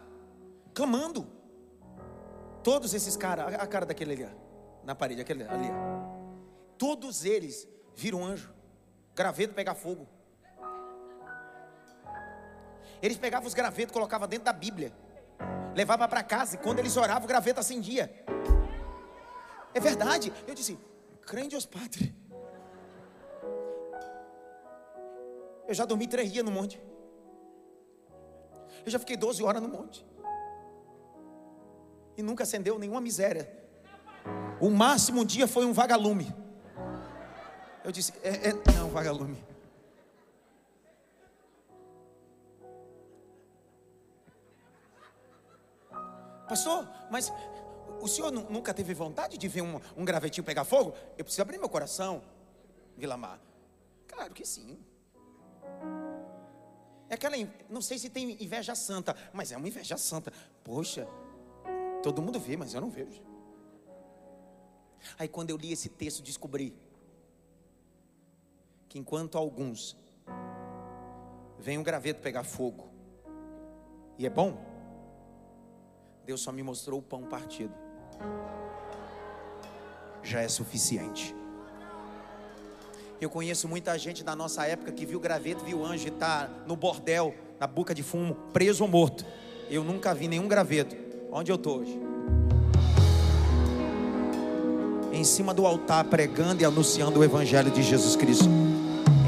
clamando. 0.73 1.27
Todos 2.63 2.93
esses 2.93 3.17
caras, 3.17 3.53
a 3.55 3.67
cara 3.67 3.85
daquele 3.85 4.13
ali, 4.13 4.35
na 4.83 4.95
parede, 4.95 5.21
aquele 5.21 5.43
ali, 5.43 5.67
todos 6.77 7.25
eles 7.25 7.67
viram 7.95 8.23
anjo, 8.23 8.53
graveto 9.15 9.53
pegar 9.53 9.75
fogo. 9.75 10.07
Eles 13.01 13.17
pegavam 13.17 13.47
os 13.47 13.53
gravetos, 13.55 13.91
colocavam 13.91 14.27
dentro 14.27 14.45
da 14.45 14.53
Bíblia, 14.53 14.93
levavam 15.75 16.07
para 16.07 16.23
casa, 16.23 16.55
e 16.55 16.59
quando 16.59 16.79
eles 16.79 16.95
oravam, 16.95 17.23
o 17.23 17.27
graveto 17.27 17.59
acendia. 17.59 18.23
É 19.73 19.79
verdade. 19.79 20.33
Eu 20.47 20.53
disse, 20.53 20.77
crente 21.21 21.55
os 21.55 21.65
padre. 21.65 22.13
Eu 25.67 25.73
já 25.73 25.85
dormi 25.85 26.07
três 26.07 26.31
dias 26.31 26.43
no 26.43 26.51
monte. 26.51 26.81
Eu 28.85 28.91
já 28.91 28.99
fiquei 28.99 29.15
12 29.15 29.43
horas 29.43 29.61
no 29.61 29.69
monte. 29.69 30.05
E 32.17 32.21
nunca 32.21 32.43
acendeu 32.43 32.77
nenhuma 32.77 32.99
miséria. 32.99 33.49
O 34.59 34.69
máximo 34.69 35.21
um 35.21 35.25
dia 35.25 35.47
foi 35.47 35.65
um 35.65 35.73
vagalume. 35.73 36.33
Eu 37.83 37.91
disse, 37.91 38.13
é, 38.21 38.49
é, 38.49 38.53
não, 38.75 38.89
vagalume. 38.89 39.43
Pastor, 46.47 46.85
mas 47.09 47.31
o 48.01 48.07
senhor 48.07 48.31
nunca 48.31 48.73
teve 48.73 48.93
vontade 48.93 49.37
de 49.37 49.47
ver 49.47 49.61
um, 49.61 49.79
um 49.95 50.03
gravetinho 50.03 50.43
pegar 50.43 50.63
fogo? 50.65 50.93
Eu 51.17 51.23
preciso 51.23 51.41
abrir 51.41 51.57
meu 51.57 51.69
coração, 51.69 52.21
Vilamar. 52.97 53.39
Claro 54.07 54.33
que 54.33 54.45
sim. 54.45 54.79
É 57.09 57.15
aquela, 57.15 57.35
não 57.69 57.81
sei 57.81 57.97
se 57.97 58.09
tem 58.09 58.41
inveja 58.41 58.73
santa, 58.73 59.15
mas 59.33 59.51
é 59.51 59.57
uma 59.57 59.67
inveja 59.67 59.97
santa. 59.97 60.31
Poxa, 60.63 61.07
todo 62.01 62.21
mundo 62.21 62.39
vê, 62.39 62.55
mas 62.55 62.73
eu 62.73 62.81
não 62.81 62.89
vejo. 62.89 63.21
Aí 65.17 65.27
quando 65.27 65.49
eu 65.49 65.57
li 65.57 65.71
esse 65.71 65.89
texto, 65.89 66.21
descobri 66.21 66.75
que 68.87 68.99
enquanto 68.99 69.37
alguns 69.37 69.95
vem 71.57 71.77
um 71.77 71.83
graveto 71.83 72.21
pegar 72.21 72.43
fogo, 72.43 72.89
e 74.17 74.25
é 74.25 74.29
bom, 74.29 74.57
Deus 76.25 76.41
só 76.41 76.51
me 76.51 76.63
mostrou 76.63 76.99
o 76.99 77.03
pão 77.03 77.23
partido. 77.23 77.73
Já 80.23 80.41
é 80.41 80.47
suficiente. 80.47 81.35
Eu 83.19 83.29
conheço 83.29 83.67
muita 83.67 83.97
gente 83.99 84.23
da 84.23 84.35
nossa 84.35 84.65
época 84.65 84.91
que 84.91 85.05
viu 85.05 85.19
graveto, 85.19 85.63
viu 85.63 85.85
anjo 85.85 86.07
e 86.07 86.11
tá 86.11 86.49
no 86.65 86.75
bordel, 86.75 87.35
na 87.59 87.67
boca 87.67 87.93
de 87.93 88.01
fumo, 88.01 88.33
preso 88.51 88.83
ou 88.83 88.89
morto. 88.89 89.25
Eu 89.69 89.83
nunca 89.83 90.13
vi 90.15 90.27
nenhum 90.27 90.47
graveto. 90.47 90.95
Onde 91.31 91.51
eu 91.51 91.57
tô 91.57 91.77
hoje? 91.77 91.99
Em 95.13 95.23
cima 95.23 95.53
do 95.53 95.65
altar 95.67 96.05
pregando 96.05 96.63
e 96.63 96.65
anunciando 96.65 97.19
o 97.19 97.23
evangelho 97.23 97.69
de 97.69 97.83
Jesus 97.83 98.15
Cristo. 98.15 98.49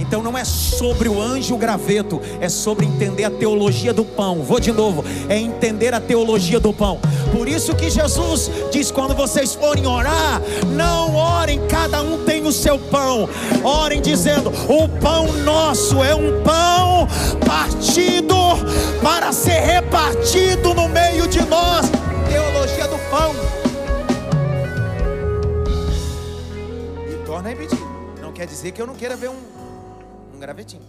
Então 0.04 0.22
não 0.22 0.38
é 0.38 0.44
sobre 0.44 1.08
o 1.08 1.22
anjo 1.22 1.56
graveto, 1.56 2.22
é 2.42 2.50
sobre 2.50 2.86
entender 2.86 3.24
a 3.24 3.32
teologia 3.32 3.94
do 3.94 4.04
pão. 4.04 4.44
Vou 4.44 4.60
de 4.60 4.70
novo, 4.70 5.04
é 5.30 5.38
entender 5.38 5.94
a 5.94 6.02
teologia 6.02 6.60
do 6.60 6.74
pão. 6.74 7.00
Por 7.32 7.48
isso 7.48 7.74
que 7.74 7.90
Jesus 7.90 8.52
diz: 8.70 8.92
quando 8.92 9.16
vocês 9.16 9.56
forem 9.56 9.88
orar, 9.88 10.42
não 10.76 11.16
orem, 11.16 11.66
cada 11.68 12.02
um 12.02 12.26
tem 12.26 12.46
o 12.46 12.52
seu 12.52 12.78
pão. 12.78 13.30
Orem 13.64 14.02
dizendo: 14.02 14.50
o 14.68 14.90
pão 15.00 15.32
nosso 15.44 16.04
é 16.04 16.14
um 16.14 16.44
pão 16.44 17.08
partido 17.48 18.36
para 19.02 19.32
ser 19.32 19.62
repartido 19.62 20.74
no 20.74 20.90
meio 20.90 21.30
de 21.30 21.42
nós. 21.46 21.86
Teologia 22.30 22.90
do 22.90 22.98
pão. 23.10 23.34
E 27.10 27.26
torna 27.26 27.48
a 27.48 27.52
repetir. 27.52 27.80
Não 28.22 28.34
quer 28.34 28.46
dizer 28.46 28.74
que 28.74 28.82
eu 28.82 28.86
não 28.86 28.96
queira 28.96 29.16
ver 29.16 29.30
um 29.30 29.53
gravetinho. 30.44 30.86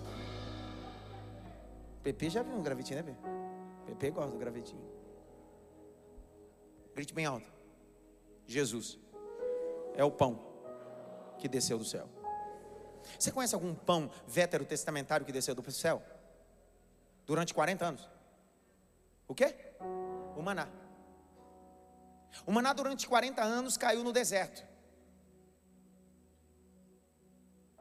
PP 2.03 2.29
já 2.29 2.43
viu 2.43 2.57
um 2.57 2.63
gravetinho, 2.63 2.97
né, 2.97 3.03
PP? 3.05 3.21
PP 3.87 4.11
gosta 4.11 4.33
do 4.33 4.39
gravetinho. 4.39 4.83
Grite 6.93 7.15
bem 7.15 7.25
alto. 7.25 7.47
Jesus 8.47 8.99
é 9.95 10.03
o 10.03 10.11
pão 10.11 10.41
que 11.39 11.47
desceu 11.47 11.79
do 11.79 11.85
céu. 11.85 12.09
Você 13.17 13.31
conhece 13.31 13.55
algum 13.55 13.75
pão 13.75 14.11
veterotestamentário 14.27 15.25
que 15.25 15.31
desceu 15.31 15.55
do 15.55 15.71
céu? 15.71 16.03
Durante 17.25 17.55
40 17.55 17.85
anos. 17.85 18.11
O 19.29 19.35
quê? 19.35 19.55
O 20.37 20.43
maná. 20.43 20.69
O 22.45 22.51
maná 22.51 22.73
durante 22.73 23.07
40 23.07 23.41
anos 23.41 23.77
caiu 23.77 24.03
no 24.03 24.13
deserto. 24.13 24.67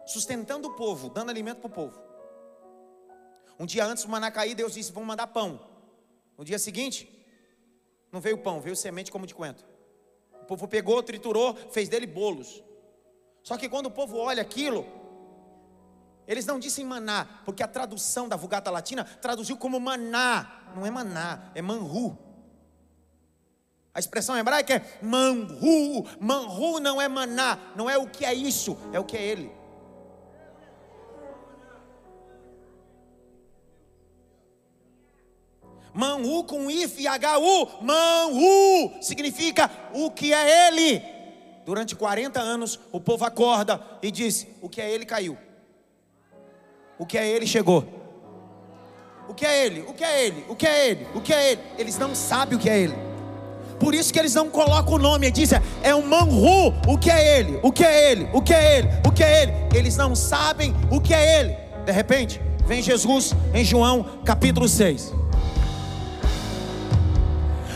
Sustentando 0.05 0.67
o 0.67 0.75
povo, 0.75 1.09
dando 1.09 1.29
alimento 1.29 1.59
para 1.59 1.67
o 1.67 1.71
povo. 1.71 2.01
Um 3.59 3.65
dia 3.65 3.85
antes 3.85 4.03
do 4.03 4.09
maná 4.09 4.31
cair, 4.31 4.55
Deus 4.55 4.73
disse: 4.73 4.91
Vamos 4.91 5.07
mandar 5.07 5.27
pão. 5.27 5.59
No 6.37 6.43
dia 6.43 6.59
seguinte, 6.59 7.09
não 8.11 8.19
veio 8.19 8.37
pão, 8.37 8.59
veio 8.59 8.75
semente 8.75 9.11
como 9.11 9.27
de 9.27 9.33
coentro. 9.33 9.65
O 10.41 10.45
povo 10.45 10.67
pegou, 10.67 11.01
triturou, 11.01 11.55
fez 11.71 11.87
dele 11.87 12.05
bolos. 12.05 12.63
Só 13.41 13.57
que 13.57 13.69
quando 13.69 13.87
o 13.87 13.91
povo 13.91 14.17
olha 14.17 14.41
aquilo, 14.41 14.85
eles 16.27 16.45
não 16.45 16.59
dizem 16.59 16.85
maná, 16.85 17.41
porque 17.45 17.63
a 17.63 17.67
tradução 17.67 18.27
da 18.27 18.35
Vulgata 18.35 18.71
Latina 18.71 19.03
traduziu 19.03 19.57
como 19.57 19.79
maná. 19.79 20.71
Não 20.75 20.85
é 20.85 20.91
maná, 20.91 21.51
é 21.53 21.61
manru. 21.61 22.17
A 23.93 23.99
expressão 23.99 24.37
hebraica 24.37 24.73
é 24.75 24.99
manru. 25.01 26.05
Manru 26.19 26.79
não 26.79 27.01
é 27.01 27.07
maná, 27.07 27.57
não 27.75 27.89
é 27.89 27.97
o 27.97 28.07
que 28.07 28.25
é 28.25 28.33
isso, 28.33 28.77
é 28.91 28.99
o 28.99 29.03
que 29.03 29.15
é 29.15 29.21
ele. 29.21 29.62
Manhu 35.93 36.43
com 36.43 36.71
if 36.71 36.99
e 36.99 37.07
hu, 37.07 37.67
Manhu 37.81 38.91
significa 39.01 39.69
o 39.93 40.09
que 40.09 40.33
é 40.33 40.67
ele. 40.67 41.01
Durante 41.65 41.95
40 41.95 42.39
anos 42.39 42.79
o 42.91 42.99
povo 42.99 43.23
acorda 43.25 43.79
e 44.01 44.11
diz: 44.11 44.47
o 44.61 44.67
que 44.67 44.81
é 44.81 44.91
ele 44.91 45.05
caiu. 45.05 45.37
O 46.97 47.05
que 47.05 47.17
é 47.17 47.27
ele 47.27 47.45
chegou. 47.45 47.85
O 49.27 49.33
que 49.33 49.45
é 49.45 49.65
ele? 49.65 49.81
O 49.81 49.93
que 49.93 50.03
é 50.03 50.25
ele? 50.25 50.45
O 50.49 50.55
que 50.55 50.67
é 50.67 50.89
ele? 50.89 51.07
O 51.15 51.21
que 51.21 51.33
é 51.33 51.51
ele? 51.51 51.61
Eles 51.77 51.97
não 51.97 52.13
sabem 52.13 52.57
o 52.57 52.59
que 52.59 52.69
é 52.69 52.79
ele. 52.79 52.95
Por 53.79 53.93
isso 53.93 54.13
que 54.13 54.19
eles 54.19 54.33
não 54.33 54.49
colocam 54.49 54.93
o 54.93 54.97
nome, 54.97 55.27
eles 55.27 55.39
dizem, 55.39 55.59
é 55.81 55.93
um 55.93 56.05
manhu, 56.05 56.73
o 56.87 56.97
que 56.97 57.09
é 57.09 57.39
ele? 57.39 57.59
O 57.61 57.71
que 57.71 57.83
é 57.83 58.11
ele? 58.11 58.29
O 58.33 58.41
que 58.41 58.53
é 58.53 58.77
ele? 58.77 58.89
O 59.05 59.11
que 59.11 59.23
é 59.23 59.43
ele? 59.43 59.53
Eles 59.75 59.97
não 59.97 60.15
sabem 60.15 60.73
o 60.89 61.01
que 61.01 61.13
é 61.13 61.39
ele. 61.39 61.57
De 61.85 61.91
repente, 61.91 62.39
vem 62.65 62.81
Jesus 62.81 63.33
em 63.53 63.63
João 63.63 64.21
capítulo 64.23 64.69
6. 64.69 65.13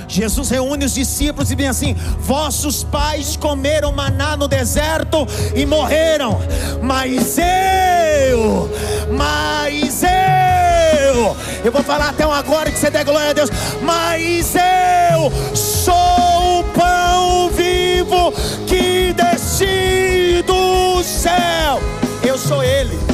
Jesus 0.08 0.50
reúne 0.50 0.86
os 0.86 0.94
discípulos 0.94 1.52
e 1.52 1.56
diz 1.56 1.68
assim: 1.68 1.94
Vossos 2.20 2.84
pais 2.84 3.36
comeram 3.36 3.92
maná 3.92 4.38
no 4.38 4.48
deserto 4.48 5.28
e 5.56 5.66
morreram, 5.66 6.40
mas 6.82 7.38
eu, 7.38 8.70
mas 9.12 10.04
eu, 10.04 11.36
eu 11.64 11.72
vou 11.72 11.84
falar 11.84 12.10
até 12.10 12.26
um 12.26 12.32
agora 12.32 12.72
que 12.72 12.80
você 12.80 12.90
der 12.90 13.04
glória 13.04 13.32
a 13.32 13.34
Deus, 13.34 13.50
mas 13.82 14.56
eu 14.56 15.56
sou 15.56 16.60
o 16.60 16.64
pão 16.74 17.50
vivo 17.50 18.32
que 18.66 19.14
desci 19.14 20.44
do 20.46 21.04
céu, 21.04 21.82
eu 22.24 22.38
sou 22.38 22.64
Ele. 22.64 23.07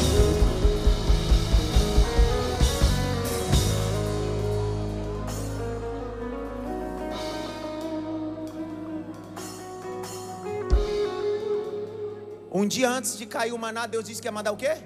Um 12.56 12.68
dia 12.68 12.88
antes 12.88 13.18
de 13.18 13.26
cair 13.26 13.52
o 13.52 13.58
maná, 13.58 13.84
Deus 13.84 14.04
disse 14.04 14.22
que 14.22 14.28
ia 14.28 14.32
mandar 14.32 14.52
o 14.52 14.56
quê? 14.56 14.76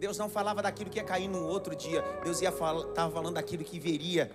Deus 0.00 0.16
não 0.16 0.30
falava 0.30 0.62
daquilo 0.62 0.88
que 0.88 0.98
ia 0.98 1.04
cair 1.04 1.28
no 1.28 1.46
outro 1.46 1.76
dia. 1.76 2.02
Deus 2.24 2.40
ia 2.40 2.48
estava 2.48 3.12
falando 3.12 3.34
daquilo 3.34 3.62
que 3.62 3.78
viria. 3.78 4.30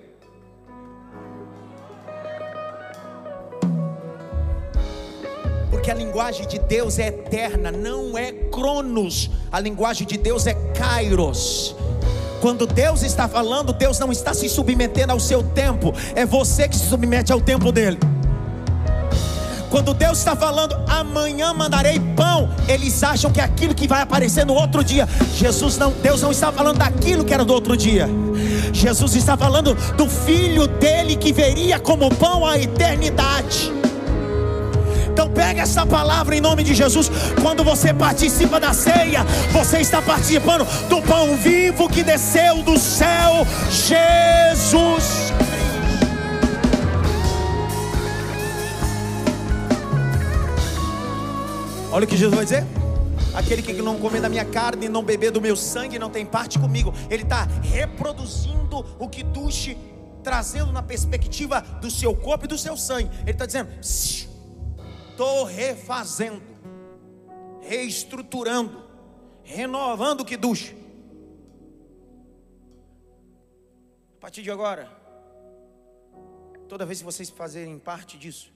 Porque 5.72 5.90
a 5.90 5.96
linguagem 5.96 6.48
de 6.48 6.60
Deus 6.60 7.00
é 7.00 7.08
eterna, 7.08 7.72
não 7.72 8.16
é 8.16 8.32
cronos. 8.32 9.32
A 9.52 9.60
linguagem 9.60 10.06
de 10.06 10.16
Deus 10.16 10.46
é 10.46 10.54
kairos. 10.76 11.76
Quando 12.40 12.68
Deus 12.68 13.02
está 13.02 13.28
falando, 13.28 13.74
Deus 13.74 13.98
não 13.98 14.12
está 14.12 14.32
se 14.32 14.48
submetendo 14.48 15.12
ao 15.12 15.20
seu 15.20 15.42
tempo, 15.42 15.92
é 16.14 16.24
você 16.24 16.68
que 16.68 16.76
se 16.76 16.88
submete 16.88 17.34
ao 17.34 17.42
tempo 17.42 17.72
dele. 17.72 17.98
Quando 19.70 19.94
Deus 19.94 20.20
está 20.20 20.36
falando, 20.36 20.76
amanhã 20.88 21.54
mandarei 21.54 22.00
pão, 22.16 22.50
eles 22.68 23.04
acham 23.04 23.32
que 23.32 23.42
é 23.42 23.44
aquilo 23.44 23.74
que 23.74 23.88
vai 23.88 24.02
aparecer 24.02 24.46
no 24.46 24.54
outro 24.54 24.84
dia. 24.84 25.08
Jesus 25.34 25.78
não, 25.78 25.92
Deus 25.92 26.22
não 26.22 26.32
está 26.32 26.52
falando 26.52 26.78
daquilo 26.78 27.26
que 27.26 27.34
era 27.34 27.44
do 27.44 27.54
outro 27.54 27.76
dia. 27.76 28.10
Jesus 28.72 29.16
está 29.16 29.38
falando 29.38 29.76
do 29.96 30.08
filho 30.10 30.68
dele 30.68 31.16
que 31.16 31.34
veria 31.34 31.80
como 31.80 32.14
pão 32.16 32.46
a 32.46 32.58
eternidade. 32.58 33.72
Então 35.16 35.30
pega 35.30 35.62
essa 35.62 35.86
palavra 35.86 36.36
em 36.36 36.42
nome 36.42 36.62
de 36.62 36.76
Jesus. 36.76 37.10
Quando 37.42 37.64
você 37.64 37.94
participa 37.94 38.60
da 38.60 38.74
ceia, 38.74 39.26
você 39.54 39.80
está 39.80 40.02
participando 40.02 40.68
do 40.90 41.02
pão 41.02 41.38
vivo 41.38 41.88
que 41.88 42.04
desceu 42.04 42.62
do 42.64 42.78
céu, 42.78 43.48
Jesus. 43.70 45.32
Olha 51.96 52.04
o 52.04 52.08
que 52.10 52.18
Jesus 52.18 52.36
vai 52.36 52.44
dizer. 52.44 52.66
Aquele 53.34 53.62
que 53.62 53.72
não 53.72 53.98
comer 53.98 54.20
da 54.20 54.28
minha 54.28 54.44
carne 54.44 54.90
não 54.90 55.02
beber 55.02 55.32
do 55.32 55.40
meu 55.40 55.56
sangue 55.56 55.98
não 55.98 56.10
tem 56.10 56.26
parte 56.26 56.60
comigo. 56.60 56.94
Ele 57.10 57.24
está 57.24 57.46
reproduzindo 57.46 58.80
o 59.00 59.08
que 59.08 59.24
Duche 59.24 59.78
trazendo 60.22 60.74
na 60.74 60.84
perspectiva 60.84 61.62
do 61.62 61.90
seu 61.90 62.14
corpo 62.14 62.44
e 62.44 62.48
do 62.50 62.58
seu 62.58 62.76
sangue. 62.76 63.10
Ele 63.22 63.32
está 63.32 63.46
dizendo: 63.46 63.70
estou 63.80 65.46
refazendo, 65.46 66.44
reestruturando, 67.62 68.84
renovando 69.42 70.20
o 70.20 70.26
que 70.26 70.36
Duche. 70.36 70.76
A 74.18 74.20
partir 74.20 74.42
de 74.42 74.52
agora, 74.52 74.92
toda 76.68 76.86
vez 76.86 77.00
que 77.00 77.06
vocês 77.06 77.30
fazerem 77.30 77.80
parte 77.80 78.18
disso, 78.18 78.54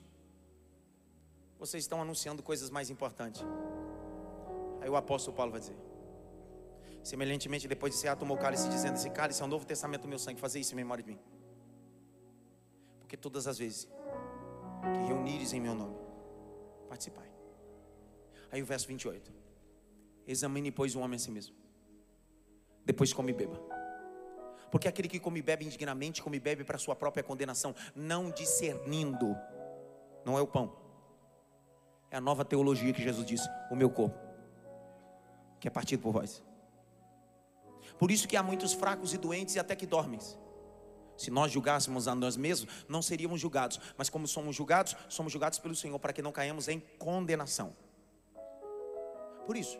vocês 1.59 1.83
estão 1.83 2.01
anunciando 2.01 2.41
coisas 2.41 2.69
mais 2.69 2.89
importantes. 2.89 3.43
Aí 4.81 4.89
o 4.89 4.95
apóstolo 4.95 5.35
Paulo 5.35 5.51
vai 5.51 5.59
dizer: 5.59 5.75
Semelhantemente, 7.03 7.67
depois 7.67 7.93
de 7.93 7.99
cear, 7.99 8.15
tomou 8.15 8.37
o 8.37 8.39
cálice, 8.39 8.69
dizendo: 8.69 8.95
Esse 8.95 9.09
cálice 9.09 9.41
é 9.41 9.45
o 9.45 9.47
novo 9.47 9.65
testamento 9.65 10.03
do 10.03 10.07
meu 10.07 10.17
sangue, 10.17 10.39
fazer 10.39 10.59
isso 10.59 10.73
em 10.73 10.77
memória 10.77 11.03
de 11.03 11.11
mim. 11.11 11.19
Porque 12.99 13.17
todas 13.17 13.45
as 13.45 13.57
vezes 13.57 13.89
que 14.81 15.07
reunires 15.07 15.51
em 15.51 15.59
meu 15.59 15.75
nome, 15.75 15.97
participai. 16.87 17.29
Aí 18.51 18.61
o 18.61 18.65
verso 18.65 18.87
28. 18.87 19.31
Examine, 20.25 20.71
pois, 20.71 20.95
o 20.95 20.99
homem 20.99 21.17
a 21.17 21.19
si 21.19 21.29
mesmo. 21.29 21.55
Depois 22.85 23.11
come 23.11 23.31
e 23.31 23.35
beba. 23.35 23.59
Porque 24.71 24.87
aquele 24.87 25.07
que 25.07 25.19
come 25.19 25.39
e 25.39 25.41
bebe 25.41 25.65
indignamente, 25.65 26.21
come 26.21 26.37
e 26.37 26.39
bebe 26.39 26.63
para 26.63 26.77
sua 26.77 26.95
própria 26.95 27.23
condenação, 27.23 27.75
não 27.95 28.29
discernindo, 28.29 29.35
não 30.23 30.37
é 30.37 30.41
o 30.41 30.47
pão 30.47 30.78
É 32.11 32.17
a 32.17 32.21
nova 32.21 32.43
teologia 32.43 32.93
que 32.93 33.01
Jesus 33.01 33.25
disse: 33.25 33.47
o 33.69 33.75
meu 33.75 33.89
corpo, 33.89 34.17
que 35.59 35.67
é 35.67 35.71
partido 35.71 36.01
por 36.01 36.11
vós. 36.11 36.43
Por 37.97 38.11
isso 38.11 38.27
que 38.27 38.37
há 38.37 38.43
muitos 38.43 38.73
fracos 38.73 39.13
e 39.13 39.17
doentes 39.17 39.55
e 39.55 39.59
até 39.59 39.75
que 39.75 39.85
dormem. 39.85 40.19
Se 41.17 41.29
nós 41.29 41.51
julgássemos 41.51 42.07
a 42.07 42.15
nós 42.15 42.37
mesmos, 42.37 42.85
não 42.87 43.01
seríamos 43.01 43.41
julgados. 43.41 43.79
Mas 43.97 44.09
como 44.09 44.25
somos 44.25 44.55
julgados, 44.55 44.95
somos 45.09 45.33
julgados 45.33 45.59
pelo 45.59 45.75
Senhor 45.75 45.99
para 45.99 46.13
que 46.13 46.21
não 46.21 46.31
caímos 46.31 46.69
em 46.69 46.79
condenação. 46.97 47.75
Por 49.45 49.57
isso, 49.57 49.77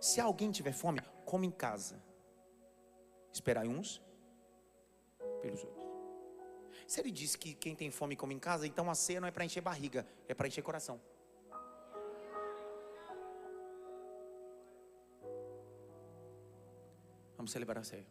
se 0.00 0.20
alguém 0.20 0.50
tiver 0.50 0.72
fome, 0.72 1.00
come 1.24 1.46
em 1.46 1.52
casa. 1.52 2.02
Esperai 3.32 3.68
uns 3.68 4.02
pelos 5.40 5.62
outros. 5.62 5.80
Se 6.86 7.00
ele 7.00 7.12
diz 7.12 7.36
que 7.36 7.54
quem 7.54 7.76
tem 7.76 7.88
fome 7.92 8.16
come 8.16 8.34
em 8.34 8.38
casa, 8.40 8.66
então 8.66 8.90
a 8.90 8.94
ceia 8.96 9.20
não 9.20 9.28
é 9.28 9.30
para 9.30 9.44
encher 9.44 9.60
barriga, 9.60 10.04
é 10.26 10.34
para 10.34 10.48
encher 10.48 10.62
coração. 10.62 11.00
Vamos 17.40 17.52
celebrar 17.52 17.78
a 17.78 17.82
ceia. 17.82 18.06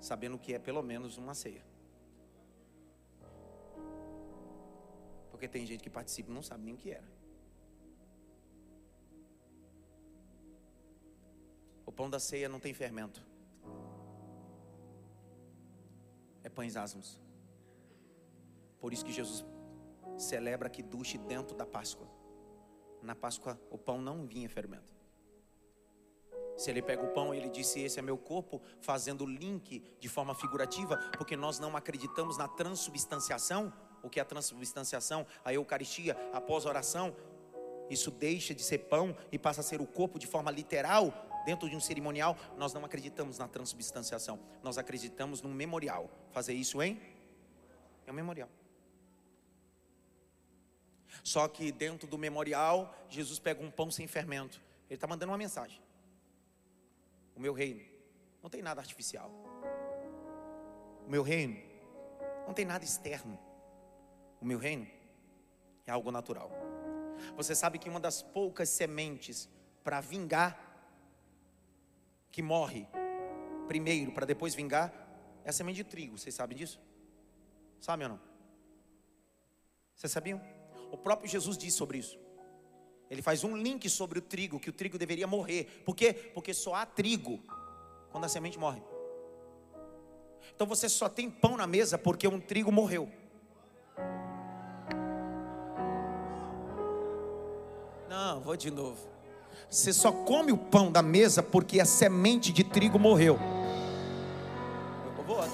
Sabendo 0.00 0.38
que 0.38 0.54
é 0.54 0.60
pelo 0.60 0.80
menos 0.80 1.18
uma 1.18 1.34
ceia. 1.34 1.66
Porque 5.32 5.48
tem 5.48 5.66
gente 5.66 5.82
que 5.82 5.90
participa 5.90 6.30
e 6.30 6.32
não 6.32 6.40
sabe 6.40 6.62
nem 6.62 6.74
o 6.74 6.76
que 6.76 6.92
era. 6.92 7.08
O 11.84 11.90
pão 11.90 12.08
da 12.08 12.20
ceia 12.20 12.48
não 12.48 12.60
tem 12.60 12.72
fermento. 12.72 13.20
É 16.44 16.48
pães 16.48 16.76
asmos. 16.76 17.20
Por 18.78 18.92
isso 18.92 19.04
que 19.04 19.12
Jesus 19.12 19.44
celebra 20.16 20.70
que 20.70 20.80
duche 20.80 21.18
dentro 21.18 21.56
da 21.56 21.66
Páscoa. 21.66 22.08
Na 23.02 23.16
Páscoa 23.16 23.60
o 23.68 23.76
pão 23.76 24.00
não 24.00 24.24
vinha 24.24 24.48
fermento. 24.48 24.95
Se 26.56 26.70
ele 26.70 26.80
pega 26.80 27.02
o 27.02 27.08
pão 27.08 27.34
e 27.34 27.36
ele 27.36 27.50
disse: 27.50 27.80
Esse 27.80 27.98
é 27.98 28.02
meu 28.02 28.16
corpo, 28.16 28.62
fazendo 28.80 29.26
link 29.26 29.82
de 30.00 30.08
forma 30.08 30.34
figurativa, 30.34 30.96
porque 31.18 31.36
nós 31.36 31.58
não 31.58 31.76
acreditamos 31.76 32.38
na 32.38 32.48
transubstanciação. 32.48 33.72
O 34.02 34.08
que 34.08 34.18
é 34.18 34.22
a 34.22 34.24
transubstanciação? 34.24 35.26
A 35.44 35.52
Eucaristia, 35.52 36.16
após 36.32 36.64
a 36.64 36.68
oração, 36.68 37.14
isso 37.90 38.10
deixa 38.10 38.54
de 38.54 38.62
ser 38.62 38.78
pão 38.78 39.16
e 39.30 39.38
passa 39.38 39.60
a 39.60 39.64
ser 39.64 39.80
o 39.80 39.86
corpo 39.86 40.18
de 40.18 40.26
forma 40.26 40.50
literal, 40.50 41.12
dentro 41.44 41.68
de 41.68 41.76
um 41.76 41.80
cerimonial. 41.80 42.36
Nós 42.56 42.72
não 42.72 42.84
acreditamos 42.84 43.38
na 43.38 43.48
transubstanciação, 43.48 44.38
nós 44.62 44.78
acreditamos 44.78 45.42
num 45.42 45.52
memorial. 45.52 46.08
Fazer 46.30 46.54
isso 46.54 46.82
em? 46.82 46.98
É 48.06 48.10
um 48.10 48.14
memorial. 48.14 48.48
Só 51.22 51.48
que 51.48 51.72
dentro 51.72 52.06
do 52.06 52.16
memorial, 52.16 52.94
Jesus 53.08 53.38
pega 53.38 53.62
um 53.62 53.70
pão 53.70 53.90
sem 53.90 54.06
fermento. 54.06 54.62
Ele 54.88 54.96
está 54.96 55.06
mandando 55.06 55.32
uma 55.32 55.38
mensagem 55.38 55.85
o 57.36 57.40
meu 57.40 57.52
reino 57.52 57.82
não 58.42 58.48
tem 58.48 58.62
nada 58.62 58.80
artificial. 58.80 59.30
O 61.06 61.10
meu 61.10 61.22
reino 61.22 61.56
não 62.46 62.54
tem 62.54 62.64
nada 62.64 62.84
externo. 62.84 63.38
O 64.40 64.44
meu 64.44 64.58
reino 64.58 64.86
é 65.86 65.90
algo 65.90 66.10
natural. 66.10 66.50
Você 67.36 67.54
sabe 67.54 67.78
que 67.78 67.88
uma 67.88 68.00
das 68.00 68.22
poucas 68.22 68.68
sementes 68.68 69.48
para 69.84 70.00
vingar, 70.00 70.58
que 72.32 72.42
morre 72.42 72.86
primeiro 73.68 74.12
para 74.12 74.26
depois 74.26 74.54
vingar, 74.54 74.92
é 75.44 75.50
a 75.50 75.52
semente 75.52 75.76
de 75.76 75.84
trigo. 75.84 76.18
Vocês 76.18 76.34
sabem 76.34 76.56
disso? 76.56 76.80
Sabe 77.80 78.04
ou 78.04 78.10
não? 78.10 78.20
Vocês 79.94 80.10
sabiam? 80.10 80.40
O 80.90 80.96
próprio 80.96 81.28
Jesus 81.28 81.56
disse 81.56 81.76
sobre 81.76 81.98
isso. 81.98 82.18
Ele 83.10 83.22
faz 83.22 83.44
um 83.44 83.56
link 83.56 83.88
sobre 83.88 84.18
o 84.18 84.22
trigo, 84.22 84.58
que 84.58 84.70
o 84.70 84.72
trigo 84.72 84.98
deveria 84.98 85.26
morrer. 85.26 85.82
Por 85.84 85.94
quê? 85.94 86.12
Porque 86.34 86.52
só 86.52 86.74
há 86.74 86.86
trigo 86.86 87.40
quando 88.10 88.24
a 88.24 88.28
semente 88.28 88.58
morre. 88.58 88.82
Então 90.54 90.66
você 90.66 90.88
só 90.88 91.08
tem 91.08 91.30
pão 91.30 91.56
na 91.56 91.66
mesa 91.66 91.98
porque 91.98 92.26
um 92.26 92.40
trigo 92.40 92.72
morreu. 92.72 93.10
Não, 98.08 98.40
vou 98.40 98.56
de 98.56 98.70
novo. 98.70 99.06
Você 99.68 99.92
só 99.92 100.10
come 100.10 100.52
o 100.52 100.58
pão 100.58 100.90
da 100.90 101.02
mesa 101.02 101.42
porque 101.42 101.80
a 101.80 101.84
semente 101.84 102.52
de 102.52 102.64
trigo 102.64 102.98
morreu. 102.98 103.38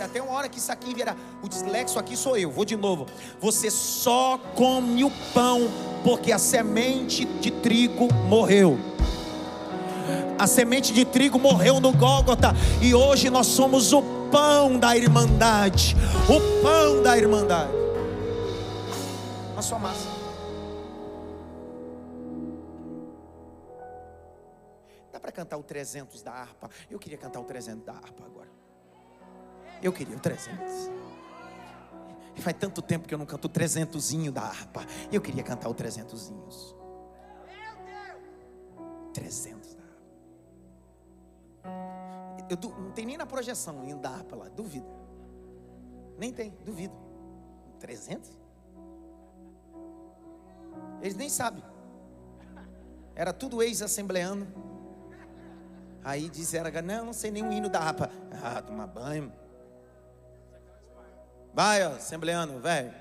Até 0.00 0.22
uma 0.22 0.32
hora 0.32 0.48
que 0.48 0.58
isso 0.58 0.70
aqui 0.72 0.94
virá. 0.94 1.16
O 1.42 1.48
dislexo 1.48 1.98
aqui 1.98 2.16
sou 2.16 2.36
eu. 2.36 2.50
Vou 2.50 2.64
de 2.64 2.76
novo. 2.76 3.06
Você 3.40 3.70
só 3.70 4.38
come 4.54 5.04
o 5.04 5.10
pão 5.32 5.68
porque 6.04 6.32
a 6.32 6.38
semente 6.38 7.24
de 7.24 7.50
trigo 7.50 8.12
morreu. 8.28 8.78
A 10.38 10.46
semente 10.46 10.92
de 10.92 11.04
trigo 11.04 11.38
morreu 11.38 11.80
no 11.80 11.92
Gólgota 11.92 12.52
e 12.80 12.94
hoje 12.94 13.30
nós 13.30 13.46
somos 13.46 13.92
o 13.92 14.02
pão 14.30 14.78
da 14.78 14.96
irmandade. 14.96 15.94
O 16.28 16.62
pão 16.62 17.02
da 17.02 17.16
irmandade. 17.16 17.72
Na 19.54 19.62
sua 19.62 19.78
massa. 19.78 20.08
Dá 25.12 25.20
para 25.20 25.30
cantar 25.30 25.58
o 25.58 25.62
300 25.62 26.22
da 26.22 26.32
harpa? 26.32 26.68
Eu 26.90 26.98
queria 26.98 27.18
cantar 27.18 27.38
o 27.38 27.44
300 27.44 27.84
da 27.84 27.92
harpa 27.92 28.24
agora. 28.24 28.61
Eu 29.82 29.92
queria 29.92 30.16
o 30.16 30.20
300. 30.20 30.90
Faz 32.36 32.56
tanto 32.58 32.80
tempo 32.80 33.06
que 33.06 33.14
eu 33.14 33.18
não 33.18 33.26
canto 33.26 33.44
o 33.44 33.48
trezentozinho 33.48 34.32
da 34.32 34.42
harpa. 34.42 34.86
Eu 35.10 35.20
queria 35.20 35.42
cantar 35.42 35.68
o 35.68 35.74
trezentozinhos. 35.74 36.74
Trezentos 39.12 39.74
da 39.74 39.82
harpa. 39.82 39.92
Eu, 42.48 42.56
não 42.78 42.92
tem 42.92 43.06
nem 43.06 43.16
na 43.16 43.26
projeção 43.26 43.80
ainda 43.80 43.96
da 43.96 44.10
harpa 44.10 44.36
lá, 44.36 44.48
duvido. 44.48 44.86
Nem 46.18 46.32
tem, 46.32 46.52
duvido. 46.64 46.94
Trezentos? 47.78 48.30
Eles 51.00 51.16
nem 51.16 51.28
sabem. 51.28 51.64
Era 53.14 53.32
tudo 53.32 53.62
ex-assembleano. 53.62 54.46
Aí 56.04 56.28
disseram, 56.28 56.70
não, 56.82 57.06
não 57.06 57.12
sei 57.12 57.30
nem 57.30 57.46
o 57.46 57.52
hino 57.52 57.68
da 57.68 57.80
harpa. 57.80 58.10
Ah, 58.42 58.62
tomar 58.62 58.86
banho. 58.86 59.32
Vai, 61.54 61.86
ó, 61.86 61.90
assembleano, 61.90 62.58
velho. 62.60 62.92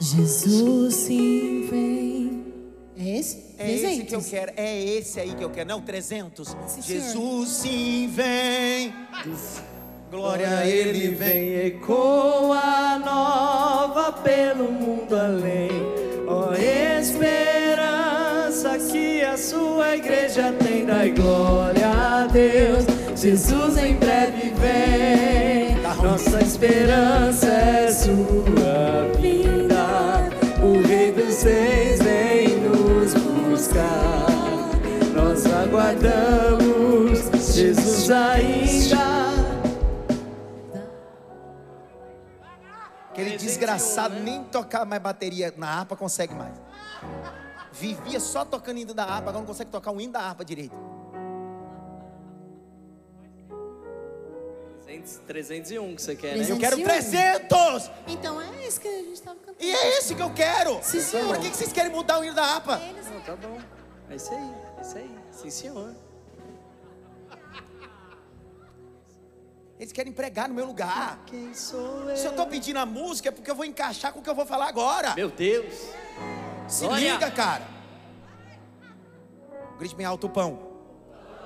Jesus 0.00 0.94
sim 0.94 1.66
vem. 1.70 2.52
É 2.96 3.18
esse? 3.18 3.54
É 3.58 3.70
esse 3.70 4.04
que 4.04 4.14
eu 4.14 4.22
quero, 4.22 4.52
é 4.56 4.80
esse 4.80 5.20
aí 5.20 5.34
que 5.34 5.44
eu 5.44 5.50
quero. 5.50 5.68
Não, 5.68 5.80
300. 5.80 6.56
Sim. 6.66 6.82
Jesus 6.82 7.48
sim 7.50 8.10
vem. 8.12 8.92
Glória 10.10 10.58
a 10.58 10.66
ele 10.66 11.14
vem. 11.14 11.54
ecoa 11.66 12.98
nova 12.98 14.12
pelo 14.12 14.72
mundo 14.72 15.16
além. 15.16 15.70
Ó 16.26 16.52
esperança 17.02 18.78
que 18.90 19.22
a 19.22 19.36
sua 19.36 19.96
igreja 19.96 20.52
tem, 20.52 20.84
dai 20.84 21.10
glória 21.10 21.81
Deus. 22.32 22.86
Jesus 23.14 23.76
em 23.76 23.94
breve 23.96 24.54
vem. 24.54 25.82
Nossa 26.02 26.40
esperança 26.42 27.46
é 27.46 27.92
sua 27.92 29.12
vinda. 29.20 30.30
O 30.62 30.80
Rei 30.86 31.12
dos 31.12 31.42
Reis 31.42 32.00
vem 32.02 32.58
nos 32.60 33.14
buscar. 33.14 34.26
Nós 35.14 35.46
aguardamos 35.46 37.20
Jesus 37.54 38.10
ainda. 38.10 39.22
Aquele 43.10 43.36
desgraçado 43.36 44.18
nem 44.20 44.42
tocar 44.44 44.86
mais 44.86 45.02
bateria 45.02 45.52
na 45.56 45.68
harpa 45.68 45.94
consegue 45.94 46.34
mais. 46.34 46.54
Vivia 47.70 48.18
só 48.18 48.44
tocando 48.44 48.78
hino 48.78 48.94
da 48.94 49.04
harpa, 49.04 49.28
agora 49.28 49.38
não 49.38 49.46
consegue 49.46 49.70
tocar 49.70 49.90
um 49.92 50.00
hino 50.00 50.14
da 50.14 50.20
harpa 50.20 50.44
direito. 50.44 51.01
301 55.00 55.94
que 55.96 56.02
você 56.02 56.14
quer, 56.16 56.36
né? 56.36 56.46
Eu 56.48 56.58
quero 56.58 56.76
301. 56.82 57.48
300! 57.48 57.90
Então 58.08 58.40
é 58.40 58.66
esse 58.66 58.78
que 58.80 58.88
a 58.88 58.90
gente 58.98 59.12
estava 59.14 59.36
cantando. 59.38 59.56
E 59.60 59.70
é 59.70 59.98
esse 59.98 60.14
que 60.14 60.22
eu 60.22 60.30
quero! 60.32 60.78
Sim, 60.82 61.00
senhor. 61.00 61.26
Por 61.26 61.38
que 61.38 61.50
que 61.50 61.56
vocês 61.56 61.72
querem 61.72 61.90
mudar 61.92 62.18
o 62.20 62.24
hino 62.24 62.34
da 62.34 62.44
harpa? 62.44 62.80
Eles- 62.82 63.06
Não, 63.10 63.20
tá 63.20 63.36
bom. 63.36 63.58
É 64.10 64.14
isso 64.16 64.30
aí, 64.32 64.54
é 64.78 64.82
isso 64.82 64.96
aí. 64.98 65.10
Sim, 65.30 65.50
senhor. 65.50 65.94
Eles 69.78 69.92
querem 69.92 70.12
pregar 70.12 70.48
no 70.48 70.54
meu 70.54 70.64
lugar. 70.66 71.24
Quem 71.26 71.52
sou 71.54 72.08
eu? 72.08 72.16
Se 72.16 72.26
eu 72.26 72.32
tô 72.36 72.46
pedindo 72.46 72.78
a 72.78 72.86
música 72.86 73.30
é 73.30 73.32
porque 73.32 73.50
eu 73.50 73.54
vou 73.54 73.64
encaixar 73.64 74.12
com 74.12 74.20
o 74.20 74.22
que 74.22 74.30
eu 74.30 74.34
vou 74.34 74.46
falar 74.46 74.68
agora. 74.68 75.14
Meu 75.16 75.28
Deus. 75.30 75.74
Se 76.68 76.84
Glória. 76.86 77.12
liga, 77.14 77.30
cara. 77.32 77.66
Grite 79.78 79.96
bem 79.96 80.06
alto 80.06 80.28
o 80.28 80.30
pão. 80.30 80.70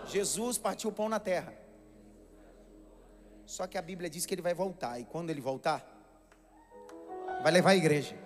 Jesus 0.07 0.59
partiu 0.59 0.91
o 0.91 0.93
pão 0.93 1.09
na 1.09 1.19
terra. 1.19 1.55
Só 3.47 3.67
que 3.67 3.79
a 3.79 3.83
Bíblia 3.83 4.11
diz 4.11 4.27
que 4.27 4.35
ele 4.35 4.43
vai 4.43 4.53
voltar. 4.53 4.99
E 5.01 5.05
quando 5.05 5.31
ele 5.31 5.41
voltar, 5.41 5.87
vai 7.43 7.53
levar 7.53 7.71
a 7.71 7.77
igreja. 7.77 8.17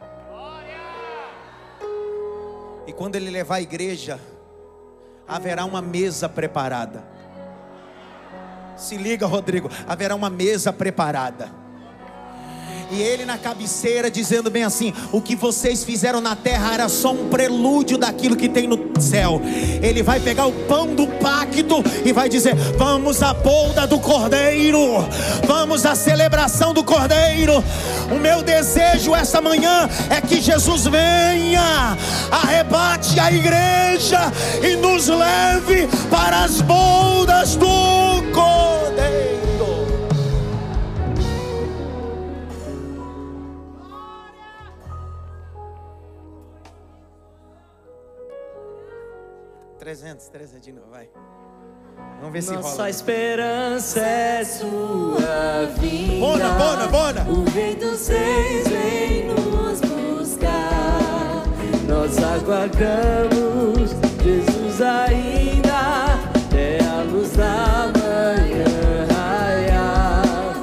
E 2.86 2.92
quando 2.92 3.16
ele 3.16 3.30
levar 3.30 3.56
a 3.56 3.60
igreja, 3.60 4.18
haverá 5.28 5.64
uma 5.64 5.82
mesa 5.82 6.28
preparada. 6.28 7.04
Se 8.76 8.96
liga, 8.96 9.26
Rodrigo, 9.26 9.68
haverá 9.86 10.14
uma 10.14 10.30
mesa 10.30 10.72
preparada. 10.72 11.59
E 12.92 13.00
ele 13.00 13.24
na 13.24 13.38
cabeceira 13.38 14.10
dizendo 14.10 14.50
bem 14.50 14.64
assim: 14.64 14.92
O 15.12 15.20
que 15.20 15.36
vocês 15.36 15.84
fizeram 15.84 16.20
na 16.20 16.34
terra 16.34 16.74
era 16.74 16.88
só 16.88 17.12
um 17.12 17.28
prelúdio 17.28 17.96
daquilo 17.96 18.34
que 18.34 18.48
tem 18.48 18.66
no 18.66 19.00
céu. 19.00 19.40
Ele 19.80 20.02
vai 20.02 20.18
pegar 20.18 20.46
o 20.46 20.52
pão 20.66 20.92
do 20.94 21.06
pacto 21.06 21.84
e 22.04 22.12
vai 22.12 22.28
dizer: 22.28 22.54
Vamos 22.76 23.22
à 23.22 23.32
bolda 23.32 23.86
do 23.86 24.00
cordeiro, 24.00 24.80
vamos 25.46 25.86
à 25.86 25.94
celebração 25.94 26.74
do 26.74 26.82
cordeiro. 26.82 27.62
O 28.10 28.18
meu 28.18 28.42
desejo 28.42 29.14
essa 29.14 29.40
manhã 29.40 29.88
é 30.08 30.20
que 30.20 30.40
Jesus 30.40 30.84
venha, 30.86 31.96
arrebate 32.30 33.20
a 33.20 33.30
igreja 33.30 34.32
e 34.62 34.74
nos 34.74 35.06
leve 35.06 35.88
para 36.10 36.42
as 36.42 36.60
boldas 36.60 37.54
do 37.54 37.66
cordeiro. 38.32 39.09
Trezentos, 49.90 50.28
trezentos 50.28 50.66
de 50.66 50.72
novo, 50.72 50.86
vai. 50.88 51.08
Vamos 52.20 52.32
ver 52.32 52.42
se 52.42 52.52
Nossa 52.52 52.76
rola. 52.76 52.90
esperança 52.90 53.98
é 53.98 54.44
sua 54.44 55.66
vinda. 55.80 56.20
Bona, 56.20 56.48
bona, 56.50 56.86
bona. 56.86 57.22
O 57.28 57.42
Rei 57.50 57.74
dos 57.74 58.06
Reis 58.06 58.68
vem 58.68 59.26
nos 59.26 59.80
buscar. 59.80 61.42
Nós 61.88 62.16
aguardamos 62.18 63.90
Jesus 64.22 64.80
ainda. 64.80 66.20
É 66.56 66.78
a 66.84 67.02
luz 67.02 67.32
da 67.32 67.90
manhã 67.98 69.08
raiar. 69.12 70.54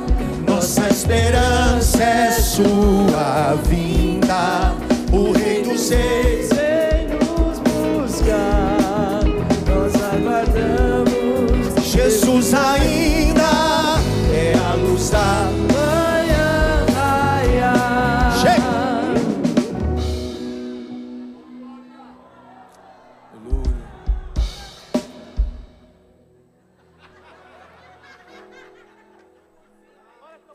Nossa 0.47 0.88
esperança 0.88 2.01
é 2.01 2.32
sua 2.32 3.55
vinda, 3.65 4.73
o 5.11 5.34
Rei 5.34 5.63
dos 5.63 5.89
Reis. 5.89 6.37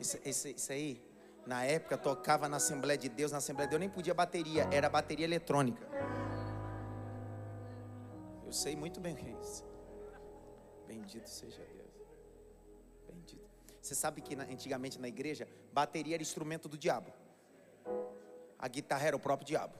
Isso, 0.02 0.18
isso, 0.24 0.72
aí, 0.72 1.00
na 1.46 1.64
época, 1.64 1.96
tocava 1.96 2.48
na 2.48 2.56
Assembleia 2.56 2.98
de 2.98 3.08
Deus. 3.08 3.30
Na 3.30 3.38
Assembleia 3.38 3.68
de 3.68 3.70
Deus 3.70 3.80
nem 3.80 3.88
podia 3.88 4.12
bateria, 4.12 4.68
era 4.72 4.88
bateria 4.90 5.24
eletrônica. 5.24 5.86
Eu 8.44 8.52
sei 8.52 8.74
muito 8.74 8.98
bem 9.00 9.14
o 9.14 9.16
que 9.16 9.26
é 9.26 9.30
isso. 9.40 9.64
Bendito 10.88 11.28
seja 11.28 11.62
Deus. 11.62 12.08
Bendito. 13.08 13.48
Você 13.80 13.94
sabe 13.94 14.20
que 14.20 14.34
na- 14.34 14.42
antigamente 14.44 14.98
na 14.98 15.06
igreja, 15.06 15.48
bateria 15.72 16.16
era 16.16 16.22
instrumento 16.22 16.68
do 16.68 16.76
diabo. 16.76 17.12
A 18.58 18.66
guitarra 18.66 19.06
era 19.06 19.16
o 19.16 19.20
próprio 19.20 19.46
diabo. 19.46 19.74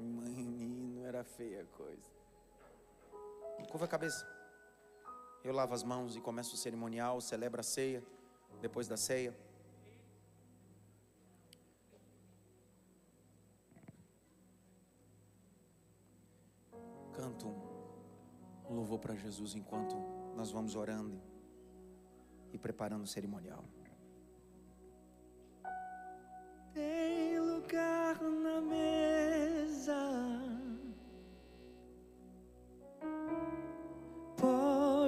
Menino, 0.00 1.06
era 1.06 1.22
feia 1.22 1.62
a 1.62 1.76
coisa. 1.76 2.10
Curva 3.70 3.84
a 3.84 3.88
cabeça. 3.88 4.37
Eu 5.44 5.52
lavo 5.52 5.74
as 5.74 5.82
mãos 5.82 6.16
e 6.16 6.20
começo 6.20 6.54
o 6.54 6.58
cerimonial, 6.58 7.20
celebra 7.20 7.60
a 7.60 7.64
ceia. 7.64 8.02
Depois 8.60 8.88
da 8.88 8.96
ceia. 8.96 9.36
Canto 17.12 17.48
um 18.68 18.74
louvor 18.74 18.98
para 18.98 19.14
Jesus 19.14 19.54
enquanto 19.54 19.96
nós 20.36 20.50
vamos 20.50 20.74
orando 20.76 21.20
e 22.52 22.58
preparando 22.58 23.04
o 23.04 23.06
cerimonial. 23.06 23.64
Tem 26.74 27.38
lugar 27.40 28.20
na 28.20 28.60
mesa. 28.60 30.37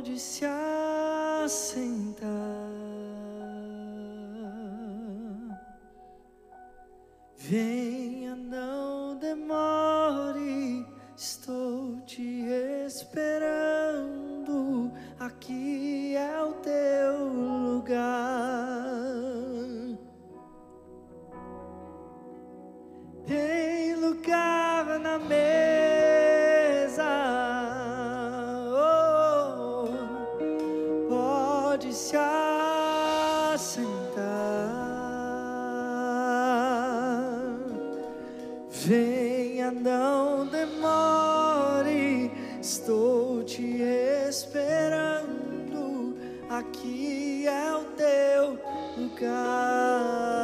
Pode 0.00 0.18
se 0.18 0.46
assentar. 1.44 2.26
Venha, 7.36 8.34
não 8.34 9.18
demore. 9.18 10.86
Estou 11.14 12.00
te 12.06 12.46
esperando. 12.86 14.90
Aqui 15.18 15.79
é 47.50 47.76
o 47.76 47.84
teu 47.92 48.58
lugar. 48.96 50.40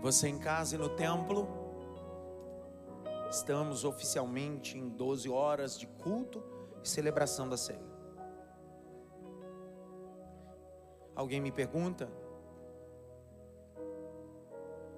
Você 0.00 0.28
em 0.28 0.38
casa 0.38 0.74
e 0.74 0.78
no 0.78 0.88
templo. 0.88 1.46
Estamos 3.30 3.84
oficialmente 3.84 4.78
em 4.78 4.88
12 4.88 5.28
horas 5.28 5.78
de 5.78 5.86
culto 5.86 6.42
e 6.82 6.88
celebração 6.88 7.46
da 7.46 7.58
ceia. 7.58 7.97
Alguém 11.18 11.40
me 11.40 11.50
pergunta, 11.50 12.08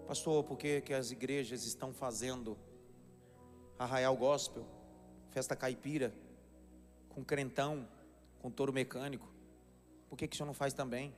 pastor, 0.06 0.44
por 0.44 0.58
que, 0.58 0.82
que 0.82 0.92
as 0.92 1.10
igrejas 1.10 1.64
estão 1.64 1.94
fazendo 1.94 2.58
arraial 3.78 4.14
gospel, 4.14 4.66
festa 5.30 5.56
caipira, 5.56 6.12
com 7.08 7.24
crentão, 7.24 7.88
com 8.42 8.50
touro 8.50 8.70
mecânico? 8.70 9.32
Por 10.10 10.18
que, 10.18 10.28
que 10.28 10.34
o 10.34 10.36
senhor 10.36 10.46
não 10.46 10.52
faz 10.52 10.74
também? 10.74 11.16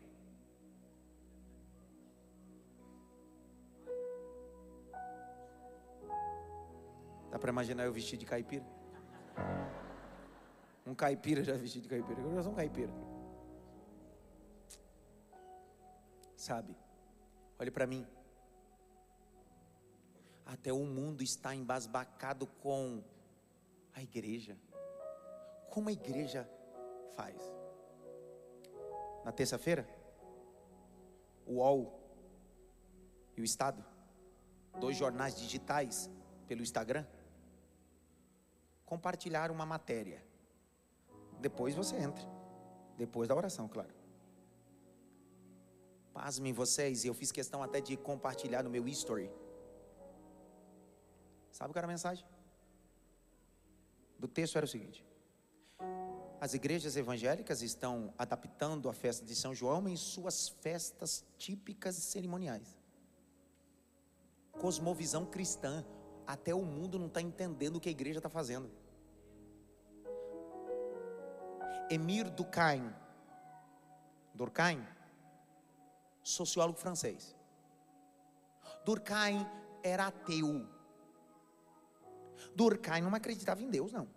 Dá 7.29 7.41
para 7.41 7.51
imaginar 7.51 7.87
eu 7.87 7.93
vestido 7.93 8.21
de 8.21 8.27
caipira? 8.27 8.65
Um 10.87 10.95
caipira 10.95 11.43
já 11.43 11.55
vestido 11.55 11.83
de 11.83 11.89
caipira. 11.89 12.21
Eu 12.21 12.35
já 12.37 12.43
sou 12.45 12.53
um 12.53 12.55
caipira. 12.55 13.12
Sabe? 16.43 16.77
Olhe 17.57 17.71
para 17.71 17.87
mim. 17.87 18.05
Até 20.45 20.73
o 20.73 20.85
mundo 20.85 21.23
está 21.23 21.55
embasbacado 21.55 22.49
com 22.49 23.01
a 23.95 24.03
igreja. 24.03 24.59
Como 25.71 25.89
a 25.89 25.93
igreja 25.93 26.51
faz? 27.15 27.41
Na 29.25 29.31
terça-feira, 29.31 29.87
o 31.47 31.59
UOL 31.59 31.97
e 33.37 33.41
o 33.41 33.45
Estado, 33.45 33.85
dois 34.81 34.97
jornais 34.97 35.37
digitais 35.37 36.11
pelo 36.49 36.63
Instagram, 36.63 37.07
compartilhar 38.85 39.49
uma 39.53 39.65
matéria. 39.65 40.27
Depois 41.39 41.73
você 41.73 41.95
entra. 41.95 42.29
Depois 42.99 43.29
da 43.29 43.37
oração, 43.37 43.69
claro. 43.69 44.02
Pasmem 46.13 46.53
vocês, 46.53 47.05
eu 47.05 47.15
fiz 47.15 47.33
questão 47.33 47.63
até 47.63 47.81
de 47.81 47.97
compartilhar 47.97 48.63
no 48.63 48.71
meu 48.71 48.87
history. 48.87 49.31
Sabe 51.51 51.73
qual 51.73 51.81
era 51.81 51.87
a 51.87 51.89
mensagem? 51.89 52.27
Do 54.19 54.29
texto 54.29 54.57
era 54.57 54.65
o 54.65 54.69
seguinte: 54.69 55.05
As 56.41 56.55
igrejas 56.55 56.97
evangélicas 56.97 57.63
estão 57.63 58.13
adaptando 58.19 58.89
a 58.89 58.93
festa 58.93 59.25
de 59.25 59.35
São 59.35 59.55
João 59.55 59.89
em 59.89 59.97
suas 59.97 60.49
festas 60.49 61.25
típicas 61.39 61.97
e 61.99 62.01
cerimoniais. 62.01 62.79
Cosmovisão 64.53 65.25
cristã. 65.25 65.85
Até 66.25 66.55
o 66.55 66.63
mundo 66.63 67.01
não 67.01 67.09
está 67.09 67.21
entendendo 67.21 67.77
o 67.77 67.81
que 67.81 67.89
a 67.89 67.93
igreja 67.93 68.21
está 68.21 68.29
fazendo. 68.29 68.71
Emir 71.91 72.31
Durkheim, 72.31 72.95
Durkheim, 74.33 74.87
sociólogo 76.23 76.79
francês. 76.79 77.35
Durkheim 78.85 79.47
era 79.83 80.07
ateu. 80.07 80.67
Durkheim 82.55 83.03
não 83.03 83.15
acreditava 83.15 83.63
em 83.63 83.71
Deus, 83.71 83.93
não. 83.93 84.09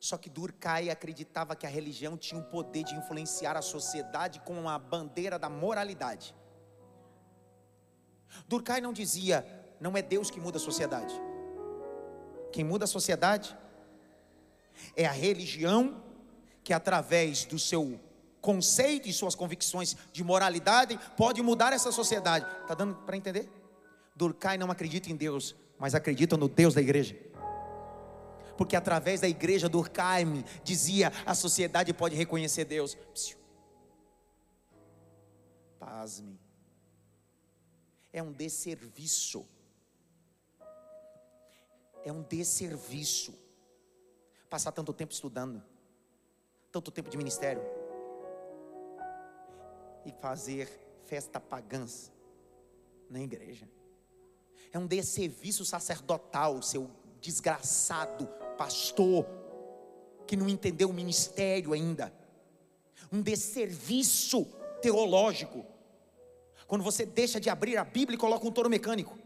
Só 0.00 0.18
que 0.18 0.28
Durkheim 0.28 0.90
acreditava 0.90 1.56
que 1.56 1.66
a 1.66 1.70
religião 1.70 2.16
tinha 2.16 2.38
o 2.38 2.44
poder 2.44 2.84
de 2.84 2.94
influenciar 2.94 3.56
a 3.56 3.62
sociedade 3.62 4.38
com 4.40 4.68
a 4.68 4.78
bandeira 4.78 5.38
da 5.38 5.48
moralidade. 5.48 6.34
Durkheim 8.46 8.82
não 8.82 8.92
dizia, 8.92 9.46
não 9.80 9.96
é 9.96 10.02
Deus 10.02 10.30
que 10.30 10.40
muda 10.40 10.58
a 10.58 10.60
sociedade. 10.60 11.14
Quem 12.52 12.64
muda 12.64 12.84
a 12.84 12.88
sociedade 12.88 13.56
é 14.94 15.06
a 15.06 15.12
religião 15.12 16.02
que, 16.62 16.72
através 16.72 17.44
do 17.44 17.58
seu 17.58 17.98
conceito 18.44 19.08
e 19.08 19.12
suas 19.12 19.34
convicções 19.34 19.96
de 20.12 20.22
moralidade, 20.22 21.00
pode 21.16 21.40
mudar 21.40 21.72
essa 21.72 21.90
sociedade. 21.90 22.44
Está 22.60 22.74
dando 22.74 22.94
para 22.96 23.16
entender? 23.16 23.50
Durkheim 24.14 24.58
não 24.58 24.70
acredita 24.70 25.10
em 25.10 25.16
Deus, 25.16 25.56
mas 25.78 25.94
acredita 25.94 26.36
no 26.36 26.46
Deus 26.46 26.74
da 26.74 26.82
igreja. 26.82 27.16
Porque 28.58 28.76
através 28.76 29.22
da 29.22 29.28
igreja 29.28 29.66
Durkheim 29.66 30.44
dizia: 30.62 31.10
a 31.24 31.34
sociedade 31.34 31.94
pode 31.94 32.14
reconhecer 32.14 32.66
Deus. 32.66 32.94
Psiu. 33.14 33.38
Pasme. 35.80 36.38
É 38.12 38.22
um 38.22 38.30
desserviço. 38.30 39.48
É 42.04 42.12
um 42.12 42.22
desserviço 42.22 43.34
passar 44.50 44.70
tanto 44.70 44.92
tempo 44.92 45.14
estudando, 45.14 45.64
tanto 46.70 46.90
tempo 46.90 47.08
de 47.08 47.16
ministério 47.16 47.83
e 50.04 50.12
fazer 50.12 50.68
festa 51.04 51.40
pagãs 51.40 52.12
na 53.08 53.20
igreja. 53.20 53.68
É 54.72 54.78
um 54.78 54.86
desserviço 54.86 55.64
sacerdotal, 55.64 56.60
seu 56.62 56.90
desgraçado 57.20 58.26
pastor, 58.58 59.26
que 60.26 60.36
não 60.36 60.48
entendeu 60.48 60.90
o 60.90 60.92
ministério 60.92 61.72
ainda. 61.72 62.12
Um 63.12 63.22
desserviço 63.22 64.44
teológico. 64.82 65.64
Quando 66.66 66.82
você 66.82 67.06
deixa 67.06 67.38
de 67.38 67.48
abrir 67.48 67.76
a 67.76 67.84
Bíblia 67.84 68.16
e 68.16 68.18
coloca 68.18 68.46
um 68.46 68.50
touro 68.50 68.68
mecânico. 68.68 69.16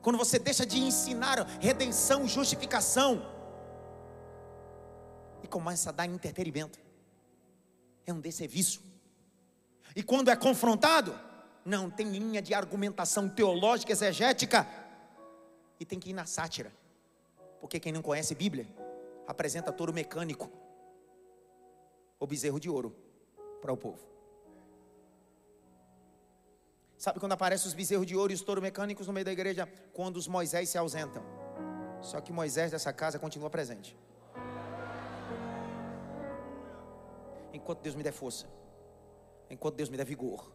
Quando 0.00 0.16
você 0.18 0.38
deixa 0.38 0.64
de 0.64 0.78
ensinar 0.78 1.38
redenção, 1.60 2.26
justificação. 2.26 3.22
E 5.42 5.46
começa 5.46 5.90
a 5.90 5.92
dar 5.92 6.06
entretenimento. 6.06 6.78
É 8.06 8.12
um 8.12 8.20
desserviço. 8.20 8.93
E 9.94 10.02
quando 10.02 10.30
é 10.30 10.36
confrontado, 10.36 11.18
não 11.64 11.88
tem 11.88 12.08
linha 12.08 12.42
de 12.42 12.52
argumentação 12.52 13.28
teológica, 13.28 13.92
exegética. 13.92 14.66
E 15.78 15.84
tem 15.84 15.98
que 15.98 16.10
ir 16.10 16.12
na 16.12 16.26
sátira. 16.26 16.72
Porque 17.60 17.80
quem 17.80 17.92
não 17.92 18.02
conhece 18.02 18.34
Bíblia, 18.34 18.66
apresenta 19.26 19.72
touro 19.72 19.92
mecânico. 19.92 20.50
O 22.18 22.26
bezerro 22.26 22.60
de 22.60 22.68
ouro 22.68 22.94
para 23.60 23.72
o 23.72 23.76
povo. 23.76 24.14
Sabe 26.96 27.20
quando 27.20 27.32
aparecem 27.32 27.68
os 27.68 27.74
bezerros 27.74 28.06
de 28.06 28.16
ouro 28.16 28.32
e 28.32 28.34
os 28.34 28.42
touros 28.42 28.62
mecânicos 28.62 29.06
no 29.06 29.12
meio 29.12 29.24
da 29.24 29.32
igreja? 29.32 29.68
Quando 29.92 30.16
os 30.16 30.26
Moisés 30.26 30.68
se 30.70 30.78
ausentam. 30.78 31.22
Só 32.00 32.20
que 32.20 32.32
Moisés 32.32 32.70
dessa 32.70 32.92
casa 32.92 33.18
continua 33.18 33.50
presente. 33.50 33.96
Enquanto 37.52 37.80
Deus 37.80 37.94
me 37.94 38.02
der 38.02 38.12
força, 38.12 38.46
enquanto 39.50 39.76
Deus 39.76 39.88
me 39.88 39.96
der 39.96 40.06
vigor, 40.06 40.52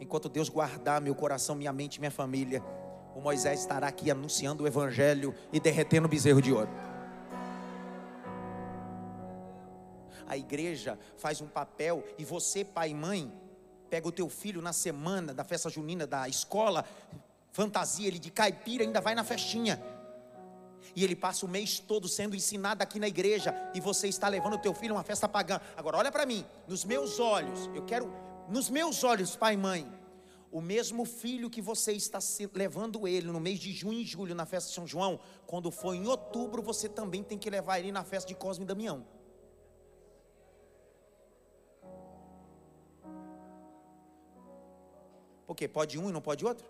enquanto 0.00 0.28
Deus 0.28 0.48
guardar 0.48 1.00
meu 1.00 1.14
coração, 1.14 1.54
minha 1.54 1.72
mente, 1.72 2.00
minha 2.00 2.10
família, 2.10 2.62
o 3.14 3.20
Moisés 3.20 3.60
estará 3.60 3.88
aqui 3.88 4.10
anunciando 4.10 4.64
o 4.64 4.66
evangelho 4.66 5.34
e 5.52 5.58
derretendo 5.58 6.06
o 6.06 6.10
bezerro 6.10 6.42
de 6.42 6.52
ouro. 6.52 6.68
A 10.26 10.36
igreja 10.36 10.98
faz 11.16 11.40
um 11.40 11.46
papel 11.46 12.04
e 12.18 12.24
você, 12.24 12.64
pai 12.64 12.90
e 12.90 12.94
mãe, 12.94 13.32
pega 13.88 14.08
o 14.08 14.12
teu 14.12 14.28
filho 14.28 14.60
na 14.60 14.72
semana 14.72 15.32
da 15.32 15.44
festa 15.44 15.70
junina 15.70 16.06
da 16.06 16.28
escola, 16.28 16.84
fantasia 17.52 18.06
ele 18.06 18.18
de 18.18 18.30
caipira, 18.30 18.84
ainda 18.84 19.00
vai 19.00 19.14
na 19.14 19.24
festinha. 19.24 19.80
E 20.94 21.02
ele 21.02 21.16
passa 21.16 21.44
o 21.44 21.48
mês 21.48 21.78
todo 21.78 22.08
sendo 22.08 22.36
ensinado 22.36 22.82
aqui 22.82 22.98
na 22.98 23.08
igreja 23.08 23.54
e 23.74 23.80
você 23.80 24.08
está 24.08 24.28
levando 24.28 24.54
o 24.54 24.58
teu 24.58 24.74
filho 24.74 24.94
a 24.94 24.98
uma 24.98 25.04
festa 25.04 25.28
pagã. 25.28 25.60
Agora 25.76 25.96
olha 25.96 26.12
para 26.12 26.26
mim, 26.26 26.44
nos 26.68 26.84
meus 26.84 27.18
olhos, 27.18 27.68
eu 27.74 27.84
quero 27.84 28.12
nos 28.48 28.70
meus 28.70 29.02
olhos, 29.02 29.34
pai 29.34 29.54
e 29.54 29.56
mãe, 29.56 29.92
o 30.50 30.60
mesmo 30.60 31.04
filho 31.04 31.50
que 31.50 31.60
você 31.60 31.92
está 31.92 32.18
levando 32.54 33.06
ele 33.06 33.26
no 33.26 33.40
mês 33.40 33.58
de 33.58 33.72
junho 33.72 33.98
e 33.98 34.04
julho 34.04 34.34
na 34.34 34.46
festa 34.46 34.68
de 34.68 34.74
São 34.74 34.86
João, 34.86 35.20
quando 35.46 35.70
for 35.70 35.94
em 35.94 36.06
outubro, 36.06 36.62
você 36.62 36.88
também 36.88 37.22
tem 37.22 37.36
que 37.36 37.50
levar 37.50 37.78
ele 37.78 37.92
na 37.92 38.04
festa 38.04 38.28
de 38.28 38.34
Cosme 38.34 38.64
e 38.64 38.66
Damião. 38.66 39.04
Porque 45.46 45.68
pode 45.68 45.98
um 45.98 46.08
e 46.08 46.12
não 46.12 46.20
pode 46.20 46.44
outro? 46.44 46.66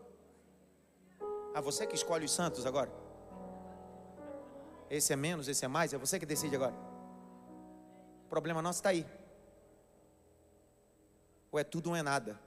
Ah, 1.54 1.60
você 1.60 1.86
que 1.86 1.94
escolhe 1.94 2.24
os 2.24 2.32
santos 2.32 2.66
agora? 2.66 3.05
Esse 4.88 5.12
é 5.12 5.16
menos, 5.16 5.48
esse 5.48 5.64
é 5.64 5.68
mais, 5.68 5.92
é 5.92 5.98
você 5.98 6.18
que 6.18 6.26
decide 6.26 6.56
agora. 6.56 6.74
O 8.24 8.28
problema 8.28 8.62
nosso 8.62 8.78
está 8.78 8.90
aí. 8.90 9.06
Ou 11.50 11.58
é 11.58 11.64
tudo 11.64 11.90
ou 11.90 11.96
é 11.96 12.02
nada. 12.02 12.38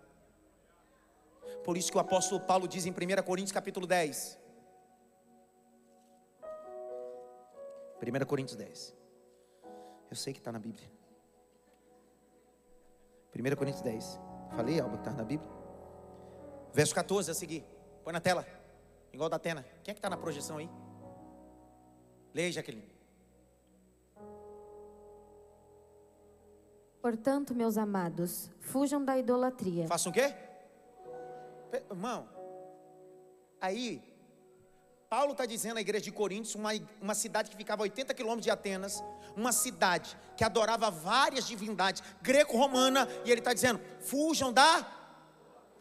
Por 1.63 1.77
isso 1.77 1.91
que 1.91 1.97
o 1.97 2.01
apóstolo 2.01 2.39
Paulo 2.41 2.67
diz 2.67 2.85
em 2.85 2.91
1 2.91 3.23
Coríntios 3.23 3.51
capítulo 3.51 3.85
10. 3.85 4.37
1 8.01 8.25
Coríntios 8.25 8.55
10. 8.55 8.95
Eu 10.09 10.15
sei 10.15 10.33
que 10.33 10.39
está 10.39 10.51
na 10.51 10.59
Bíblia. 10.59 10.89
1 13.35 13.55
Coríntios 13.55 13.81
10. 13.81 14.19
Falei 14.55 14.79
algo 14.79 14.95
que 14.95 15.01
está 15.01 15.11
na 15.11 15.23
Bíblia? 15.23 15.49
Verso 16.73 16.95
14 16.95 17.31
a 17.31 17.33
seguir. 17.33 17.65
Põe 18.03 18.13
na 18.13 18.21
tela. 18.21 18.45
Igual 19.11 19.29
da 19.29 19.35
Atena. 19.35 19.63
Quem 19.83 19.91
é 19.91 19.93
que 19.93 19.99
está 19.99 20.09
na 20.09 20.17
projeção 20.17 20.57
aí? 20.57 20.69
Leia, 22.33 22.51
Jaqueline. 22.51 22.99
Portanto, 27.01 27.55
meus 27.55 27.77
amados, 27.77 28.51
fujam 28.59 29.03
da 29.03 29.17
idolatria. 29.17 29.87
Façam 29.87 30.11
o 30.11 30.13
quê? 30.13 30.33
Irmão, 31.89 32.27
aí, 33.61 34.01
Paulo 35.09 35.31
está 35.31 35.45
dizendo 35.45 35.77
à 35.77 35.81
igreja 35.81 36.03
de 36.03 36.11
Coríntios, 36.11 36.55
uma, 36.55 36.71
uma 37.01 37.15
cidade 37.15 37.49
que 37.49 37.57
ficava 37.57 37.81
a 37.81 37.83
80 37.83 38.13
quilômetros 38.13 38.43
de 38.43 38.51
Atenas, 38.51 39.03
uma 39.35 39.51
cidade 39.51 40.17
que 40.35 40.43
adorava 40.43 40.91
várias 40.91 41.47
divindades, 41.47 42.03
greco-romana, 42.21 43.07
e 43.25 43.31
ele 43.31 43.39
está 43.39 43.53
dizendo: 43.53 43.79
fujam 43.99 44.51
da. 44.51 44.95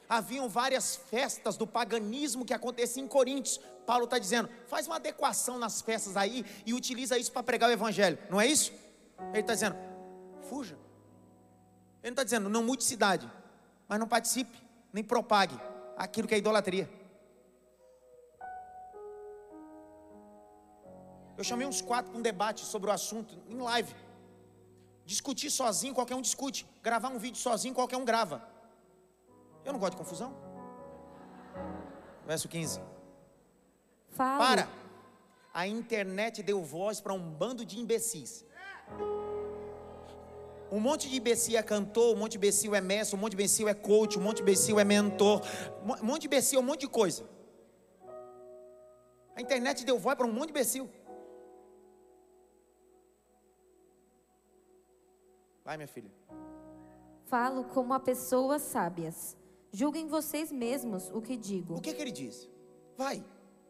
Haviam 0.08 0.48
várias 0.48 0.96
festas 0.96 1.58
do 1.58 1.66
paganismo 1.66 2.44
que 2.44 2.54
aconteciam 2.54 3.04
em 3.04 3.08
Coríntios. 3.08 3.60
Paulo 3.88 4.04
está 4.04 4.18
dizendo: 4.18 4.50
faz 4.66 4.86
uma 4.86 4.96
adequação 4.96 5.58
nas 5.58 5.80
festas 5.80 6.14
aí 6.14 6.44
e 6.66 6.74
utiliza 6.74 7.16
isso 7.16 7.32
para 7.32 7.42
pregar 7.42 7.70
o 7.70 7.72
evangelho, 7.72 8.18
não 8.28 8.38
é 8.38 8.46
isso? 8.46 8.70
Ele 9.30 9.40
está 9.40 9.54
dizendo: 9.54 9.76
fuja. 10.42 10.74
Ele 12.02 12.10
não 12.10 12.10
está 12.10 12.22
dizendo, 12.22 12.50
não 12.50 12.62
mude 12.62 12.84
cidade, 12.84 13.26
mas 13.88 13.98
não 13.98 14.06
participe, 14.06 14.58
nem 14.92 15.02
propague 15.02 15.58
aquilo 15.96 16.28
que 16.28 16.34
é 16.34 16.38
idolatria. 16.38 16.86
Eu 21.38 21.44
chamei 21.44 21.66
uns 21.66 21.80
quatro 21.80 22.10
para 22.10 22.18
um 22.18 22.22
debate 22.22 22.66
sobre 22.66 22.90
o 22.90 22.92
assunto 22.92 23.40
em 23.48 23.58
live. 23.58 23.94
Discutir 25.06 25.50
sozinho, 25.50 25.94
qualquer 25.94 26.14
um 26.14 26.20
discute. 26.20 26.66
Gravar 26.82 27.08
um 27.08 27.18
vídeo 27.18 27.38
sozinho, 27.38 27.74
qualquer 27.74 27.96
um 27.96 28.04
grava. 28.04 28.46
Eu 29.64 29.72
não 29.72 29.80
gosto 29.80 29.92
de 29.92 29.98
confusão. 29.98 30.36
Verso 32.26 32.48
15. 32.48 32.97
Para. 34.18 34.68
A 35.54 35.66
internet 35.66 36.42
deu 36.42 36.62
voz 36.62 37.00
para 37.00 37.14
um 37.14 37.30
bando 37.30 37.64
de 37.64 37.78
imbecis. 37.78 38.44
Um 40.70 40.80
monte 40.80 41.08
de 41.08 41.16
imbecil 41.16 41.56
é 41.56 41.62
cantor, 41.62 42.14
um 42.14 42.18
monte 42.18 42.32
de 42.32 42.38
imbecil 42.38 42.74
é 42.74 42.80
mestre, 42.80 43.16
um 43.16 43.20
monte 43.20 43.30
de 43.30 43.36
imbecil 43.36 43.68
é 43.68 43.74
coach, 43.74 44.18
um 44.18 44.22
monte 44.22 44.36
de 44.36 44.42
imbecil 44.42 44.78
é 44.78 44.84
mentor, 44.84 45.40
um 45.82 46.04
monte 46.04 46.22
de 46.22 46.26
imbecil 46.26 46.58
é 46.58 46.62
um 46.62 46.66
monte 46.66 46.80
de 46.80 46.88
coisa. 46.88 47.24
A 49.34 49.40
internet 49.40 49.84
deu 49.84 49.98
voz 49.98 50.16
para 50.16 50.26
um 50.26 50.32
monte 50.32 50.46
de 50.46 50.50
imbecil. 50.50 50.90
Vai, 55.64 55.76
minha 55.76 55.88
filha. 55.88 56.10
Falo 57.26 57.64
como 57.64 57.94
a 57.94 58.00
pessoas 58.00 58.62
sábias. 58.62 59.36
Julguem 59.72 60.06
vocês 60.08 60.50
mesmos 60.50 61.10
o 61.10 61.22
que 61.22 61.36
digo. 61.36 61.76
O 61.76 61.80
que, 61.80 61.92
que 61.94 62.02
ele 62.02 62.10
diz? 62.10 62.48
Vai. 62.96 63.24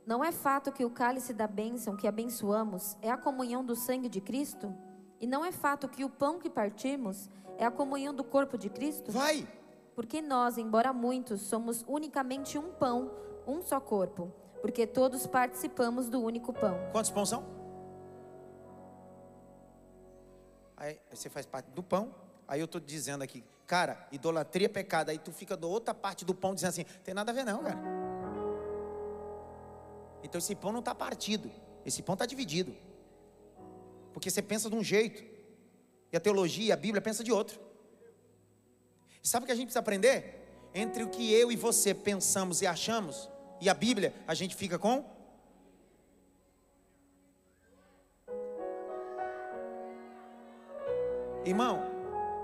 Não 0.09 0.25
é 0.25 0.33
fato 0.33 0.73
que 0.73 0.87
o 0.87 0.91
cálice 0.91 1.35
da 1.35 1.47
bênção 1.47 1.95
que 1.95 2.09
abençoamos 2.09 2.97
é 3.03 3.11
a 3.11 3.17
comunhão 3.19 3.63
do 3.63 3.77
sangue 3.77 4.09
de 4.09 4.23
Cristo? 4.23 4.75
E 5.21 5.27
não 5.27 5.45
é 5.45 5.53
fato 5.53 5.87
que 5.87 6.03
o 6.03 6.09
pão 6.09 6.39
que 6.39 6.49
partimos 6.49 7.29
é 7.59 7.67
a 7.67 7.71
comunhão 7.71 8.15
do 8.15 8.25
corpo 8.25 8.57
de 8.57 8.71
Cristo? 8.71 9.13
Vai. 9.13 9.47
Porque 9.95 10.23
nós, 10.23 10.57
embora 10.57 10.95
muitos, 10.95 11.43
somos 11.43 11.85
unicamente 11.87 12.57
um 12.57 12.73
pão, 12.73 13.11
um 13.47 13.61
só 13.61 13.79
corpo, 13.79 14.33
porque 14.63 14.87
todos 14.87 15.27
participamos 15.27 16.09
do 16.09 16.23
único 16.23 16.55
pão. 16.55 16.79
Quantos 16.91 17.11
pães 17.11 17.29
são? 17.29 17.45
Aí 20.75 20.99
você 21.11 21.29
faz 21.29 21.45
parte 21.45 21.71
do 21.73 21.83
pão. 21.83 22.15
Aí 22.47 22.61
eu 22.61 22.65
estou 22.65 22.81
dizendo 22.81 23.21
aqui, 23.21 23.45
cara, 23.67 24.09
idolatria 24.11 24.69
é 24.69 24.71
pecado. 24.71 25.11
Aí 25.11 25.19
tu 25.19 25.33
fica 25.33 25.55
da 25.55 25.67
outra 25.67 25.93
parte 25.93 26.25
do 26.25 26.35
pão 26.35 26.55
dizendo 26.55 26.71
assim: 26.71 26.85
tem 27.05 27.13
nada 27.13 27.31
a 27.31 27.35
ver, 27.35 27.45
não, 27.45 27.63
cara. 27.63 28.08
Então 30.23 30.39
esse 30.39 30.55
pão 30.55 30.73
não 30.73 30.81
está 30.81 30.95
partido, 30.95 31.51
esse 31.85 32.03
pão 32.03 32.15
está 32.15 32.27
dividido. 32.27 32.75
Porque 34.13 34.31
você 34.31 34.43
pensa 34.43 34.69
de 34.69 34.77
um 34.77 34.83
jeito, 34.83 35.23
e 36.13 36.17
a 36.17 36.21
teologia, 36.21 36.75
a 36.75 36.77
Bíblia 36.77 37.01
pensa 37.01 37.23
de 37.23 37.33
outro. 37.33 37.61
E 39.23 39.29
sabe 39.29 39.45
o 39.45 39.47
que 39.47 39.53
a 39.53 39.55
gente 39.55 39.67
precisa 39.67 39.81
aprender? 39.81 40.71
Entre 40.75 41.03
o 41.03 41.09
que 41.09 41.33
eu 41.33 41.51
e 41.51 41.57
você 41.57 41.95
pensamos 41.95 42.63
e 42.63 42.67
achamos, 42.67 43.29
e 43.61 43.69
a 43.69 43.75
Bíblia, 43.75 44.15
a 44.27 44.35
gente 44.35 44.55
fica 44.55 44.79
com 44.79 45.05
Irmão, 51.45 51.81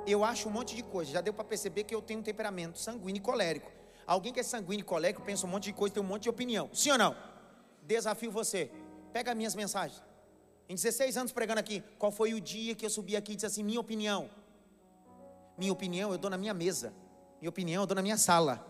eu 0.07 0.25
acho 0.25 0.49
um 0.49 0.51
monte 0.51 0.75
de 0.75 0.83
coisa. 0.83 1.11
Já 1.11 1.21
deu 1.21 1.35
para 1.35 1.45
perceber 1.45 1.85
que 1.85 1.95
eu 1.95 2.01
tenho 2.01 2.21
um 2.21 2.23
temperamento 2.23 2.79
sanguíneo 2.79 3.19
e 3.19 3.21
colérico. 3.21 3.71
Alguém 4.07 4.33
que 4.33 4.41
é 4.41 4.43
sanguíneo 4.43 4.81
e 4.81 4.87
colérico 4.87 5.23
pensa 5.23 5.47
um 5.47 5.51
monte 5.51 5.65
de 5.65 5.75
coisa, 5.75 5.95
tem 5.95 6.03
um 6.03 6.07
monte 6.07 6.23
de 6.23 6.31
opinião. 6.31 6.71
Sim 6.73 6.93
ou 6.93 6.99
não? 6.99 7.34
Desafio 7.85 8.31
você. 8.31 8.71
Pega 9.13 9.35
minhas 9.35 9.55
mensagens. 9.55 10.03
Em 10.69 10.75
16 10.75 11.17
anos 11.17 11.33
pregando 11.33 11.61
aqui, 11.61 11.83
qual 11.99 12.11
foi 12.11 12.33
o 12.33 12.41
dia 12.41 12.75
que 12.75 12.85
eu 12.85 12.91
subi 12.91 13.17
aqui 13.17 13.33
e 13.33 13.35
disse 13.37 13.47
assim: 13.47 13.63
minha 13.63 13.81
opinião? 13.81 14.31
Minha 15.57 15.73
opinião 15.73 16.11
eu 16.11 16.19
dou 16.19 16.31
na 16.31 16.39
minha 16.39 16.55
mesa. 16.55 16.93
Minha 17.41 17.51
opinião 17.51 17.83
eu 17.83 17.87
dou 17.87 17.95
na 17.95 18.03
minha 18.03 18.17
sala. 18.17 18.65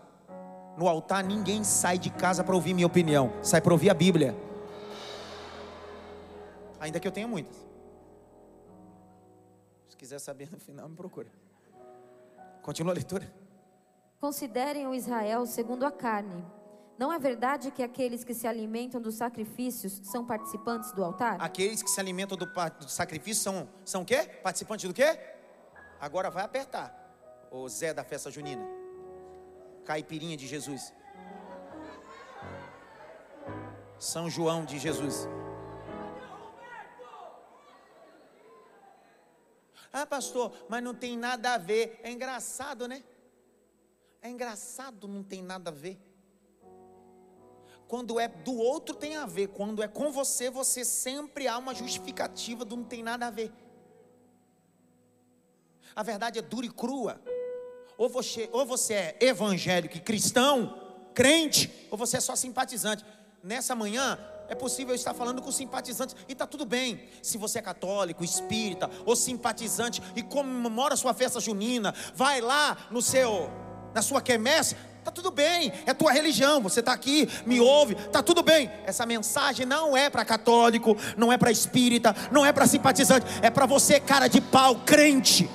No 0.77 0.89
altar 0.89 1.23
ninguém 1.23 1.63
sai 1.63 1.97
de 1.97 2.09
casa 2.09 2.43
para 2.43 2.53
ouvir 2.53 2.73
minha 2.73 2.85
opinião, 2.85 3.31
sai 3.41 3.61
para 3.61 3.71
ouvir 3.71 3.89
a 3.89 3.93
Bíblia. 3.93 4.35
Ainda 6.79 6.99
que 6.99 7.07
eu 7.07 7.11
tenha 7.11 7.27
muitas. 7.27 7.55
Se 9.87 9.95
quiser 9.95 10.19
saber 10.19 10.51
no 10.51 10.59
final, 10.59 10.89
me 10.89 10.95
procura. 10.95 11.29
Continua 12.61 12.91
a 12.91 12.95
leitura. 12.95 13.31
Considerem 14.19 14.85
o 14.85 14.93
Israel 14.93 15.45
segundo 15.45 15.85
a 15.85 15.91
carne. 15.91 16.43
Não 16.97 17.11
é 17.11 17.19
verdade 17.19 17.71
que 17.71 17.83
aqueles 17.83 18.23
que 18.23 18.33
se 18.33 18.47
alimentam 18.47 19.01
dos 19.01 19.15
sacrifícios 19.15 19.99
são 20.03 20.25
participantes 20.25 20.93
do 20.93 21.03
altar? 21.03 21.41
Aqueles 21.41 21.83
que 21.83 21.89
se 21.89 21.99
alimentam 21.99 22.37
do, 22.37 22.45
do 22.45 22.89
sacrifício 22.89 23.43
são, 23.43 23.69
são 23.83 24.01
o 24.03 24.05
quê? 24.05 24.23
Participantes 24.41 24.87
do 24.87 24.93
quê? 24.93 25.19
Agora 25.99 26.29
vai 26.29 26.43
apertar. 26.43 27.01
O 27.51 27.67
Zé 27.67 27.93
da 27.93 28.03
festa 28.03 28.31
junina. 28.31 28.65
Caipirinha 29.83 30.37
de 30.37 30.47
Jesus. 30.47 30.93
São 33.99 34.29
João 34.29 34.63
de 34.63 34.79
Jesus. 34.79 35.27
Ah, 39.91 40.05
pastor, 40.05 40.53
mas 40.69 40.83
não 40.83 40.93
tem 40.93 41.17
nada 41.17 41.53
a 41.53 41.57
ver. 41.57 41.99
É 42.03 42.11
engraçado, 42.11 42.87
né? 42.87 43.03
É 44.21 44.29
engraçado, 44.29 45.07
não 45.07 45.23
tem 45.23 45.41
nada 45.41 45.69
a 45.69 45.73
ver. 45.73 45.99
Quando 47.87 48.19
é 48.19 48.27
do 48.27 48.55
outro 48.57 48.95
tem 48.95 49.15
a 49.15 49.25
ver, 49.25 49.49
quando 49.49 49.83
é 49.83 49.87
com 49.87 50.11
você, 50.11 50.49
você 50.49 50.83
sempre 50.83 51.47
há 51.47 51.57
uma 51.57 51.75
justificativa 51.75 52.65
do 52.65 52.75
não 52.75 52.83
tem 52.83 53.03
nada 53.03 53.27
a 53.27 53.29
ver. 53.29 53.51
A 55.95 56.03
verdade 56.03 56.39
é 56.39 56.41
dura 56.41 56.65
e 56.65 56.69
crua. 56.69 57.21
Ou 57.97 58.09
você, 58.09 58.49
ou 58.51 58.65
você 58.65 58.93
é 58.93 59.17
evangélico 59.21 59.95
e 59.95 60.01
cristão, 60.01 60.81
crente, 61.13 61.87
ou 61.89 61.97
você 61.97 62.17
é 62.17 62.19
só 62.19 62.35
simpatizante. 62.35 63.05
Nessa 63.41 63.75
manhã 63.75 64.19
é 64.49 64.55
possível 64.55 64.93
eu 64.93 64.95
estar 64.95 65.13
falando 65.13 65.41
com 65.41 65.51
simpatizantes 65.51 66.15
e 66.27 66.33
está 66.33 66.45
tudo 66.45 66.65
bem. 66.65 67.07
Se 67.21 67.37
você 67.37 67.59
é 67.59 67.61
católico, 67.61 68.23
espírita 68.23 68.89
ou 69.05 69.15
simpatizante 69.15 70.01
e 70.15 70.23
comemora 70.23 70.95
sua 70.95 71.13
festa 71.13 71.39
junina, 71.39 71.93
vai 72.13 72.41
lá 72.41 72.87
no 72.91 73.01
seu, 73.01 73.49
na 73.93 74.01
sua 74.01 74.21
quermesse, 74.21 74.75
Tá 75.05 75.11
tudo 75.11 75.29
bem, 75.29 75.71
é 75.85 75.93
tua 75.93 76.11
religião, 76.11 76.59
você 76.59 76.79
está 76.79 76.91
aqui, 76.91 77.29
me 77.45 77.59
ouve, 77.59 77.93
tá 77.93 78.23
tudo 78.23 78.41
bem. 78.41 78.71
Essa 78.87 79.05
mensagem 79.05 79.63
não 79.63 79.95
é 79.95 80.09
para 80.09 80.25
católico, 80.25 80.97
não 81.15 81.31
é 81.31 81.37
para 81.37 81.51
espírita, 81.51 82.15
não 82.31 82.43
é 82.43 82.51
para 82.51 82.65
simpatizante, 82.65 83.23
é 83.43 83.51
para 83.51 83.67
você, 83.67 83.99
cara 83.99 84.27
de 84.27 84.41
pau, 84.41 84.77
crente. 84.83 85.47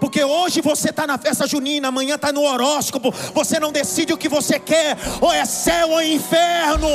Porque 0.00 0.24
hoje 0.24 0.62
você 0.62 0.88
está 0.88 1.06
na 1.06 1.18
festa 1.18 1.46
junina, 1.46 1.88
amanhã 1.88 2.14
está 2.14 2.32
no 2.32 2.40
horóscopo, 2.40 3.12
você 3.34 3.60
não 3.60 3.70
decide 3.70 4.14
o 4.14 4.16
que 4.16 4.30
você 4.30 4.58
quer, 4.58 4.96
ou 5.20 5.30
é 5.30 5.44
céu 5.44 5.90
ou 5.90 6.00
é 6.00 6.08
inferno. 6.08 6.88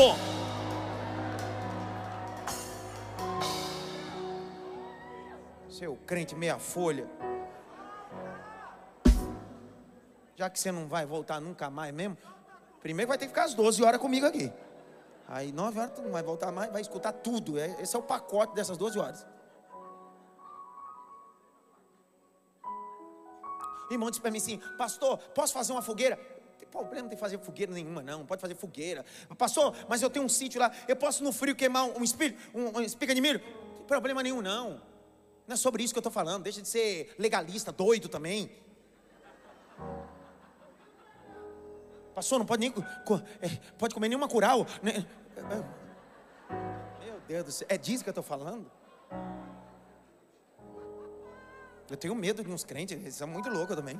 Seu 5.85 5.95
crente 5.97 6.33
meia 6.33 6.57
folha. 6.57 7.07
Já 10.35 10.49
que 10.49 10.59
você 10.59 10.71
não 10.71 10.87
vai 10.87 11.05
voltar 11.05 11.39
nunca 11.39 11.69
mais 11.69 11.93
mesmo, 11.93 12.17
primeiro 12.81 13.07
vai 13.07 13.19
ter 13.19 13.25
que 13.25 13.29
ficar 13.29 13.43
às 13.43 13.53
12 13.53 13.83
horas 13.83 14.01
comigo 14.01 14.25
aqui. 14.25 14.51
Aí 15.27 15.51
9 15.51 15.77
horas 15.79 15.91
tu 15.91 16.01
não 16.01 16.09
vai 16.09 16.23
voltar 16.23 16.51
mais, 16.51 16.71
vai 16.71 16.81
escutar 16.81 17.13
tudo. 17.13 17.59
É- 17.59 17.79
Esse 17.79 17.95
é 17.95 17.99
o 17.99 18.01
pacote 18.01 18.55
dessas 18.55 18.79
12 18.79 18.97
horas. 18.97 19.27
Irmão 23.91 24.09
disse 24.09 24.21
para 24.21 24.31
mim 24.31 24.39
assim, 24.39 24.57
pastor, 24.79 25.19
posso 25.35 25.53
fazer 25.53 25.71
uma 25.71 25.83
fogueira? 25.83 26.15
Tem 26.57 26.67
problema, 26.67 27.07
que 27.09 27.15
fazer 27.15 27.37
fogueira 27.37 27.71
nenhuma, 27.71 28.01
não. 28.01 28.25
Pode 28.25 28.41
fazer 28.41 28.55
fogueira. 28.55 29.05
Pastor, 29.37 29.75
mas 29.87 30.01
eu 30.01 30.09
tenho 30.09 30.25
um 30.25 30.29
sítio 30.29 30.59
lá, 30.59 30.71
eu 30.87 30.95
posso 30.95 31.23
no 31.23 31.31
frio 31.31 31.55
queimar 31.55 31.85
um 31.85 32.03
espelho, 32.03 32.35
um, 32.55 32.79
um 32.79 32.81
espiga 32.81 33.13
de 33.13 33.21
milho? 33.21 33.39
Não 33.39 33.77
tem 33.77 33.85
problema 33.85 34.23
nenhum, 34.23 34.41
não. 34.41 34.94
Não 35.47 35.53
é 35.53 35.57
sobre 35.57 35.83
isso 35.83 35.93
que 35.93 35.97
eu 35.97 36.01
estou 36.01 36.11
falando. 36.11 36.43
Deixa 36.43 36.61
de 36.61 36.67
ser 36.67 37.13
legalista, 37.17 37.71
doido 37.71 38.09
também. 38.09 38.51
Pastor, 42.15 42.39
não 42.39 42.45
pode 42.45 42.61
nem. 42.61 42.73
é, 43.41 43.49
pode 43.77 43.93
comer 43.93 44.07
nenhuma 44.07 44.27
curau. 44.27 44.65
né? 44.81 45.05
Meu 47.03 47.19
Deus 47.27 47.43
do 47.43 47.51
céu. 47.51 47.67
É 47.69 47.77
disso 47.77 48.03
que 48.03 48.09
eu 48.09 48.11
estou 48.11 48.23
falando? 48.23 48.71
Eu 51.89 51.97
tenho 51.97 52.15
medo 52.15 52.43
de 52.43 52.51
uns 52.51 52.63
crentes, 52.63 52.97
eles 52.97 53.15
são 53.15 53.27
muito 53.27 53.49
loucos 53.49 53.75
também. 53.75 53.99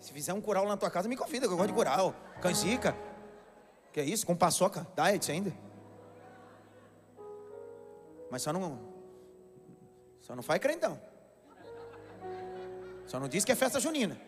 Se 0.00 0.12
fizer 0.12 0.32
um 0.34 0.40
curau 0.40 0.64
lá 0.64 0.70
na 0.70 0.76
tua 0.76 0.90
casa, 0.90 1.08
me 1.08 1.16
convida, 1.16 1.46
que 1.46 1.52
eu 1.52 1.56
gosto 1.56 1.68
de 1.68 1.74
curau. 1.74 2.14
Canjica. 2.42 2.94
Que 3.92 4.00
é 4.00 4.04
isso? 4.04 4.26
Com 4.26 4.36
paçoca. 4.36 4.86
Diet 4.94 5.32
ainda. 5.32 5.65
Mas 8.30 8.42
só 8.42 8.52
não. 8.52 8.78
Só 10.20 10.34
não 10.34 10.42
faz 10.42 10.60
crentão. 10.60 11.00
Só 13.06 13.20
não 13.20 13.28
diz 13.28 13.44
que 13.44 13.52
é 13.52 13.54
festa 13.54 13.78
junina. 13.78 14.20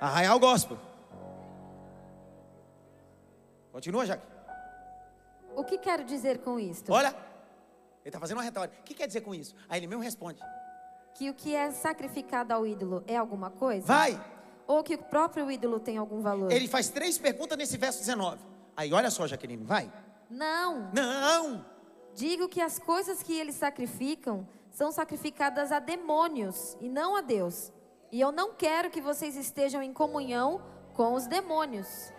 Arraial 0.00 0.38
gospel. 0.38 0.78
Continua, 3.72 4.04
Jaque. 4.04 4.26
O 5.56 5.64
que 5.64 5.78
quero 5.78 6.04
dizer 6.04 6.38
com 6.38 6.58
isto? 6.58 6.92
Olha. 6.92 7.08
Ele 7.08 8.08
está 8.08 8.18
fazendo 8.18 8.38
uma 8.38 8.42
retórica. 8.42 8.76
O 8.80 8.82
que 8.82 8.94
quer 8.94 9.06
dizer 9.06 9.20
com 9.20 9.34
isso? 9.34 9.54
Aí 9.68 9.78
ele 9.80 9.86
mesmo 9.86 10.02
responde. 10.02 10.40
Que 11.14 11.28
o 11.28 11.34
que 11.34 11.54
é 11.54 11.70
sacrificado 11.70 12.52
ao 12.52 12.66
ídolo 12.66 13.04
é 13.06 13.16
alguma 13.16 13.50
coisa? 13.50 13.86
Vai. 13.86 14.18
Ou 14.66 14.82
que 14.82 14.94
o 14.94 14.98
próprio 14.98 15.50
ídolo 15.50 15.80
tem 15.80 15.98
algum 15.98 16.20
valor? 16.20 16.50
Ele 16.50 16.68
faz 16.68 16.88
três 16.88 17.18
perguntas 17.18 17.58
nesse 17.58 17.76
verso 17.76 17.98
19. 17.98 18.38
Aí 18.76 18.92
olha 18.92 19.10
só, 19.10 19.26
Jaqueline, 19.26 19.64
vai. 19.64 19.92
Não. 20.30 20.90
Não. 20.92 21.64
Digo 22.14 22.48
que 22.48 22.60
as 22.60 22.78
coisas 22.78 23.22
que 23.22 23.32
eles 23.32 23.54
sacrificam 23.54 24.46
são 24.70 24.92
sacrificadas 24.92 25.72
a 25.72 25.78
demônios 25.78 26.76
e 26.80 26.88
não 26.88 27.16
a 27.16 27.20
Deus. 27.20 27.72
E 28.12 28.20
eu 28.20 28.32
não 28.32 28.52
quero 28.52 28.90
que 28.90 29.00
vocês 29.00 29.36
estejam 29.36 29.82
em 29.82 29.92
comunhão 29.92 30.60
com 30.94 31.14
os 31.14 31.26
demônios. 31.26 32.12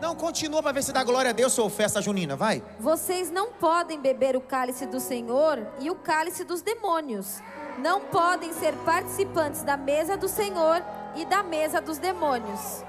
Não, 0.00 0.14
continua 0.14 0.62
para 0.62 0.72
ver 0.72 0.82
se 0.82 0.92
dá 0.92 1.02
glória 1.02 1.30
a 1.30 1.32
Deus, 1.32 1.52
sua 1.54 1.70
festa 1.70 2.02
junina, 2.02 2.36
vai. 2.36 2.62
Vocês 2.78 3.30
não 3.30 3.52
podem 3.52 3.98
beber 3.98 4.36
o 4.36 4.40
cálice 4.40 4.84
do 4.84 5.00
Senhor 5.00 5.66
e 5.80 5.90
o 5.90 5.94
cálice 5.94 6.44
dos 6.44 6.60
demônios. 6.60 7.40
Não 7.78 8.00
podem 8.02 8.52
ser 8.52 8.74
participantes 8.84 9.62
da 9.62 9.76
mesa 9.76 10.16
do 10.16 10.28
Senhor 10.28 10.84
e 11.16 11.24
da 11.24 11.42
mesa 11.42 11.80
dos 11.80 11.96
demônios. 11.96 12.84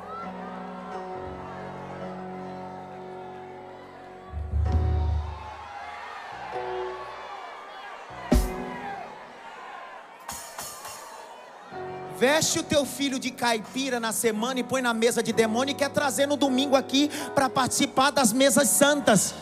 Veste 12.28 12.58
o 12.58 12.64
teu 12.64 12.88
filho 12.88 13.20
de 13.20 13.30
caipira 13.30 14.00
na 14.00 14.12
semana 14.12 14.60
e 14.60 14.64
põe 14.64 14.82
na 14.82 14.96
mesa 14.96 15.22
de 15.22 15.32
demônio 15.32 15.74
e 15.74 15.76
quer 15.76 15.92
trazer 15.92 16.26
no 16.26 16.36
domingo 16.36 16.76
aqui 16.76 17.08
para 17.36 17.48
participar 17.48 18.10
das 18.10 18.34
mesas 18.34 18.68
santas. 18.68 19.36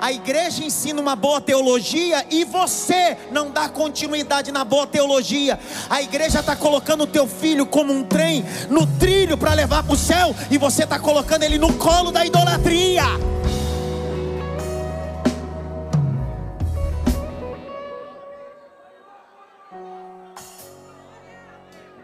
A 0.00 0.12
igreja 0.12 0.62
ensina 0.62 1.00
uma 1.00 1.16
boa 1.16 1.40
teologia 1.40 2.24
e 2.30 2.44
você 2.44 3.18
não 3.32 3.50
dá 3.50 3.68
continuidade 3.68 4.52
na 4.52 4.62
boa 4.62 4.86
teologia. 4.86 5.58
A 5.90 6.00
igreja 6.00 6.38
está 6.38 6.54
colocando 6.54 7.02
o 7.02 7.08
teu 7.08 7.26
filho 7.26 7.66
como 7.66 7.92
um 7.92 8.04
trem 8.04 8.44
no 8.70 8.86
trilho 8.86 9.36
para 9.36 9.52
levar 9.52 9.82
para 9.82 9.92
o 9.94 9.98
céu 9.98 10.32
e 10.48 10.56
você 10.56 10.84
está 10.84 11.00
colocando 11.00 11.42
ele 11.42 11.58
no 11.58 11.72
colo 11.72 12.12
da 12.12 12.24
idolatria. 12.24 13.02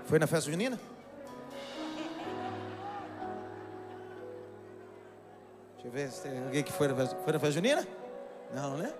Foi 0.09 0.19
na 0.19 0.27
festa 0.27 0.51
junina? 0.51 0.81
Deixa 5.75 5.87
eu 5.87 5.91
ver 5.91 6.11
se 6.11 6.23
tem 6.23 6.43
alguém 6.43 6.63
que 6.65 6.73
foi 6.73 6.89
na 6.89 6.95
festa, 6.95 7.17
foi 7.17 7.33
na 7.35 7.39
festa 7.39 7.53
junina? 7.53 7.87
Não, 8.55 8.79
né? 8.79 8.91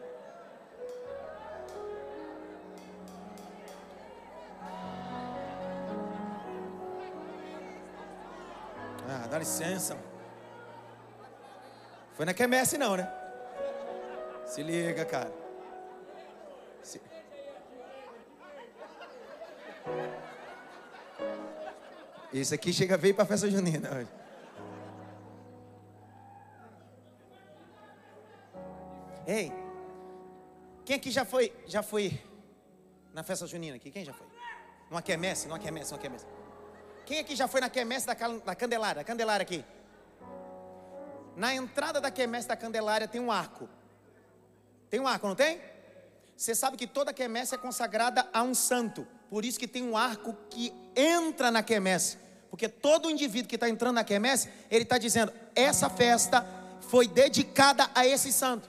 Ah, 9.09 9.27
dá 9.31 9.39
licença. 9.39 9.97
Foi 12.15 12.27
na 12.27 12.35
quermesse 12.35 12.77
não, 12.77 12.97
né? 12.97 13.11
Se 14.45 14.63
liga, 14.63 15.05
cara. 15.05 15.33
Se- 16.83 17.01
Esse 22.33 22.55
aqui 22.55 22.73
chega 22.73 22.97
veio 22.97 23.15
para 23.15 23.25
a 23.25 23.27
festa 23.27 23.51
junina 23.51 23.91
hoje. 23.91 24.11
Ei, 29.27 29.53
quem 30.85 30.97
aqui 30.97 31.11
já 31.11 31.25
foi, 31.25 31.53
já 31.67 31.83
foi 31.83 32.19
na 33.13 33.23
festa 33.23 33.47
junina 33.47 33.77
aqui? 33.77 33.91
Quem 33.91 34.05
já 34.05 34.13
foi? 34.13 34.27
Numa 34.91 35.03
quermesse, 35.03 35.47
numa 35.49 35.59
quermesse, 35.59 35.91
numa 35.91 36.01
quermesse. 36.01 36.27
Quem 37.05 37.21
aqui 37.21 37.35
já 37.35 37.49
foi 37.49 37.61
na 37.61 37.71
quermesse 37.71 38.07
da, 38.07 38.15
da 38.15 38.55
Candelária? 38.55 39.05
Candelária 39.05 39.43
aqui. 39.43 39.65
Na 41.37 41.55
entrada 41.55 42.01
da 42.01 42.11
quermesse 42.11 42.49
da 42.49 42.57
Candelária 42.57 43.09
tem 43.09 43.21
um 43.21 43.31
arco. 43.31 43.69
Tem 44.91 45.01
um 45.01 45.07
arco, 45.07 45.29
não 45.29 45.35
tem? 45.35 45.61
Você 46.37 46.55
sabe 46.55 46.77
que 46.77 46.87
toda 46.87 47.13
quermesse 47.13 47.55
é 47.55 47.59
consagrada 47.59 48.29
a 48.33 48.43
um 48.43 48.55
santo. 48.55 49.07
Por 49.29 49.45
isso 49.45 49.59
que 49.59 49.69
tem 49.69 49.83
um 49.83 49.97
arco 49.97 50.35
que 50.51 50.73
entra 50.97 51.51
na 51.51 51.63
quermesse. 51.63 52.19
Porque 52.51 52.69
todo 52.69 53.11
indivíduo 53.11 53.49
que 53.49 53.57
está 53.57 53.69
entrando 53.69 53.97
na 53.97 54.05
quermesse, 54.05 54.49
ele 54.71 54.85
está 54.85 54.99
dizendo: 54.99 55.33
essa 55.55 55.91
festa 55.91 56.47
foi 56.89 57.07
dedicada 57.07 57.91
a 57.95 58.07
esse 58.07 58.33
santo. 58.33 58.69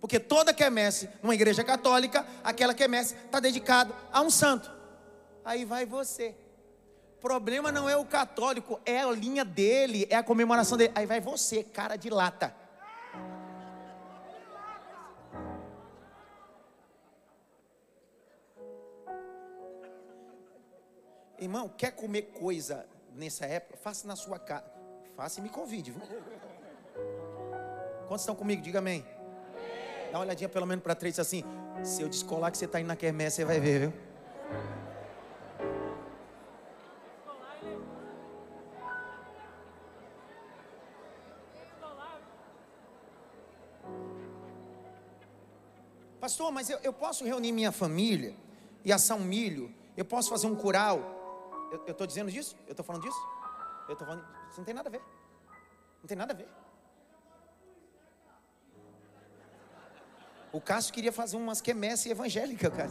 Porque 0.00 0.20
toda 0.20 0.54
quermesse, 0.54 1.08
numa 1.22 1.34
igreja 1.34 1.64
católica, 1.64 2.24
aquela 2.44 2.74
quermesse 2.74 3.14
está 3.14 3.40
dedicada 3.40 3.92
a 4.12 4.20
um 4.20 4.30
santo. 4.30 4.70
Aí 5.44 5.64
vai 5.64 5.86
você. 5.86 6.36
Problema 7.20 7.72
não 7.72 7.88
é 7.88 7.96
o 7.96 8.04
católico, 8.04 8.80
é 8.86 9.00
a 9.00 9.10
linha 9.10 9.44
dele, 9.44 10.06
é 10.08 10.14
a 10.14 10.22
comemoração 10.22 10.78
dele. 10.78 10.92
Aí 10.94 11.04
vai 11.04 11.20
você, 11.20 11.64
cara 11.64 11.96
de 11.96 12.10
lata. 12.10 12.54
Irmão, 21.48 21.66
quer 21.66 21.92
comer 21.92 22.24
coisa 22.24 22.86
nessa 23.14 23.46
época? 23.46 23.78
Faça 23.78 24.06
na 24.06 24.14
sua 24.14 24.38
casa. 24.38 24.70
Faça 25.16 25.40
e 25.40 25.42
me 25.42 25.48
convide, 25.48 25.90
viu? 25.90 26.02
Quantos 28.06 28.20
estão 28.20 28.34
comigo? 28.34 28.60
Diga 28.60 28.80
amém. 28.80 29.02
Dá 30.12 30.18
uma 30.18 30.26
olhadinha 30.26 30.46
pelo 30.46 30.66
menos 30.66 30.84
para 30.84 30.94
três 30.94 31.18
assim: 31.18 31.42
se 31.82 32.02
eu 32.02 32.08
descolar 32.10 32.50
que 32.50 32.58
você 32.58 32.66
está 32.66 32.78
indo 32.78 32.88
na 32.88 32.96
quermesse, 32.96 33.36
você 33.36 33.44
vai 33.46 33.58
ver, 33.58 33.80
viu? 33.80 33.92
Pastor, 46.20 46.52
mas 46.52 46.68
eu, 46.68 46.78
eu 46.80 46.92
posso 46.92 47.24
reunir 47.24 47.52
minha 47.52 47.72
família 47.72 48.36
e 48.84 48.92
assar 48.92 49.16
um 49.16 49.24
milho? 49.24 49.74
Eu 49.96 50.04
posso 50.04 50.28
fazer 50.28 50.46
um 50.46 50.54
curau? 50.54 51.17
Eu 51.70 51.92
estou 51.92 52.06
dizendo 52.06 52.30
disso? 52.30 52.56
Eu 52.66 52.72
estou 52.72 52.84
falando 52.84 53.02
disso? 53.02 53.20
Eu 53.88 53.92
estou 53.92 54.06
falando. 54.06 54.24
Isso 54.48 54.58
não 54.58 54.64
tem 54.64 54.74
nada 54.74 54.88
a 54.88 54.92
ver. 54.92 55.02
Não 56.00 56.06
tem 56.06 56.16
nada 56.16 56.32
a 56.32 56.36
ver. 56.36 56.48
O 60.50 60.60
Cássio 60.60 60.94
queria 60.94 61.12
fazer 61.12 61.36
umas 61.36 61.60
quermesse 61.60 62.08
evangélica, 62.10 62.70
cara. 62.70 62.90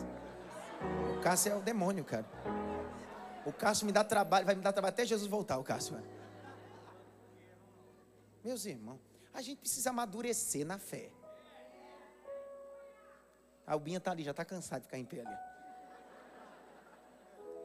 O 1.17 1.21
Cássio 1.21 1.51
é 1.51 1.55
o 1.55 1.61
demônio, 1.61 2.05
cara. 2.05 2.25
O 3.45 3.51
Cássio 3.51 3.85
me 3.85 3.91
dá 3.91 4.03
trabalho, 4.03 4.45
vai 4.45 4.55
me 4.55 4.61
dar 4.61 4.73
trabalho 4.73 4.93
até 4.93 5.05
Jesus 5.05 5.27
voltar, 5.29 5.57
o 5.57 5.63
Cássio. 5.63 5.97
Meus 8.43 8.65
irmãos, 8.65 9.01
a 9.33 9.41
gente 9.41 9.59
precisa 9.59 9.89
amadurecer 9.89 10.65
na 10.65 10.77
fé. 10.77 11.11
A 13.65 13.73
Albinha 13.73 13.99
tá 13.99 14.11
ali, 14.11 14.23
já 14.23 14.33
tá 14.33 14.45
cansado 14.45 14.81
de 14.81 14.85
ficar 14.85 14.97
em 14.97 15.05
pé 15.05 15.21
ali. 15.21 15.37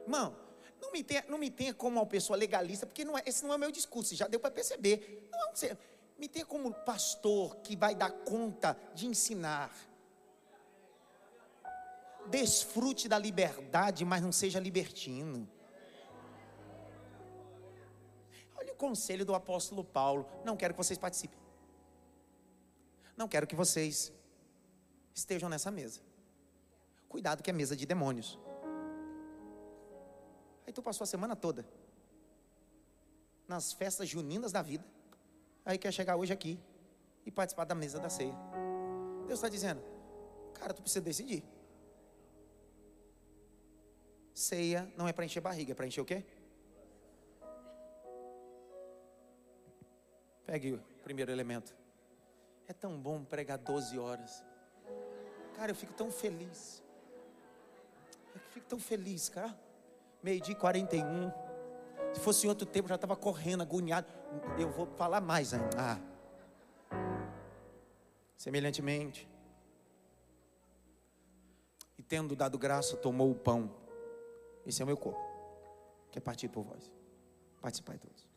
Irmão, 0.03 0.35
não 0.83 0.91
me 0.91 1.03
tenha, 1.03 1.25
não 1.27 1.37
me 1.37 1.49
tenha 1.49 1.73
como 1.73 1.99
uma 1.99 2.05
pessoa 2.05 2.37
legalista, 2.37 2.85
porque 2.85 3.05
não 3.05 3.17
é, 3.17 3.23
esse 3.25 3.45
não 3.45 3.53
é 3.53 3.57
meu 3.57 3.71
discurso, 3.71 4.15
já 4.15 4.27
deu 4.27 4.39
para 4.39 4.51
perceber. 4.51 5.29
Não, 5.31 5.55
você, 5.55 5.77
me 6.17 6.27
tenha 6.27 6.45
como 6.45 6.73
pastor 6.73 7.55
que 7.57 7.75
vai 7.75 7.95
dar 7.95 8.11
conta 8.11 8.77
de 8.93 9.07
ensinar. 9.07 9.73
Desfrute 12.27 13.07
da 13.07 13.17
liberdade, 13.17 14.05
mas 14.05 14.21
não 14.21 14.31
seja 14.31 14.59
libertino. 14.59 15.49
Olha 18.55 18.73
o 18.73 18.75
conselho 18.75 19.25
do 19.25 19.35
apóstolo 19.35 19.83
Paulo. 19.83 20.25
Não 20.45 20.55
quero 20.55 20.73
que 20.73 20.77
vocês 20.77 20.97
participem. 20.97 21.39
Não 23.15 23.27
quero 23.27 23.45
que 23.45 23.55
vocês 23.55 24.11
estejam 25.13 25.49
nessa 25.49 25.69
mesa. 25.69 26.01
Cuidado 27.09 27.43
que 27.43 27.49
é 27.49 27.53
mesa 27.53 27.75
de 27.75 27.85
demônios. 27.85 28.39
Aí 30.65 30.73
tu 30.73 30.81
passou 30.81 31.03
a 31.03 31.07
semana 31.07 31.35
toda 31.35 31.65
nas 33.47 33.73
festas 33.73 34.09
juninas 34.09 34.51
da 34.51 34.61
vida. 34.61 34.85
Aí 35.65 35.77
quer 35.77 35.91
chegar 35.91 36.15
hoje 36.15 36.33
aqui 36.33 36.59
e 37.25 37.31
participar 37.31 37.65
da 37.65 37.75
mesa 37.75 37.99
da 37.99 38.09
ceia. 38.09 38.33
Deus 39.27 39.39
está 39.39 39.49
dizendo, 39.49 39.81
cara, 40.53 40.73
tu 40.73 40.81
precisa 40.81 41.01
decidir. 41.01 41.43
Ceia 44.33 44.91
não 44.97 45.07
é 45.07 45.13
para 45.13 45.25
encher 45.25 45.41
barriga, 45.41 45.71
é 45.71 45.75
para 45.75 45.87
encher 45.87 46.01
o 46.01 46.05
quê? 46.05 46.25
Pegue 50.45 50.73
o 50.73 50.79
primeiro 51.03 51.31
elemento. 51.31 51.75
É 52.67 52.73
tão 52.73 52.99
bom 52.99 53.23
pregar 53.23 53.57
12 53.57 53.97
horas. 53.99 54.43
Cara, 55.55 55.71
eu 55.71 55.75
fico 55.75 55.93
tão 55.93 56.11
feliz. 56.11 56.83
Eu 58.33 58.41
fico 58.51 58.67
tão 58.67 58.79
feliz, 58.79 59.29
cara. 59.29 59.57
Meio-dia 60.23 60.53
e 60.53 60.57
41. 60.57 61.31
Se 62.13 62.19
fosse 62.21 62.45
em 62.45 62.49
outro 62.49 62.65
tempo, 62.65 62.87
já 62.87 62.95
estava 62.95 63.15
correndo, 63.15 63.61
agoniado. 63.61 64.07
Eu 64.57 64.69
vou 64.71 64.87
falar 64.95 65.19
mais 65.19 65.53
ainda. 65.53 65.69
Ah. 65.77 65.99
Semelhantemente. 68.37 69.27
E 71.97 72.01
tendo 72.01 72.35
dado 72.35 72.57
graça, 72.57 72.95
tomou 72.95 73.29
o 73.29 73.35
pão. 73.35 73.69
Esse 74.65 74.81
é 74.81 74.85
o 74.85 74.87
meu 74.87 74.95
corpo, 74.95 75.21
que 76.09 76.17
é 76.17 76.21
partido 76.21 76.51
por 76.51 76.63
vós. 76.63 76.89
Participai 77.61 77.97
todos. 77.97 78.32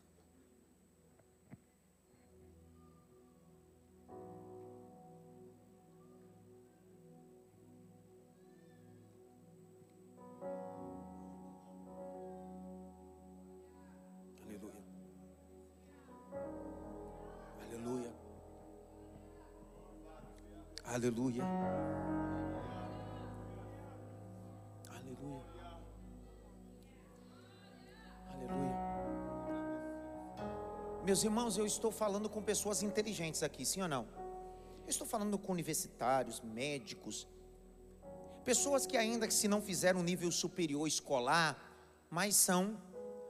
Aleluia. 20.97 21.43
Aleluia. 24.89 25.43
Aleluia. 28.31 28.77
Meus 31.05 31.23
irmãos, 31.23 31.55
eu 31.55 31.67
estou 31.67 31.91
falando 31.91 32.27
com 32.27 32.41
pessoas 32.41 32.81
inteligentes 32.81 33.43
aqui, 33.43 33.63
sim 33.63 33.83
ou 33.83 33.87
não? 33.87 34.07
Eu 34.85 34.89
estou 34.89 35.05
falando 35.05 35.37
com 35.37 35.51
universitários, 35.51 36.41
médicos, 36.41 37.27
pessoas 38.43 38.87
que 38.87 38.97
ainda 38.97 39.27
que 39.27 39.35
se 39.35 39.47
não 39.47 39.61
fizeram 39.61 40.01
nível 40.01 40.31
superior 40.31 40.87
escolar, 40.87 41.55
mas 42.09 42.35
são 42.35 42.75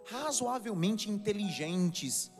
razoavelmente 0.05 1.11
inteligentes. 1.11 2.31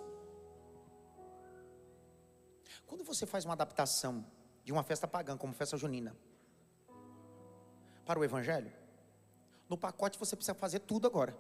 Quando 2.86 3.04
você 3.04 3.26
faz 3.26 3.44
uma 3.44 3.56
adaptação 3.56 4.26
de 4.68 4.74
uma 4.74 4.84
festa 4.84 5.08
pagã, 5.08 5.38
como 5.38 5.54
festa 5.54 5.78
junina, 5.78 6.14
para 8.06 8.20
o 8.20 8.24
evangelho, 8.26 8.70
no 9.70 9.78
pacote 9.78 10.20
você 10.20 10.36
precisa 10.36 10.54
fazer 10.54 10.80
tudo 10.80 11.08
agora. 11.08 11.34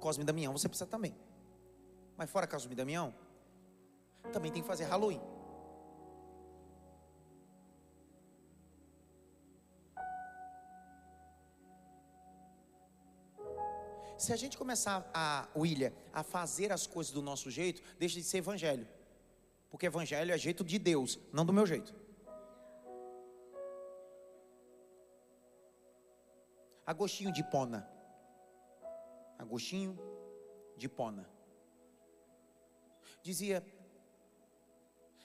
Cosme 0.00 0.24
e 0.24 0.26
Damião 0.26 0.52
você 0.52 0.68
precisa 0.68 0.90
também. 0.90 1.14
Mas 2.16 2.28
fora 2.28 2.48
Cosme 2.48 2.72
e 2.72 2.74
Damião, 2.74 3.14
também 4.32 4.50
tem 4.50 4.60
que 4.60 4.66
fazer 4.66 4.86
Halloween. 4.86 5.20
Se 14.18 14.32
a 14.32 14.36
gente 14.36 14.58
começar 14.58 15.08
a, 15.14 15.46
William, 15.54 15.92
a 16.12 16.24
fazer 16.24 16.72
as 16.72 16.88
coisas 16.88 17.12
do 17.12 17.22
nosso 17.22 17.52
jeito, 17.52 17.80
deixa 18.00 18.16
de 18.16 18.24
ser 18.24 18.38
evangelho. 18.38 18.97
Porque 19.70 19.86
evangelho 19.86 20.32
é 20.32 20.38
jeito 20.38 20.64
de 20.64 20.78
Deus, 20.78 21.18
não 21.32 21.44
do 21.44 21.52
meu 21.52 21.66
jeito. 21.66 21.94
Agostinho 26.86 27.30
de 27.30 27.44
Pona. 27.44 27.86
Agostinho 29.38 29.98
de 30.76 30.88
Pona. 30.88 31.28
Dizia: 33.22 33.62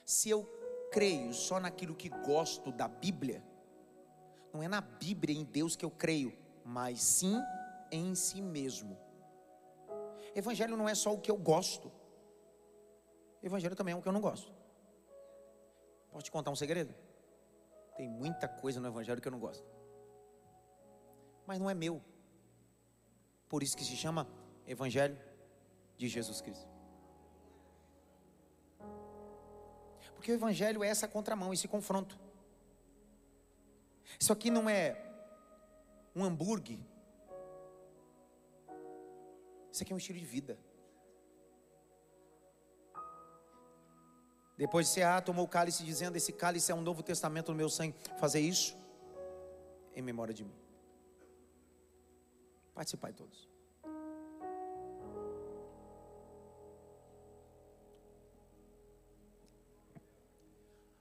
se 0.04 0.28
eu 0.28 0.44
creio 0.92 1.32
só 1.32 1.58
naquilo 1.58 1.94
que 1.94 2.08
gosto 2.08 2.70
da 2.70 2.86
Bíblia, 2.86 3.42
não 4.52 4.62
é 4.62 4.68
na 4.68 4.80
Bíblia, 4.80 5.34
em 5.34 5.44
Deus 5.44 5.74
que 5.74 5.84
eu 5.84 5.90
creio, 5.90 6.36
mas 6.64 7.02
sim 7.02 7.42
em 7.90 8.14
si 8.14 8.42
mesmo. 8.42 8.96
Evangelho 10.34 10.76
não 10.76 10.88
é 10.88 10.94
só 10.94 11.14
o 11.14 11.20
que 11.20 11.30
eu 11.30 11.36
gosto. 11.36 11.90
Evangelho 13.46 13.76
também 13.76 13.92
é 13.92 13.96
o 13.96 14.02
que 14.02 14.08
eu 14.08 14.12
não 14.12 14.20
gosto. 14.20 14.52
Posso 16.10 16.24
te 16.24 16.30
contar 16.30 16.50
um 16.50 16.56
segredo? 16.56 16.94
Tem 17.96 18.08
muita 18.08 18.48
coisa 18.48 18.80
no 18.80 18.88
Evangelho 18.88 19.20
que 19.20 19.28
eu 19.28 19.32
não 19.32 19.38
gosto. 19.38 19.66
Mas 21.46 21.58
não 21.58 21.68
é 21.68 21.74
meu. 21.74 22.02
Por 23.48 23.62
isso 23.62 23.76
que 23.76 23.84
se 23.84 23.96
chama 23.96 24.26
Evangelho 24.66 25.18
de 25.96 26.08
Jesus 26.08 26.40
Cristo. 26.40 26.68
Porque 30.14 30.32
o 30.32 30.34
Evangelho 30.34 30.82
é 30.82 30.88
essa 30.88 31.06
contramão, 31.06 31.52
esse 31.52 31.68
confronto. 31.68 32.18
Isso 34.18 34.32
aqui 34.32 34.50
não 34.50 34.68
é 34.70 35.00
um 36.16 36.24
hambúrguer 36.24 36.78
isso 39.74 39.82
aqui 39.82 39.92
é 39.92 39.96
um 39.96 39.98
estilo 39.98 40.20
de 40.20 40.24
vida. 40.24 40.56
Depois 44.56 44.86
de 44.86 44.92
Cear, 44.92 45.22
tomou 45.22 45.44
o 45.44 45.48
cálice, 45.48 45.84
dizendo: 45.84 46.16
Esse 46.16 46.32
cálice 46.32 46.70
é 46.70 46.74
um 46.74 46.80
novo 46.80 47.02
testamento 47.02 47.50
no 47.50 47.56
meu 47.56 47.68
sangue. 47.68 47.94
Fazer 48.18 48.40
isso 48.40 48.76
em 49.94 50.02
memória 50.02 50.32
de 50.32 50.44
mim. 50.44 50.54
Participai 52.74 53.12
todos. 53.12 53.53